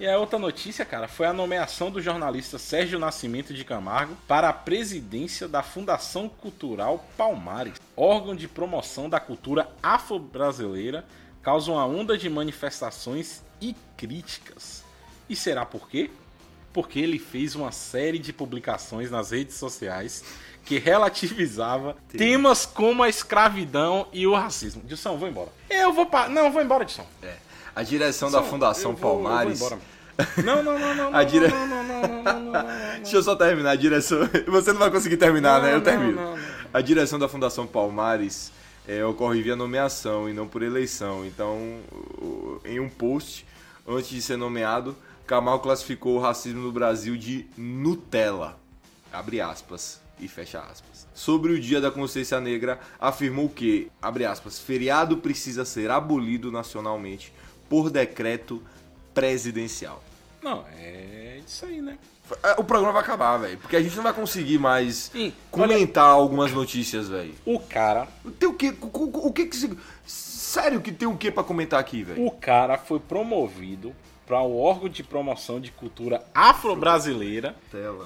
E 0.00 0.08
a 0.08 0.18
outra 0.18 0.38
notícia, 0.38 0.86
cara, 0.86 1.06
foi 1.06 1.26
a 1.26 1.34
nomeação 1.34 1.90
do 1.90 2.00
jornalista 2.00 2.58
Sérgio 2.58 2.98
Nascimento 2.98 3.52
de 3.52 3.62
Camargo 3.62 4.16
para 4.26 4.48
a 4.48 4.52
presidência 4.54 5.46
da 5.46 5.62
Fundação 5.62 6.30
Cultural 6.30 7.04
Palmares, 7.14 7.74
órgão 7.94 8.34
de 8.34 8.48
promoção 8.48 9.06
da 9.06 9.20
cultura 9.20 9.68
afro-brasileira, 9.82 11.04
causa 11.42 11.70
uma 11.70 11.84
onda 11.86 12.16
de 12.16 12.30
manifestações 12.30 13.42
e 13.60 13.76
críticas. 13.98 14.82
E 15.28 15.36
será 15.36 15.66
por 15.66 15.88
quê? 15.90 16.10
Porque 16.74 16.98
ele 16.98 17.18
fez 17.18 17.54
uma 17.54 17.72
série 17.72 18.18
de 18.18 18.32
publicações 18.34 19.10
nas 19.10 19.30
redes 19.30 19.54
sociais 19.56 20.22
que 20.66 20.78
relativizava 20.78 21.96
temas 22.08 22.66
como 22.66 23.02
a 23.02 23.08
escravidão 23.08 24.06
e 24.12 24.26
o 24.26 24.34
racismo. 24.34 24.82
Dilson, 24.84 25.16
vou 25.16 25.28
embora. 25.28 25.48
Eu 25.70 25.92
vou 25.92 26.04
pa... 26.06 26.28
Não, 26.28 26.50
vou 26.52 26.60
embora, 26.60 26.84
Dilson. 26.84 27.06
É. 27.22 27.34
A 27.76 27.82
direção 27.82 28.30
da 28.30 28.38
Dilson, 28.38 28.50
Fundação 28.50 28.90
eu 28.90 28.96
vou- 28.96 29.22
Palmares. 29.22 29.60
Não, 30.44 30.62
não, 30.62 30.78
não, 30.78 30.94
não. 30.94 31.14
A 31.16 31.24
dire- 31.24 31.48
não, 31.48 31.66
não, 31.66 31.82
não, 31.82 32.22
não, 32.22 32.40
não. 32.52 32.62
Deixa 33.02 33.16
eu 33.16 33.22
só 33.24 33.34
terminar. 33.34 33.70
A 33.72 33.74
direção. 33.74 34.20
Você 34.46 34.72
não 34.72 34.78
vai 34.78 34.88
conseguir 34.88 35.16
terminar, 35.16 35.60
né? 35.60 35.74
Eu 35.74 35.80
termino. 35.80 36.38
A 36.72 36.80
direção 36.80 37.18
da 37.18 37.28
Fundação 37.28 37.66
Palmares 37.66 38.52
é, 38.86 39.04
ocorre 39.04 39.42
via 39.42 39.56
nomeação 39.56 40.28
e 40.28 40.32
não 40.32 40.46
por 40.46 40.62
eleição. 40.62 41.26
Então, 41.26 41.80
em 42.64 42.78
um 42.78 42.88
post, 42.88 43.44
antes 43.88 44.08
de 44.08 44.22
ser 44.22 44.36
nomeado, 44.36 44.96
Kamal 45.26 45.60
classificou 45.60 46.16
o 46.16 46.20
racismo 46.20 46.60
no 46.60 46.72
Brasil 46.72 47.16
de 47.16 47.46
Nutella. 47.56 48.58
Abre 49.12 49.40
aspas 49.40 50.00
e 50.20 50.28
fecha 50.28 50.60
aspas. 50.60 51.06
Sobre 51.14 51.52
o 51.52 51.60
Dia 51.60 51.80
da 51.80 51.90
Consciência 51.90 52.40
Negra, 52.40 52.78
afirmou 53.00 53.48
que, 53.48 53.90
abre 54.02 54.24
aspas, 54.26 54.58
feriado 54.58 55.16
precisa 55.18 55.64
ser 55.64 55.90
abolido 55.90 56.50
nacionalmente 56.52 57.32
por 57.68 57.90
decreto 57.90 58.62
presidencial. 59.14 60.02
Não, 60.42 60.64
é 60.76 61.40
isso 61.46 61.64
aí, 61.64 61.80
né? 61.80 61.96
É, 62.42 62.52
O 62.58 62.64
programa 62.64 62.92
vai 62.92 63.02
acabar, 63.02 63.36
velho. 63.38 63.56
Porque 63.58 63.76
a 63.76 63.82
gente 63.82 63.96
não 63.96 64.02
vai 64.02 64.12
conseguir 64.12 64.58
mais 64.58 65.10
Sim, 65.12 65.32
comentar 65.50 66.04
algumas 66.06 66.52
notícias, 66.52 67.08
velho. 67.08 67.34
O 67.46 67.58
cara, 67.58 68.08
Tem 68.38 68.48
o 68.48 68.54
quê? 68.54 68.74
O, 68.80 68.86
o- 68.86 69.26
o 69.28 69.32
que 69.32 69.46
que. 69.46 69.76
Sério 70.06 70.80
que 70.80 70.92
tem 70.92 71.08
o 71.08 71.16
que 71.16 71.30
pra 71.30 71.42
comentar 71.44 71.80
aqui, 71.80 72.02
velho? 72.02 72.24
o 72.26 72.30
cara 72.30 72.76
foi 72.78 72.98
promovido 73.00 73.94
para 74.26 74.40
o 74.40 74.58
órgão 74.58 74.88
de 74.88 75.02
promoção 75.02 75.60
de 75.60 75.70
cultura 75.70 76.24
afro-brasileira. 76.34 77.54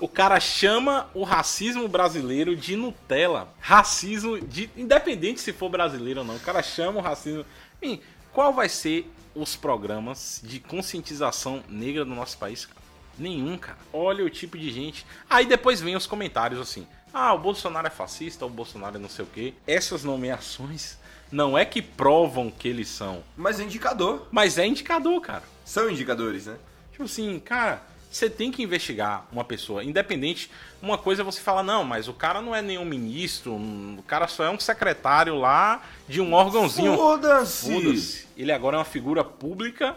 O 0.00 0.08
cara 0.08 0.38
chama 0.40 1.08
o 1.14 1.22
racismo 1.24 1.88
brasileiro 1.88 2.54
de 2.56 2.76
Nutella. 2.76 3.48
Racismo 3.60 4.40
de 4.40 4.68
independente 4.76 5.40
se 5.40 5.52
for 5.52 5.68
brasileiro 5.68 6.20
ou 6.20 6.26
não. 6.26 6.36
O 6.36 6.40
cara 6.40 6.62
chama 6.62 6.98
o 6.98 7.02
racismo. 7.02 7.44
Bem, 7.80 8.00
qual 8.32 8.52
vai 8.52 8.68
ser 8.68 9.10
os 9.34 9.54
programas 9.56 10.40
de 10.44 10.58
conscientização 10.60 11.62
negra 11.68 12.04
no 12.04 12.14
nosso 12.14 12.36
país, 12.38 12.66
cara? 12.66 12.78
Nenhum, 13.18 13.56
cara. 13.56 13.78
Olha 13.92 14.24
o 14.24 14.30
tipo 14.30 14.56
de 14.58 14.70
gente. 14.70 15.04
Aí 15.28 15.46
depois 15.46 15.80
vem 15.80 15.96
os 15.96 16.06
comentários 16.06 16.60
assim. 16.60 16.86
Ah, 17.12 17.32
o 17.34 17.38
Bolsonaro 17.38 17.86
é 17.86 17.90
fascista, 17.90 18.44
o 18.44 18.50
Bolsonaro 18.50 18.96
é 18.96 18.98
não 18.98 19.08
sei 19.08 19.24
o 19.24 19.28
quê. 19.28 19.54
Essas 19.66 20.04
nomeações 20.04 20.98
não 21.32 21.56
é 21.58 21.64
que 21.64 21.80
provam 21.82 22.50
que 22.50 22.68
eles 22.68 22.88
são, 22.88 23.22
Mas 23.36 23.58
é 23.60 23.64
indicador. 23.64 24.26
mas 24.30 24.56
é 24.58 24.66
indicador, 24.66 25.20
cara. 25.20 25.42
São 25.68 25.90
indicadores, 25.90 26.46
né? 26.46 26.56
Tipo 26.90 27.04
assim, 27.04 27.38
cara, 27.38 27.82
você 28.10 28.30
tem 28.30 28.50
que 28.50 28.62
investigar 28.62 29.26
uma 29.30 29.44
pessoa, 29.44 29.84
independente. 29.84 30.50
Uma 30.80 30.96
coisa 30.96 31.20
é 31.20 31.24
você 31.24 31.42
falar, 31.42 31.62
não, 31.62 31.84
mas 31.84 32.08
o 32.08 32.14
cara 32.14 32.40
não 32.40 32.54
é 32.54 32.62
nenhum 32.62 32.86
ministro, 32.86 33.54
o 33.54 34.02
cara 34.06 34.26
só 34.26 34.44
é 34.44 34.50
um 34.50 34.58
secretário 34.58 35.36
lá 35.36 35.82
de 36.08 36.22
um 36.22 36.32
órgãozinho. 36.32 36.96
Foda-se! 36.96 37.70
Foda-se. 37.70 38.26
Ele 38.34 38.50
agora 38.50 38.76
é 38.76 38.78
uma 38.78 38.84
figura 38.86 39.22
pública 39.22 39.94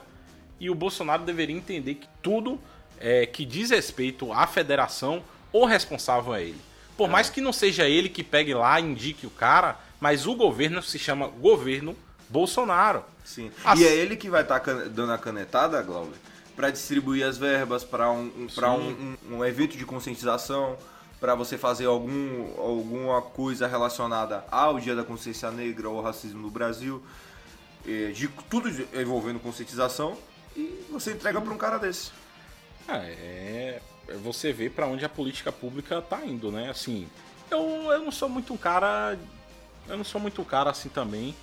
e 0.59 0.69
o 0.69 0.75
Bolsonaro 0.75 1.23
deveria 1.23 1.55
entender 1.55 1.95
que 1.95 2.07
tudo 2.21 2.59
é, 2.99 3.25
que 3.25 3.45
diz 3.45 3.69
respeito 3.69 4.33
à 4.33 4.45
federação, 4.45 5.23
o 5.53 5.63
responsável 5.63 6.35
é 6.35 6.43
ele. 6.43 6.61
Por 6.97 7.09
mais 7.09 7.29
que 7.29 7.39
não 7.39 7.53
seja 7.53 7.87
ele 7.87 8.09
que 8.09 8.25
pegue 8.25 8.53
lá 8.53 8.77
e 8.77 8.83
indique 8.83 9.25
o 9.25 9.31
cara, 9.31 9.79
mas 10.01 10.27
o 10.27 10.35
governo 10.35 10.83
se 10.83 10.99
chama 10.99 11.27
governo 11.27 11.95
Bolsonaro. 12.27 13.05
Sim. 13.23 13.51
As- 13.63 13.79
E 13.79 13.85
é 13.87 13.93
ele 13.95 14.15
que 14.15 14.29
vai 14.29 14.41
estar 14.41 14.59
dando 14.59 15.11
a 15.13 15.17
canetada, 15.17 15.81
Glauber, 15.81 16.15
para 16.55 16.69
distribuir 16.69 17.25
as 17.25 17.37
verbas 17.37 17.83
para 17.83 18.11
um, 18.11 18.25
um, 18.25 18.47
pra 18.53 18.71
um, 18.71 19.15
um, 19.31 19.35
um 19.37 19.45
evento 19.45 19.77
de 19.77 19.85
conscientização, 19.85 20.77
para 21.19 21.35
você 21.35 21.57
fazer 21.57 21.85
algum, 21.85 22.59
alguma 22.59 23.21
coisa 23.21 23.67
relacionada 23.67 24.43
ao 24.49 24.79
Dia 24.79 24.95
da 24.95 25.03
Consciência 25.03 25.51
Negra 25.51 25.87
ou 25.87 25.97
ao 25.99 26.03
racismo 26.03 26.41
no 26.41 26.49
Brasil, 26.49 27.01
de 28.13 28.27
tudo 28.49 28.69
envolvendo 28.93 29.39
conscientização, 29.39 30.17
e 30.55 30.83
você 30.91 31.13
entrega 31.13 31.39
para 31.39 31.53
um 31.53 31.57
cara 31.57 31.77
desse. 31.77 32.11
Ah, 32.87 32.97
é, 32.97 33.81
é 34.07 34.13
você 34.17 34.51
vê 34.51 34.69
pra 34.69 34.85
onde 34.87 35.05
a 35.05 35.09
política 35.09 35.51
pública 35.51 36.01
tá 36.01 36.25
indo, 36.25 36.51
né? 36.51 36.69
Assim, 36.69 37.07
eu, 37.49 37.59
eu 37.91 37.99
não 38.01 38.11
sou 38.11 38.27
muito 38.27 38.53
um 38.53 38.57
cara. 38.57 39.17
Eu 39.87 39.97
não 39.97 40.03
sou 40.03 40.19
muito 40.19 40.41
um 40.41 40.45
cara 40.45 40.69
assim 40.69 40.89
também 40.89 41.35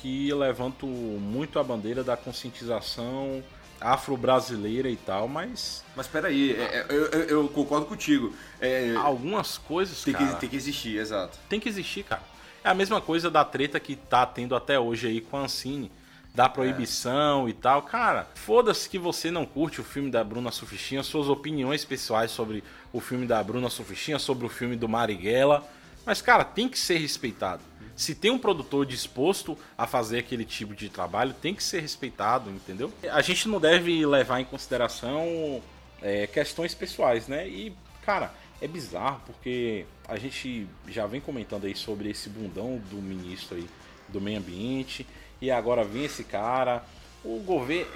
que 0.00 0.32
levanto 0.32 0.86
muito 0.86 1.58
a 1.58 1.64
bandeira 1.64 2.02
da 2.04 2.16
conscientização 2.16 3.42
afro-brasileira 3.80 4.88
e 4.88 4.96
tal, 4.96 5.28
mas 5.28 5.82
Mas 5.94 6.06
peraí, 6.06 6.52
é, 6.52 6.62
é, 6.62 6.86
eu, 6.88 7.06
eu- 7.06 7.24
eu 7.42 7.48
concordo 7.48 7.86
contigo. 7.86 8.32
É, 8.60 8.94
algumas 8.96 9.58
coisas, 9.58 10.02
tem, 10.02 10.14
cara, 10.14 10.26
que, 10.34 10.40
tem 10.40 10.48
que 10.48 10.56
existir, 10.56 10.98
exato. 10.98 11.38
tem 11.48 11.60
que 11.60 11.68
existir, 11.68 12.02
cara. 12.04 12.22
É 12.64 12.68
a 12.68 12.74
mesma 12.74 13.00
coisa 13.00 13.30
da 13.30 13.44
treta 13.44 13.78
que 13.78 13.94
tá 13.94 14.26
tendo 14.26 14.54
até 14.56 14.78
hoje 14.78 15.06
aí 15.06 15.20
com 15.20 15.36
a 15.36 15.40
Ancine, 15.42 15.90
da 16.34 16.48
proibição 16.48 17.48
e 17.48 17.52
tal. 17.52 17.82
Cara, 17.82 18.26
foda-se 18.34 18.88
que 18.88 18.98
você 18.98 19.30
não 19.30 19.46
curte 19.46 19.80
o 19.80 19.84
filme 19.84 20.10
da 20.10 20.22
Bruna 20.24 20.50
Sufistinha, 20.50 21.02
suas 21.02 21.28
opiniões 21.28 21.84
pessoais 21.84 22.30
sobre 22.30 22.62
o 22.92 23.00
filme 23.00 23.26
da 23.26 23.42
Bruna 23.42 23.70
Sufistinha, 23.70 24.18
sobre 24.18 24.44
o 24.46 24.48
filme 24.48 24.76
do 24.76 24.88
Marighella. 24.88 25.66
Mas, 26.04 26.20
cara, 26.20 26.44
tem 26.44 26.68
que 26.68 26.78
ser 26.78 26.98
respeitado. 26.98 27.62
Se 27.96 28.14
tem 28.14 28.30
um 28.30 28.38
produtor 28.38 28.84
disposto 28.84 29.58
a 29.76 29.86
fazer 29.86 30.18
aquele 30.18 30.44
tipo 30.44 30.74
de 30.74 30.90
trabalho, 30.90 31.34
tem 31.34 31.54
que 31.54 31.64
ser 31.64 31.80
respeitado, 31.80 32.50
entendeu? 32.50 32.92
A 33.10 33.22
gente 33.22 33.48
não 33.48 33.58
deve 33.58 34.04
levar 34.04 34.38
em 34.38 34.44
consideração 34.44 35.62
é, 36.02 36.26
questões 36.26 36.74
pessoais, 36.74 37.26
né? 37.26 37.48
E, 37.48 37.74
cara, 38.04 38.34
é 38.60 38.68
bizarro 38.68 39.20
porque 39.26 39.86
a 40.06 40.16
gente 40.16 40.66
já 40.88 41.06
vem 41.06 41.20
comentando 41.20 41.64
aí 41.64 41.74
sobre 41.74 42.10
esse 42.10 42.28
bundão 42.28 42.80
do 42.90 42.96
ministro 42.96 43.56
aí 43.56 43.66
do 44.08 44.20
meio 44.20 44.38
ambiente 44.38 45.06
e 45.40 45.50
agora 45.50 45.82
vem 45.82 46.04
esse 46.04 46.24
cara. 46.24 46.84
O 47.24 47.40
governo. 47.40 47.90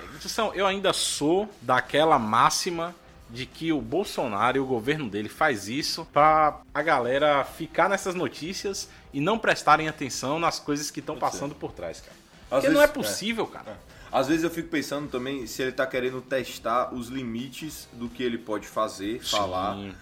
Eu 0.55 0.67
ainda 0.67 0.93
sou 0.93 1.49
daquela 1.63 2.19
máxima 2.19 2.95
de 3.33 3.47
que 3.47 3.73
o 3.73 3.81
Bolsonaro 3.81 4.57
e 4.57 4.61
o 4.61 4.67
governo 4.67 5.09
dele 5.09 5.29
faz 5.29 5.69
isso 5.69 6.07
pra 6.13 6.61
a 6.75 6.83
galera 6.83 7.45
ficar 7.45 7.89
nessas 7.89 8.15
notícias 8.15 8.89
e 9.13 9.21
não 9.21 9.39
prestarem 9.39 9.89
atenção 9.89 10.39
nas 10.39 10.59
coisas 10.59 10.91
que 10.91 11.01
estão 11.01 11.17
passando 11.17 11.55
por 11.55 11.73
trás, 11.73 12.01
cara. 12.01 12.17
Porque 12.49 12.69
não 12.69 12.83
é 12.83 12.87
vezes- 12.87 12.93
possível, 12.95 13.47
cara. 13.47 13.79
Às 14.13 14.27
vezes 14.27 14.43
eu 14.43 14.51
fico 14.51 14.69
pensando 14.69 15.09
também 15.09 15.47
se 15.47 15.63
ele 15.63 15.71
tá 15.71 15.87
querendo 15.87 16.21
testar 16.21 16.93
os 16.93 17.07
limites 17.09 17.89
do 17.93 18.09
que 18.09 18.23
ele 18.25 18.37
pode 18.39 18.67
fazer, 18.67 19.21
falar, 19.23 19.77
Sim. 19.77 19.95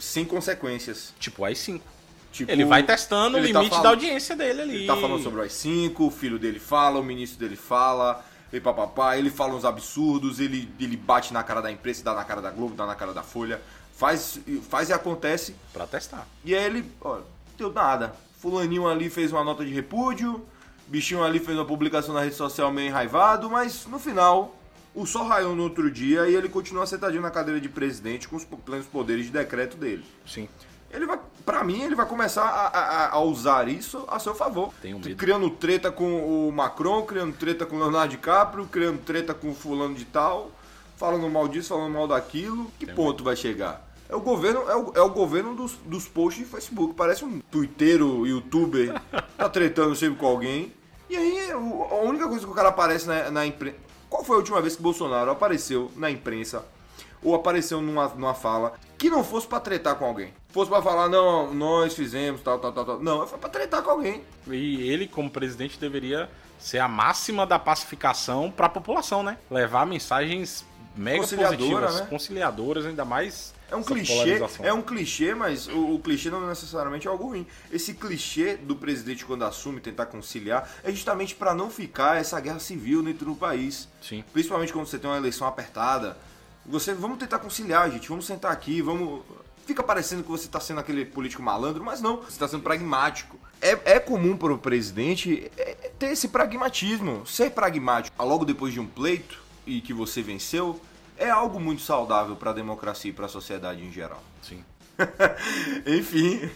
sem 0.00 0.24
consequências. 0.24 1.14
Tipo, 1.20 1.44
AI-5. 1.44 1.80
Tipo, 2.32 2.50
Ele 2.50 2.64
vai 2.64 2.82
testando 2.82 3.36
o 3.36 3.40
ele 3.40 3.52
tá 3.52 3.58
limite 3.60 3.70
falando- 3.70 3.82
da 3.84 3.88
audiência 3.90 4.34
dele 4.34 4.62
ali. 4.62 4.74
Ele 4.76 4.86
tá 4.86 4.96
falando 4.96 5.22
sobre 5.22 5.38
o 5.38 5.42
AI-5, 5.42 6.00
o 6.06 6.10
filho 6.10 6.38
dele 6.38 6.58
fala, 6.58 6.98
o 6.98 7.04
ministro 7.04 7.38
dele 7.38 7.56
fala, 7.56 8.24
e 8.52 8.60
papapá, 8.60 9.16
ele 9.16 9.30
fala 9.30 9.54
uns 9.54 9.64
absurdos, 9.64 10.38
ele, 10.38 10.68
ele 10.78 10.96
bate 10.96 11.32
na 11.32 11.42
cara 11.42 11.60
da 11.60 11.72
imprensa, 11.72 12.04
dá 12.04 12.14
na 12.14 12.24
cara 12.24 12.42
da 12.42 12.50
Globo, 12.50 12.74
dá 12.74 12.86
na 12.86 12.94
cara 12.94 13.14
da 13.14 13.22
Folha, 13.22 13.62
faz, 13.96 14.38
faz 14.68 14.90
e 14.90 14.92
acontece. 14.92 15.56
Pra 15.72 15.86
testar. 15.86 16.26
E 16.44 16.54
aí 16.54 16.64
ele, 16.64 16.92
ó, 17.00 17.20
deu 17.56 17.72
nada. 17.72 18.14
Fulaninho 18.38 18.86
ali 18.86 19.08
fez 19.08 19.32
uma 19.32 19.42
nota 19.42 19.64
de 19.64 19.72
repúdio, 19.72 20.44
bichinho 20.86 21.22
ali 21.22 21.38
fez 21.38 21.56
uma 21.56 21.64
publicação 21.64 22.14
na 22.14 22.20
rede 22.20 22.34
social 22.34 22.70
meio 22.70 22.88
enraivado, 22.88 23.48
mas 23.48 23.86
no 23.86 23.98
final, 23.98 24.54
o 24.94 25.06
sol 25.06 25.26
raiou 25.26 25.54
no 25.54 25.62
outro 25.62 25.90
dia 25.90 26.28
e 26.28 26.34
ele 26.34 26.48
continua 26.48 26.86
sentadinho 26.86 27.22
na 27.22 27.30
cadeira 27.30 27.60
de 27.60 27.68
presidente 27.68 28.28
com 28.28 28.36
os 28.36 28.44
plenos 28.44 28.86
poderes 28.86 29.26
de 29.26 29.32
decreto 29.32 29.76
dele. 29.76 30.04
Sim. 30.26 30.48
Ele 30.92 31.06
vai, 31.06 31.18
pra 31.44 31.64
mim, 31.64 31.80
ele 31.82 31.94
vai 31.94 32.04
começar 32.06 32.42
a, 32.44 32.66
a- 32.66 33.10
a 33.12 33.20
usar 33.20 33.66
isso 33.68 34.04
a 34.08 34.18
seu 34.18 34.34
favor. 34.34 34.72
Tenho 34.82 34.98
medo. 34.98 35.16
Criando 35.16 35.48
treta 35.50 35.90
com 35.90 36.48
o 36.48 36.52
Macron, 36.52 37.02
criando 37.02 37.34
treta 37.36 37.64
com 37.64 37.76
o 37.76 37.78
Leonardo 37.78 38.10
DiCaprio, 38.10 38.66
criando 38.66 38.98
treta 38.98 39.32
com 39.32 39.50
o 39.50 39.54
fulano 39.54 39.94
de 39.94 40.04
tal, 40.04 40.50
falando 40.96 41.28
mal 41.30 41.48
disso, 41.48 41.70
falando 41.70 41.92
mal 41.94 42.06
daquilo. 42.06 42.70
Que 42.78 42.84
Tenho 42.86 42.96
ponto 42.96 43.24
vai 43.24 43.34
chegar? 43.36 43.88
É 44.08 44.14
o 44.14 44.20
governo, 44.20 44.68
é 44.68 44.76
o, 44.76 44.92
é 44.96 45.00
o 45.00 45.08
governo 45.08 45.54
dos, 45.54 45.72
dos 45.86 46.06
posts 46.06 46.44
de 46.44 46.50
Facebook. 46.50 46.92
Parece 46.94 47.24
um 47.24 47.40
twitteiro, 47.50 48.26
youtuber, 48.26 49.00
tá 49.38 49.48
tretando 49.48 49.96
sempre 49.96 50.18
com 50.18 50.26
alguém. 50.26 50.72
E 51.08 51.16
aí, 51.16 51.50
a 51.50 51.56
única 51.56 52.28
coisa 52.28 52.44
que 52.44 52.50
o 52.50 52.54
cara 52.54 52.68
aparece 52.68 53.06
na, 53.06 53.30
na 53.30 53.46
imprensa... 53.46 53.76
Qual 54.10 54.22
foi 54.22 54.36
a 54.36 54.38
última 54.40 54.60
vez 54.60 54.76
que 54.76 54.82
Bolsonaro 54.82 55.30
apareceu 55.30 55.90
na 55.96 56.10
imprensa 56.10 56.62
ou 57.22 57.34
apareceu 57.34 57.80
numa, 57.80 58.08
numa 58.08 58.34
fala 58.34 58.74
que 58.98 59.08
não 59.08 59.24
fosse 59.24 59.46
pra 59.46 59.58
tretar 59.60 59.94
com 59.96 60.04
alguém. 60.04 60.32
Fosse 60.52 60.70
pra 60.70 60.82
falar, 60.82 61.08
não, 61.08 61.52
nós 61.54 61.94
fizemos, 61.94 62.42
tal, 62.42 62.58
tal, 62.58 62.72
tal, 62.72 62.84
tal. 62.84 63.02
Não, 63.02 63.26
foi 63.26 63.38
pra 63.38 63.48
tretar 63.48 63.82
com 63.82 63.90
alguém. 63.90 64.22
E 64.46 64.82
ele, 64.88 65.08
como 65.08 65.30
presidente, 65.30 65.78
deveria 65.78 66.28
ser 66.58 66.78
a 66.78 66.86
máxima 66.86 67.46
da 67.46 67.58
pacificação 67.58 68.50
para 68.50 68.66
a 68.66 68.68
população, 68.68 69.22
né? 69.22 69.38
Levar 69.50 69.86
mensagens 69.86 70.64
mega 70.94 71.20
Conciliadora, 71.20 71.56
positivas, 71.56 72.00
né? 72.00 72.06
conciliadoras, 72.08 72.86
ainda 72.86 73.04
mais. 73.04 73.54
É 73.70 73.76
um 73.76 73.82
clichê, 73.82 74.38
é 74.62 74.72
um 74.74 74.82
clichê, 74.82 75.34
mas 75.34 75.66
o, 75.66 75.94
o 75.94 75.98
clichê 75.98 76.28
não 76.28 76.46
necessariamente 76.46 77.08
é 77.08 77.10
algo 77.10 77.28
ruim. 77.28 77.46
Esse 77.70 77.94
clichê 77.94 78.54
do 78.54 78.76
presidente 78.76 79.24
quando 79.24 79.46
assume 79.46 79.80
tentar 79.80 80.04
conciliar 80.04 80.68
é 80.84 80.90
justamente 80.90 81.34
pra 81.34 81.54
não 81.54 81.70
ficar 81.70 82.20
essa 82.20 82.38
guerra 82.38 82.58
civil 82.58 83.02
dentro 83.02 83.24
do 83.24 83.34
país. 83.34 83.88
Sim. 84.02 84.22
Principalmente 84.30 84.74
quando 84.74 84.84
você 84.84 84.98
tem 84.98 85.08
uma 85.08 85.16
eleição 85.16 85.46
apertada. 85.46 86.18
Você, 86.66 86.92
vamos 86.92 87.16
tentar 87.18 87.38
conciliar, 87.38 87.90
gente. 87.90 88.10
Vamos 88.10 88.26
sentar 88.26 88.52
aqui, 88.52 88.82
vamos. 88.82 89.22
Fica 89.66 89.82
parecendo 89.82 90.22
que 90.22 90.30
você 90.30 90.46
está 90.46 90.58
sendo 90.58 90.80
aquele 90.80 91.04
político 91.04 91.42
malandro, 91.42 91.84
mas 91.84 92.00
não. 92.00 92.16
Você 92.16 92.30
está 92.30 92.48
sendo 92.48 92.62
pragmático. 92.62 93.38
É, 93.60 93.94
é 93.94 94.00
comum 94.00 94.36
para 94.36 94.52
o 94.52 94.58
presidente 94.58 95.50
é, 95.56 95.76
é 95.82 95.92
ter 95.98 96.06
esse 96.06 96.28
pragmatismo, 96.28 97.24
ser 97.26 97.50
pragmático. 97.50 98.22
Logo 98.22 98.44
depois 98.44 98.72
de 98.72 98.80
um 98.80 98.86
pleito 98.86 99.40
e 99.64 99.80
que 99.80 99.92
você 99.92 100.20
venceu, 100.20 100.80
é 101.16 101.30
algo 101.30 101.60
muito 101.60 101.82
saudável 101.82 102.34
para 102.34 102.50
a 102.50 102.54
democracia 102.54 103.10
e 103.10 103.14
para 103.14 103.26
a 103.26 103.28
sociedade 103.28 103.84
em 103.84 103.92
geral. 103.92 104.22
Sim. 104.42 104.64
Enfim, 105.86 106.50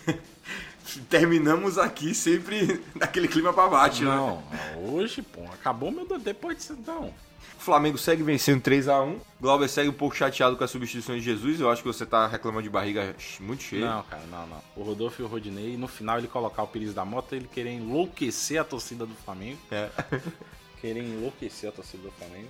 terminamos 1.08 1.78
aqui 1.78 2.14
sempre 2.14 2.82
naquele 2.94 3.28
clima 3.28 3.52
para 3.52 3.68
baixo, 3.68 4.04
né? 4.04 4.10
Não, 4.10 4.42
hoje, 4.92 5.22
pô, 5.22 5.42
acabou 5.52 5.90
meu. 5.90 6.06
Depois 6.18 6.56
disso, 6.56 6.76
não. 6.86 7.12
Flamengo 7.66 7.98
segue 7.98 8.22
vencendo 8.22 8.60
3 8.62 8.86
a 8.86 9.02
1 9.02 9.18
Glauber 9.40 9.68
segue 9.68 9.88
um 9.88 9.92
pouco 9.92 10.14
chateado 10.14 10.56
com 10.56 10.62
a 10.62 10.68
substituição 10.68 11.16
de 11.16 11.20
Jesus. 11.20 11.58
Eu 11.58 11.68
acho 11.68 11.82
que 11.82 11.88
você 11.88 12.06
tá 12.06 12.24
reclamando 12.28 12.62
de 12.62 12.70
barriga 12.70 13.16
muito 13.40 13.64
cheia. 13.64 13.84
Não, 13.84 14.02
cara, 14.04 14.22
não, 14.30 14.46
não. 14.46 14.62
O 14.76 14.84
Rodolfo 14.84 15.20
e 15.20 15.24
o 15.24 15.26
Rodinei, 15.26 15.76
no 15.76 15.88
final 15.88 16.18
ele 16.18 16.28
colocar 16.28 16.62
o 16.62 16.68
Pires 16.68 16.94
da 16.94 17.04
moto, 17.04 17.34
ele 17.34 17.48
querer 17.52 17.72
enlouquecer 17.72 18.60
a 18.60 18.64
torcida 18.64 19.04
do 19.04 19.14
Flamengo. 19.16 19.58
É. 19.72 19.90
Querer 20.80 21.02
enlouquecer 21.02 21.68
a 21.68 21.72
torcida 21.72 22.04
do 22.04 22.12
Flamengo. 22.12 22.48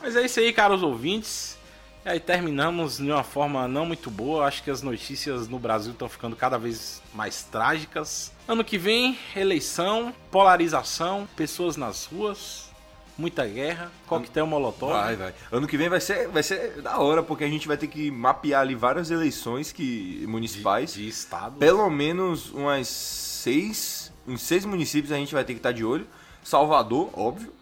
Mas 0.00 0.16
é 0.16 0.24
isso 0.24 0.40
aí, 0.40 0.52
caros 0.52 0.82
ouvintes. 0.82 1.56
E 2.04 2.08
aí 2.08 2.18
terminamos 2.18 2.96
de 2.96 3.12
uma 3.12 3.22
forma 3.22 3.68
não 3.68 3.86
muito 3.86 4.10
boa. 4.10 4.46
Acho 4.46 4.64
que 4.64 4.70
as 4.72 4.82
notícias 4.82 5.46
no 5.46 5.58
Brasil 5.58 5.92
estão 5.92 6.08
ficando 6.08 6.34
cada 6.34 6.58
vez 6.58 7.00
mais 7.14 7.44
trágicas. 7.44 8.32
Ano 8.48 8.64
que 8.64 8.76
vem, 8.76 9.16
eleição, 9.36 10.12
polarização, 10.32 11.28
pessoas 11.36 11.76
nas 11.76 12.06
ruas, 12.06 12.71
muita 13.16 13.46
guerra, 13.46 13.90
coquetel 14.06 14.46
molotov. 14.46 14.92
Vai, 14.92 15.16
vai. 15.16 15.34
Ano 15.50 15.66
que 15.66 15.76
vem 15.76 15.88
vai 15.88 16.00
ser, 16.00 16.28
vai 16.28 16.42
ser 16.42 16.82
da 16.82 16.98
hora, 16.98 17.22
porque 17.22 17.44
a 17.44 17.48
gente 17.48 17.68
vai 17.68 17.76
ter 17.76 17.86
que 17.86 18.10
mapear 18.10 18.62
ali 18.62 18.74
várias 18.74 19.10
eleições 19.10 19.72
que 19.72 20.24
municipais. 20.26 20.94
de 20.94 21.08
estado. 21.08 21.56
Pelo 21.58 21.88
menos 21.90 22.50
umas 22.50 22.88
seis, 22.88 24.12
uns 24.26 24.42
seis 24.42 24.64
municípios 24.64 25.12
a 25.12 25.16
gente 25.16 25.34
vai 25.34 25.44
ter 25.44 25.54
que 25.54 25.58
estar 25.58 25.72
de 25.72 25.84
olho. 25.84 26.06
Salvador, 26.42 27.10
óbvio. 27.14 27.52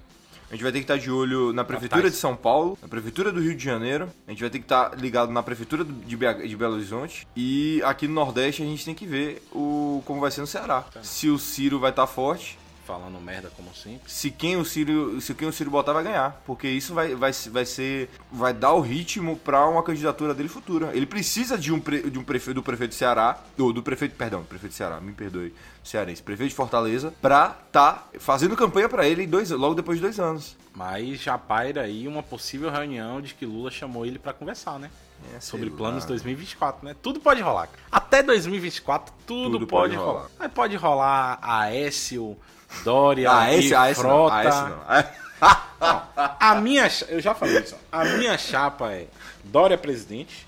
A 0.50 0.54
gente 0.54 0.64
vai 0.64 0.72
ter 0.72 0.78
que 0.78 0.84
estar 0.84 0.98
de 0.98 1.08
olho 1.08 1.52
na 1.52 1.62
Prefeitura 1.62 2.02
Capitais. 2.02 2.14
de 2.14 2.18
São 2.18 2.34
Paulo, 2.34 2.76
na 2.82 2.88
Prefeitura 2.88 3.30
do 3.30 3.40
Rio 3.40 3.54
de 3.54 3.62
Janeiro. 3.62 4.10
A 4.26 4.32
gente 4.32 4.40
vai 4.40 4.50
ter 4.50 4.58
que 4.58 4.64
estar 4.64 4.98
ligado 4.98 5.30
na 5.30 5.44
Prefeitura 5.44 5.84
de, 5.84 6.16
BH 6.16 6.48
de 6.48 6.56
Belo 6.56 6.74
Horizonte. 6.74 7.24
E 7.36 7.80
aqui 7.84 8.08
no 8.08 8.14
Nordeste 8.14 8.60
a 8.60 8.66
gente 8.66 8.84
tem 8.84 8.92
que 8.92 9.06
ver 9.06 9.46
o, 9.52 10.02
como 10.04 10.20
vai 10.20 10.28
ser 10.32 10.40
no 10.40 10.48
Ceará. 10.48 10.84
Se 11.02 11.28
o 11.28 11.38
Ciro 11.38 11.78
vai 11.78 11.90
estar 11.90 12.04
forte, 12.08 12.58
Falando 12.90 13.20
merda 13.20 13.50
como 13.56 13.74
sempre. 13.74 14.10
se 14.10 14.30
quem 14.30 14.56
o 14.56 14.64
Ciro, 14.64 15.20
se 15.20 15.34
quem 15.34 15.46
o 15.48 15.52
Ciro 15.52 15.70
botar 15.70 15.92
vai 15.92 16.02
ganhar, 16.04 16.42
porque 16.44 16.68
isso 16.68 16.92
vai, 16.94 17.14
vai, 17.14 17.32
vai 17.32 17.64
ser 17.64 18.10
vai 18.32 18.52
dar 18.52 18.72
o 18.72 18.80
ritmo 18.80 19.36
para 19.36 19.66
uma 19.68 19.82
candidatura 19.82 20.34
dele 20.34 20.48
futura. 20.48 20.90
Ele 20.94 21.06
precisa 21.06 21.56
de 21.56 21.72
um, 21.72 21.80
pre- 21.80 22.10
de 22.10 22.18
um 22.18 22.24
prefeito 22.24 22.56
do 22.56 22.62
prefeito 22.62 22.90
do 22.90 22.94
Ceará, 22.94 23.38
ou 23.58 23.72
do 23.72 23.82
prefeito, 23.82 24.14
perdão, 24.16 24.42
prefeito 24.44 24.72
do 24.72 24.76
Ceará, 24.76 25.00
me 25.00 25.12
perdoe, 25.12 25.54
cearense, 25.84 26.22
prefeito 26.22 26.50
de 26.50 26.56
Fortaleza, 26.56 27.14
pra 27.22 27.48
tá 27.70 28.06
fazendo 28.18 28.56
campanha 28.56 28.88
para 28.88 29.06
ele 29.06 29.26
dois, 29.26 29.50
logo 29.50 29.74
depois 29.74 29.98
de 29.98 30.02
dois 30.02 30.18
anos. 30.18 30.56
Mas 30.74 31.20
já 31.20 31.36
paira 31.36 31.82
aí 31.82 32.06
uma 32.06 32.22
possível 32.22 32.70
reunião 32.70 33.20
de 33.20 33.34
que 33.34 33.44
Lula 33.44 33.70
chamou 33.70 34.06
ele 34.06 34.18
pra 34.18 34.32
conversar, 34.32 34.78
né? 34.78 34.90
É, 35.36 35.40
Sobre 35.40 35.66
sei 35.68 35.76
planos 35.76 36.04
lá. 36.04 36.08
2024, 36.08 36.84
né? 36.86 36.96
Tudo 37.02 37.20
pode 37.20 37.42
rolar. 37.42 37.68
Até 37.92 38.22
2024, 38.22 39.12
tudo, 39.26 39.50
Tudo 39.58 39.66
pode, 39.66 39.94
pode 39.94 39.96
rolar. 39.96 40.12
rolar. 40.12 40.30
Aí 40.38 40.48
pode 40.48 40.76
rolar 40.76 41.38
Aécio, 41.42 42.38
Dória, 42.84 43.30
Ah, 43.30 43.52
esse, 43.52 43.68
e 43.68 43.74
ah, 43.74 43.90
esse 43.90 44.02
não, 44.02 44.08
Frota. 44.28 44.34
ah, 44.34 45.00
esse 45.00 45.10
não. 45.10 45.20
A 46.38 46.54
minha, 46.56 46.90
eu 47.08 47.20
já 47.20 47.34
falei 47.34 47.58
isso. 47.58 47.74
A 47.90 48.04
minha 48.04 48.36
chapa 48.36 48.92
é 48.92 49.06
Dória 49.44 49.78
presidente, 49.78 50.46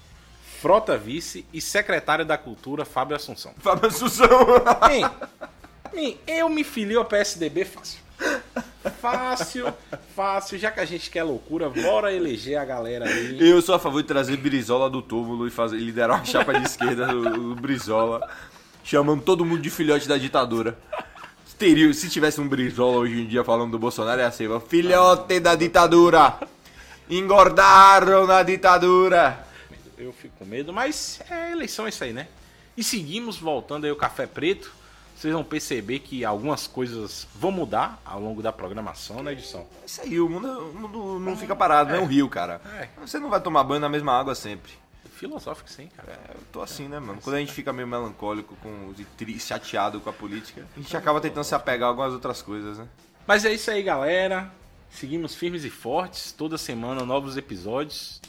Frota 0.61 0.97
vice 0.97 1.45
e 1.53 1.61
secretário 1.61 2.25
da 2.25 2.37
Cultura 2.39 2.85
Fábio 2.85 3.16
Assunção. 3.16 3.53
Fábio 3.59 3.89
Assunção. 3.89 4.29
Bem, 4.87 5.05
bem, 5.93 6.20
eu 6.27 6.49
me 6.49 6.62
filio 6.62 6.99
ao 7.01 7.05
PSDB 7.05 7.64
fácil. 7.64 8.01
Fácil, 9.01 9.73
fácil. 10.14 10.59
Já 10.59 10.70
que 10.70 10.81
a 10.81 10.85
gente 10.85 11.11
quer 11.11 11.23
loucura, 11.25 11.68
bora 11.68 12.12
eleger 12.12 12.59
a 12.59 12.64
galera 12.64 13.07
aí. 13.07 13.39
Eu 13.41 13.61
sou 13.62 13.75
a 13.75 13.79
favor 13.79 14.03
de 14.03 14.09
trazer 14.09 14.37
Brizola 14.37 14.89
do 14.91 15.01
túmulo 15.03 15.47
e 15.47 15.51
fazer, 15.51 15.77
liderar 15.79 16.18
uma 16.18 16.25
chapa 16.25 16.53
de 16.59 16.66
esquerda 16.66 17.07
do, 17.07 17.55
do 17.55 17.55
Brizola, 17.57 18.29
chamando 18.85 19.23
todo 19.23 19.45
mundo 19.45 19.62
de 19.62 19.70
filhote 19.70 20.07
da 20.07 20.16
ditadura. 20.18 20.79
Teria, 21.63 21.95
se 21.95 22.11
tivesse 22.11 22.41
um 22.41 22.49
Brizola 22.49 22.97
hoje 22.97 23.21
em 23.21 23.25
dia 23.25 23.45
falando 23.45 23.71
do 23.71 23.79
Bolsonaro, 23.79 24.21
ia 24.21 24.33
ser 24.33 24.51
filhote 24.63 25.39
da 25.39 25.55
ditadura. 25.55 26.41
Engordaram 27.09 28.27
na 28.27 28.43
ditadura. 28.43 29.47
Eu 29.97 30.13
fico 30.13 30.35
com 30.41 30.45
medo, 30.45 30.73
mas 30.73 31.21
é 31.31 31.53
eleição 31.53 31.87
é 31.87 31.91
isso 31.91 32.03
aí, 32.03 32.13
né? 32.13 32.27
E 32.77 32.83
seguimos 32.83 33.39
voltando 33.39 33.85
aí 33.85 33.93
o 33.93 33.97
Café 33.97 34.27
Preto. 34.27 34.73
Vocês 35.15 35.33
vão 35.33 35.45
perceber 35.45 36.01
que 36.01 36.25
algumas 36.25 36.67
coisas 36.67 37.29
vão 37.33 37.53
mudar 37.53 38.03
ao 38.05 38.19
longo 38.19 38.43
da 38.43 38.51
programação, 38.51 39.23
né, 39.23 39.31
edição? 39.31 39.65
É 39.83 39.87
isso 39.87 40.01
aí, 40.03 40.19
o 40.19 40.29
mundo, 40.29 40.49
o 40.49 40.75
mundo 40.75 41.21
não 41.21 41.37
fica 41.37 41.55
parado, 41.55 41.91
não 41.91 41.97
é 41.99 42.01
um 42.01 42.07
rio, 42.07 42.29
cara. 42.29 42.61
É. 42.77 42.89
Você 43.07 43.21
não 43.21 43.31
vai 43.31 43.41
tomar 43.41 43.63
banho 43.63 43.81
na 43.81 43.89
mesma 43.89 44.19
água 44.19 44.35
sempre. 44.35 44.82
Filosófico 45.29 45.70
sim, 45.70 45.89
cara. 45.97 46.12
É, 46.12 46.35
eu 46.35 46.41
tô 46.51 46.61
assim, 46.62 46.89
né, 46.89 46.99
mano? 46.99 47.20
Quando 47.23 47.37
a 47.37 47.39
gente 47.39 47.53
fica 47.53 47.73
meio 47.73 47.87
melancólico, 47.87 48.57
com, 48.57 48.93
e 48.99 49.05
tri- 49.05 49.39
chateado 49.39 50.01
com 50.01 50.11
a 50.11 50.12
política, 50.12 50.66
a 50.77 50.81
gente 50.81 50.97
acaba 50.97 51.20
tentando 51.20 51.45
se 51.45 51.55
apegar 51.55 51.87
a 51.87 51.91
algumas 51.91 52.12
outras 52.12 52.43
coisas, 52.43 52.79
né? 52.79 52.89
Mas 53.27 53.45
é 53.45 53.53
isso 53.53 53.70
aí, 53.70 53.83
galera. 53.83 54.51
Seguimos 54.91 55.35
firmes 55.35 55.64
e 55.64 55.70
fortes. 55.70 56.33
Toda 56.33 56.59
semana 56.59 57.05
novos 57.05 57.37
episódios. 57.37 58.20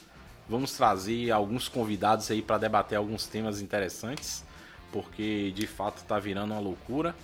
Vamos 0.47 0.73
trazer 0.73 1.31
alguns 1.31 1.67
convidados 1.67 2.29
aí 2.29 2.41
para 2.41 2.57
debater 2.59 2.97
alguns 2.97 3.25
temas 3.25 3.59
interessantes, 3.61 4.43
porque 4.91 5.51
de 5.55 5.65
fato 5.65 6.03
tá 6.03 6.19
virando 6.19 6.53
uma 6.53 6.59
loucura 6.59 7.15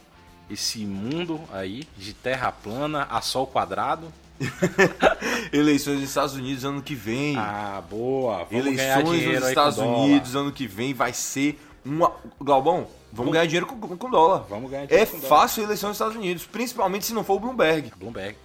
esse 0.50 0.80
mundo 0.86 1.40
aí 1.54 1.88
de 1.96 2.14
terra 2.14 2.52
plana 2.52 3.04
a 3.04 3.22
sol 3.22 3.46
quadrado. 3.46 4.12
Eleições 5.52 6.00
nos 6.00 6.10
Estados 6.10 6.36
Unidos 6.36 6.64
ano 6.64 6.82
que 6.82 6.96
vem. 6.96 7.36
Ah, 7.38 7.82
boa. 7.90 8.46
Vamos 8.50 8.66
Eleições 8.66 9.26
nos 9.40 9.48
Estados 9.50 9.76
dólar. 9.78 9.98
Unidos 10.06 10.36
ano 10.36 10.52
que 10.52 10.68
vem 10.68 10.94
vai 10.94 11.14
ser 11.14 11.60
uma. 11.86 12.12
Galbão, 12.42 12.88
vamos 13.12 13.32
ganhar 13.34 13.46
dinheiro 13.46 13.66
com, 13.66 13.78
com 13.98 14.10
dólar. 14.10 14.46
Vamos 14.50 14.70
ganhar 14.72 14.86
dinheiro 14.86 15.10
É 15.10 15.12
com 15.12 15.20
fácil 15.20 15.64
a 15.64 15.66
eleição 15.66 15.90
nos 15.90 15.96
Estados 15.96 16.16
Unidos, 16.16 16.46
principalmente 16.46 17.06
se 17.06 17.14
não 17.14 17.24
for 17.24 17.36
o 17.36 17.40
Bloomberg. 17.40 17.92
Bloomberg. 17.98 18.36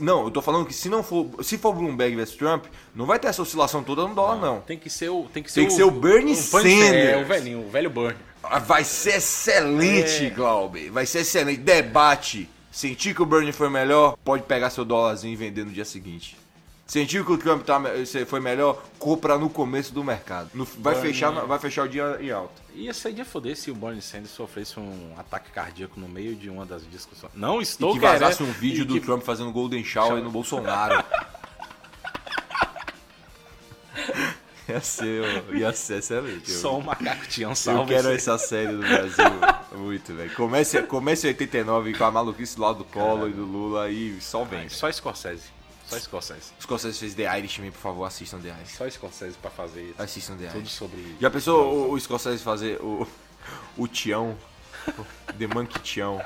Não, 0.00 0.24
eu 0.24 0.30
tô 0.30 0.42
falando 0.42 0.66
que 0.66 0.74
se 0.74 0.90
não 0.90 1.02
for, 1.02 1.26
se 1.42 1.56
for 1.56 1.72
Bloomberg 1.72 2.14
versus 2.14 2.36
Trump, 2.36 2.66
não 2.94 3.06
vai 3.06 3.18
ter 3.18 3.28
essa 3.28 3.40
oscilação 3.40 3.82
toda 3.82 4.06
no 4.06 4.14
dólar, 4.14 4.36
não. 4.38 4.60
Tem 4.60 4.78
que 4.78 4.90
ser 4.90 5.08
o 5.08 5.24
tem 5.32 5.42
que 5.42 5.50
ser, 5.50 5.60
Tem 5.60 5.68
que 5.68 5.74
ser 5.74 5.84
o 5.84 5.90
Bernie 5.90 6.32
É, 6.32 6.36
Sanders. 6.36 7.22
o 7.22 7.24
velhinho, 7.24 7.66
o 7.66 7.70
velho 7.70 7.88
Bernie. 7.88 8.16
Ah, 8.42 8.58
Vai 8.58 8.84
ser 8.84 9.16
excelente, 9.16 10.26
É. 10.26 10.30
Glaube. 10.30 10.90
Vai 10.90 11.06
ser 11.06 11.20
excelente. 11.20 11.60
Debate. 11.60 12.50
Sentir 12.72 13.14
que 13.14 13.22
o 13.22 13.26
Bernie 13.26 13.52
foi 13.52 13.68
melhor, 13.68 14.16
pode 14.24 14.42
pegar 14.44 14.70
seu 14.70 14.84
dólarzinho 14.84 15.34
e 15.34 15.36
vender 15.36 15.64
no 15.64 15.70
dia 15.70 15.84
seguinte. 15.84 16.36
Sentiu 16.86 17.24
que 17.24 17.32
o 17.32 17.38
Trump 17.38 17.64
tá, 17.64 17.80
foi 18.26 18.40
melhor, 18.40 18.82
compra 18.98 19.38
no 19.38 19.48
começo 19.48 19.94
do 19.94 20.02
mercado. 20.02 20.50
No- 20.52 20.64
vai, 20.64 20.94
Bernie- 20.94 21.12
fechar, 21.12 21.30
vai 21.30 21.58
fechar 21.58 21.84
o 21.84 21.88
dia 21.88 22.18
em 22.20 22.30
alta. 22.30 22.60
Ia 22.74 22.92
ser 22.92 23.12
de 23.12 23.24
foder 23.24 23.56
se 23.56 23.70
o 23.70 23.74
Bernie 23.74 24.02
Sanders 24.02 24.30
sofresse 24.30 24.78
um 24.80 25.14
ataque 25.16 25.50
cardíaco 25.52 25.98
no 26.00 26.08
meio 26.08 26.34
de 26.34 26.50
uma 26.50 26.66
das 26.66 26.82
discussões. 26.90 27.32
Não 27.34 27.62
estou 27.62 27.94
que 27.94 28.00
vazasse 28.00 28.38
querendo- 28.38 28.56
um 28.56 28.58
vídeo 28.58 28.84
do 28.84 28.94
que- 28.94 29.00
Trump 29.00 29.22
fazendo 29.22 29.52
Golden 29.52 29.84
Shower 29.84 30.22
no 30.22 30.30
Bolsonaro. 30.30 31.02
ia, 34.68 34.80
ser, 34.80 35.24
ia 35.54 35.72
ser 35.72 35.98
excelente. 35.98 36.50
Eu- 36.50 36.58
Só 36.58 36.78
um 36.78 36.82
macaco 36.82 37.26
Tião 37.26 37.50
Eu 37.50 37.56
salva 37.56 37.86
quero 37.86 38.08
esse- 38.12 38.30
essa 38.30 38.38
série 38.38 38.72
do 38.72 38.78
Brasil 38.78 39.24
muito, 39.76 40.14
velho. 40.14 40.34
Comece, 40.34 40.82
comece 40.84 41.26
em 41.26 41.30
89 41.30 41.94
com 41.94 42.04
a 42.04 42.10
maluquice 42.10 42.58
lá 42.60 42.72
do 42.72 42.84
Collor 42.84 43.28
e 43.28 43.32
do 43.32 43.44
Lula 43.44 43.90
e 43.90 44.20
só 44.20 44.44
vem. 44.44 44.68
Só 44.68 44.90
Scorsese. 44.90 45.44
Só 45.86 45.98
Scorsese. 45.98 46.52
Os 46.58 46.64
Scorsese 46.64 46.98
fez 46.98 47.14
The 47.14 47.38
Irishman, 47.38 47.70
por 47.70 47.80
favor, 47.80 48.04
assistam 48.04 48.38
The 48.40 48.48
Irishman. 48.48 48.76
Só 48.78 48.88
Scorsese 48.90 49.36
pra 49.36 49.50
fazer 49.50 49.94
Assistam 49.98 50.36
The 50.36 50.46
tudo 50.46 50.58
Irishman. 50.60 50.88
sobre... 50.90 51.16
Já 51.20 51.30
pensou 51.30 51.90
o, 51.90 51.92
o 51.92 52.00
Scorsese 52.00 52.42
fazer 52.42 52.80
o, 52.80 53.06
o 53.76 53.86
Tião? 53.88 54.36
o 54.88 55.04
The 55.38 55.46
Monkey 55.48 55.78
Tião? 55.80 56.22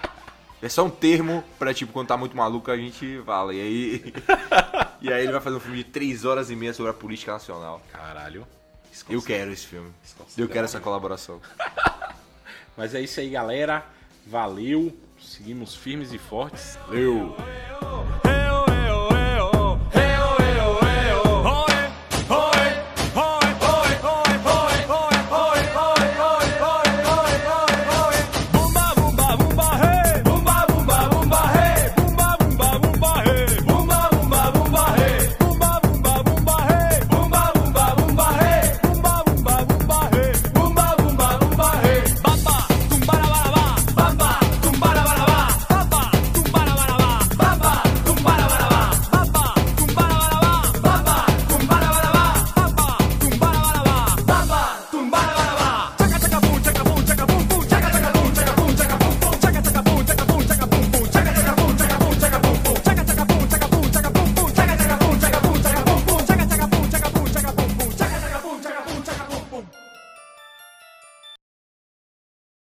É 0.62 0.68
só 0.68 0.84
um 0.84 0.90
termo 0.90 1.42
pra, 1.58 1.74
tipo, 1.74 1.92
quando 1.92 2.08
tá 2.08 2.16
muito 2.16 2.36
maluco 2.36 2.70
a 2.70 2.76
gente 2.76 3.20
fala. 3.26 3.52
E 3.54 3.60
aí... 3.60 4.14
e 5.00 5.12
aí 5.12 5.22
ele 5.22 5.32
vai 5.32 5.40
fazer 5.40 5.56
um 5.56 5.60
filme 5.60 5.78
de 5.78 5.84
3 5.84 6.24
horas 6.24 6.50
e 6.50 6.56
meia 6.56 6.72
sobre 6.72 6.90
a 6.90 6.94
política 6.94 7.32
nacional. 7.32 7.82
Caralho. 7.92 8.46
Eu 9.08 9.22
quero 9.22 9.52
esse 9.52 9.66
filme. 9.66 9.92
Eu 10.36 10.48
quero 10.48 10.64
essa 10.64 10.80
colaboração. 10.80 11.40
Mas 12.76 12.94
é 12.94 13.00
isso 13.00 13.20
aí, 13.20 13.30
galera. 13.30 13.84
Valeu. 14.26 14.96
Seguimos 15.20 15.74
firmes 15.74 16.12
e 16.12 16.18
fortes. 16.18 16.78
Eu... 16.90 17.36
Hey, 18.24 18.35